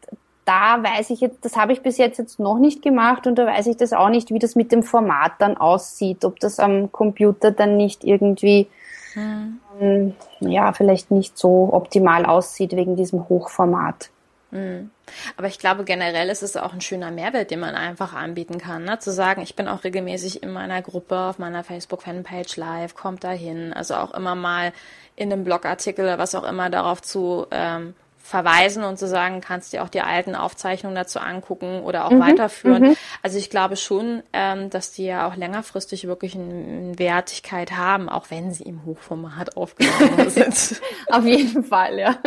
da 0.45 0.83
weiß 0.83 1.09
ich 1.09 1.21
jetzt, 1.21 1.43
das 1.43 1.57
habe 1.57 1.73
ich 1.73 1.81
bis 1.81 1.97
jetzt 1.97 2.19
jetzt 2.19 2.39
noch 2.39 2.59
nicht 2.59 2.83
gemacht 2.83 3.25
und 3.25 3.35
da 3.35 3.47
weiß 3.47 3.65
ich 3.67 3.77
das 3.77 3.93
auch 3.93 4.09
nicht, 4.09 4.31
wie 4.31 4.37
das 4.37 4.55
mit 4.55 4.71
dem 4.71 4.83
Format 4.83 5.33
dann 5.39 5.57
aussieht, 5.57 6.23
ob 6.23 6.39
das 6.39 6.59
am 6.59 6.91
Computer 6.91 7.49
dann 7.49 7.77
nicht 7.77 8.03
irgendwie 8.03 8.67
mhm. 9.15 10.13
ja, 10.39 10.73
vielleicht 10.73 11.11
nicht 11.11 11.37
so 11.37 11.69
optimal 11.71 12.25
aussieht 12.25 12.75
wegen 12.75 12.95
diesem 12.95 13.27
Hochformat. 13.29 14.09
Mhm. 14.51 14.91
Aber 15.37 15.47
ich 15.47 15.59
glaube, 15.59 15.83
generell 15.83 16.29
ist 16.29 16.43
es 16.43 16.57
auch 16.57 16.73
ein 16.73 16.81
schöner 16.81 17.11
Mehrwert, 17.11 17.51
den 17.51 17.59
man 17.59 17.75
einfach 17.75 18.13
anbieten 18.13 18.57
kann. 18.57 18.85
Ne? 18.85 18.99
Zu 18.99 19.11
sagen, 19.11 19.41
ich 19.41 19.55
bin 19.55 19.67
auch 19.67 19.83
regelmäßig 19.83 20.43
in 20.43 20.51
meiner 20.51 20.81
Gruppe, 20.81 21.19
auf 21.19 21.39
meiner 21.39 21.63
Facebook-Fanpage 21.63 22.57
live, 22.57 22.95
kommt 22.95 23.23
da 23.23 23.31
hin. 23.31 23.73
Also 23.73 23.95
auch 23.95 24.13
immer 24.13 24.35
mal 24.35 24.71
in 25.15 25.31
einem 25.31 25.43
Blogartikel 25.43 26.05
oder 26.05 26.17
was 26.17 26.35
auch 26.35 26.43
immer 26.43 26.69
darauf 26.69 27.01
zu 27.01 27.47
ähm, 27.51 27.93
verweisen 28.25 28.83
und 28.83 28.97
zu 28.97 29.07
sagen, 29.07 29.39
kannst 29.39 29.71
dir 29.71 29.83
auch 29.83 29.89
die 29.89 30.01
alten 30.01 30.33
Aufzeichnungen 30.33 30.95
dazu 30.95 31.19
angucken 31.19 31.83
oder 31.83 32.05
auch 32.05 32.11
mhm, 32.11 32.21
weiterführen. 32.21 32.81
Mhm. 32.81 32.97
Also 33.21 33.37
ich 33.37 33.51
glaube 33.51 33.75
schon, 33.77 34.23
ähm, 34.33 34.71
dass 34.71 34.91
die 34.91 35.05
ja 35.05 35.27
auch 35.27 35.35
längerfristig 35.35 36.07
wirklich 36.07 36.33
eine 36.33 36.97
Wertigkeit 36.97 37.73
haben, 37.73 38.09
auch 38.09 38.31
wenn 38.31 38.51
sie 38.51 38.63
im 38.63 38.83
Hochformat 38.83 39.55
aufgenommen 39.55 40.27
sind. 40.31 40.81
Auf 41.07 41.23
jeden 41.23 41.63
Fall, 41.63 41.99
ja. 41.99 42.17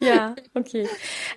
ja, 0.00 0.34
okay. 0.54 0.88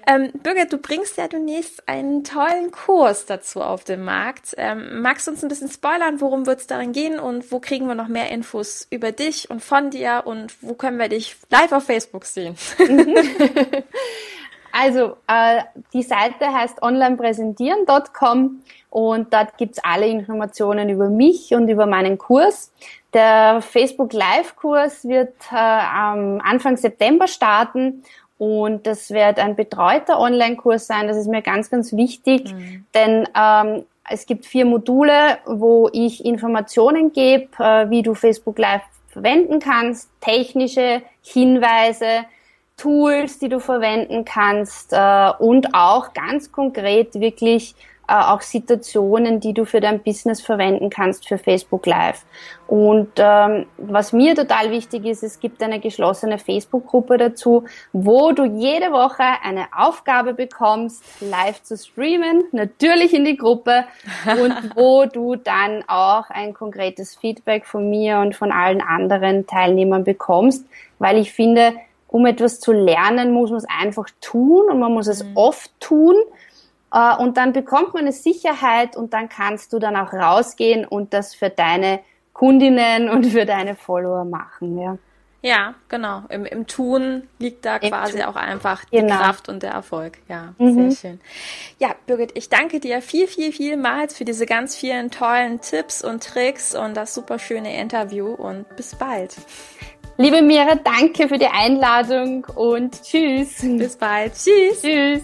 Ähm, 0.07 0.31
Birgit, 0.41 0.71
du 0.71 0.77
bringst 0.77 1.17
ja 1.17 1.27
demnächst 1.27 1.89
einen 1.89 2.23
tollen 2.23 2.71
Kurs 2.71 3.25
dazu 3.25 3.61
auf 3.61 3.83
den 3.83 4.05
Markt. 4.05 4.53
Ähm, 4.55 5.01
magst 5.01 5.27
du 5.27 5.31
uns 5.31 5.43
ein 5.43 5.49
bisschen 5.49 5.69
spoilern, 5.69 6.21
worum 6.21 6.45
wird 6.45 6.61
es 6.61 6.67
darin 6.67 6.93
gehen 6.93 7.19
und 7.19 7.51
wo 7.51 7.59
kriegen 7.59 7.87
wir 7.87 7.95
noch 7.95 8.07
mehr 8.07 8.31
Infos 8.31 8.87
über 8.89 9.11
dich 9.11 9.49
und 9.49 9.61
von 9.61 9.89
dir 9.89 10.23
und 10.23 10.53
wo 10.61 10.75
können 10.75 10.97
wir 10.97 11.09
dich 11.09 11.35
live 11.49 11.73
auf 11.73 11.83
Facebook 11.83 12.23
sehen? 12.23 12.55
Also, 14.71 15.17
äh, 15.27 15.63
die 15.93 16.03
Seite 16.03 16.47
heißt 16.47 16.81
onlinepräsentieren.com 16.81 18.61
und 18.89 19.33
dort 19.33 19.57
gibt's 19.57 19.79
alle 19.83 20.07
Informationen 20.07 20.89
über 20.89 21.09
mich 21.09 21.53
und 21.53 21.67
über 21.67 21.85
meinen 21.85 22.17
Kurs. 22.17 22.71
Der 23.13 23.61
Facebook 23.61 24.13
Live-Kurs 24.13 25.05
wird 25.07 25.33
äh, 25.51 25.55
am 25.55 26.39
Anfang 26.41 26.77
September 26.77 27.27
starten 27.27 28.03
und 28.37 28.87
das 28.87 29.11
wird 29.11 29.39
ein 29.39 29.55
betreuter 29.55 30.19
Online-Kurs 30.19 30.87
sein. 30.87 31.07
Das 31.07 31.17
ist 31.17 31.27
mir 31.27 31.41
ganz, 31.41 31.69
ganz 31.69 31.93
wichtig, 31.93 32.53
mhm. 32.53 32.85
denn 32.93 33.27
ähm, 33.35 33.83
es 34.09 34.25
gibt 34.25 34.45
vier 34.45 34.65
Module, 34.65 35.37
wo 35.45 35.89
ich 35.93 36.25
Informationen 36.25 37.11
gebe, 37.11 37.49
äh, 37.59 37.89
wie 37.89 38.01
du 38.01 38.13
Facebook 38.13 38.57
Live 38.57 38.81
verwenden 39.07 39.59
kannst, 39.59 40.09
technische 40.21 41.01
Hinweise, 41.21 42.25
Tools, 42.81 43.37
die 43.37 43.49
du 43.49 43.59
verwenden 43.59 44.25
kannst 44.25 44.91
äh, 44.91 45.31
und 45.37 45.75
auch 45.75 46.13
ganz 46.13 46.51
konkret 46.51 47.13
wirklich 47.13 47.75
äh, 48.07 48.13
auch 48.13 48.41
Situationen, 48.41 49.39
die 49.39 49.53
du 49.53 49.65
für 49.65 49.79
dein 49.79 50.01
Business 50.01 50.41
verwenden 50.41 50.89
kannst 50.89 51.27
für 51.27 51.37
Facebook 51.37 51.85
Live. 51.85 52.25
Und 52.67 53.11
ähm, 53.17 53.67
was 53.77 54.13
mir 54.13 54.33
total 54.35 54.71
wichtig 54.71 55.05
ist, 55.05 55.21
es 55.21 55.39
gibt 55.39 55.61
eine 55.61 55.79
geschlossene 55.79 56.39
Facebook-Gruppe 56.39 57.17
dazu, 57.17 57.65
wo 57.93 58.31
du 58.31 58.45
jede 58.45 58.91
Woche 58.91 59.23
eine 59.43 59.67
Aufgabe 59.77 60.33
bekommst, 60.33 61.03
live 61.21 61.61
zu 61.61 61.77
streamen, 61.77 62.43
natürlich 62.51 63.13
in 63.13 63.25
die 63.25 63.37
Gruppe 63.37 63.85
und 64.25 64.55
wo 64.75 65.05
du 65.05 65.35
dann 65.35 65.83
auch 65.87 66.31
ein 66.31 66.55
konkretes 66.55 67.15
Feedback 67.15 67.67
von 67.67 67.89
mir 67.89 68.19
und 68.19 68.35
von 68.35 68.51
allen 68.51 68.81
anderen 68.81 69.45
Teilnehmern 69.45 70.03
bekommst, 70.03 70.65
weil 70.97 71.17
ich 71.17 71.31
finde, 71.31 71.73
um 72.11 72.25
etwas 72.25 72.59
zu 72.59 72.73
lernen, 72.73 73.31
muss 73.31 73.49
man 73.49 73.57
es 73.57 73.65
einfach 73.67 74.05
tun 74.19 74.69
und 74.69 74.79
man 74.79 74.93
muss 74.93 75.07
es 75.07 75.23
mhm. 75.23 75.31
oft 75.35 75.71
tun. 75.79 76.15
Äh, 76.93 77.15
und 77.17 77.37
dann 77.37 77.53
bekommt 77.53 77.93
man 77.93 78.03
eine 78.03 78.11
Sicherheit 78.11 78.95
und 78.95 79.13
dann 79.13 79.29
kannst 79.29 79.73
du 79.73 79.79
dann 79.79 79.95
auch 79.95 80.13
rausgehen 80.13 80.85
und 80.85 81.13
das 81.13 81.33
für 81.33 81.49
deine 81.49 82.01
Kundinnen 82.33 83.09
und 83.09 83.25
für 83.27 83.45
deine 83.45 83.75
Follower 83.75 84.25
machen. 84.25 84.77
Ja. 84.77 84.97
Ja, 85.43 85.73
genau. 85.89 86.23
Im, 86.29 86.45
im 86.45 86.67
Tun 86.67 87.27
liegt 87.39 87.65
da 87.65 87.77
Im 87.77 87.89
quasi 87.89 88.19
Tun. 88.19 88.27
auch 88.27 88.35
einfach 88.35 88.85
die 88.85 88.97
genau. 88.97 89.15
Kraft 89.15 89.49
und 89.49 89.63
der 89.63 89.71
Erfolg. 89.71 90.19
Ja, 90.27 90.53
mhm. 90.59 90.91
sehr 90.91 91.11
schön. 91.11 91.21
Ja, 91.79 91.95
Birgit, 92.05 92.37
ich 92.37 92.49
danke 92.49 92.79
dir 92.79 93.01
viel, 93.01 93.25
viel, 93.25 93.51
vielmals 93.51 94.15
für 94.15 94.25
diese 94.25 94.45
ganz 94.45 94.75
vielen 94.75 95.09
tollen 95.09 95.59
Tipps 95.61 96.03
und 96.03 96.23
Tricks 96.23 96.75
und 96.75 96.95
das 96.95 97.15
super 97.15 97.39
schöne 97.39 97.75
Interview 97.79 98.27
und 98.27 98.75
bis 98.75 98.93
bald. 98.93 99.35
Liebe 100.17 100.41
Mira, 100.41 100.75
danke 100.75 101.27
für 101.27 101.37
die 101.37 101.47
Einladung 101.47 102.45
und 102.55 103.03
tschüss. 103.03 103.61
Bis 103.61 103.95
bald. 103.95 104.33
Tschüss. 104.33 104.81
Tschüss. 104.81 105.21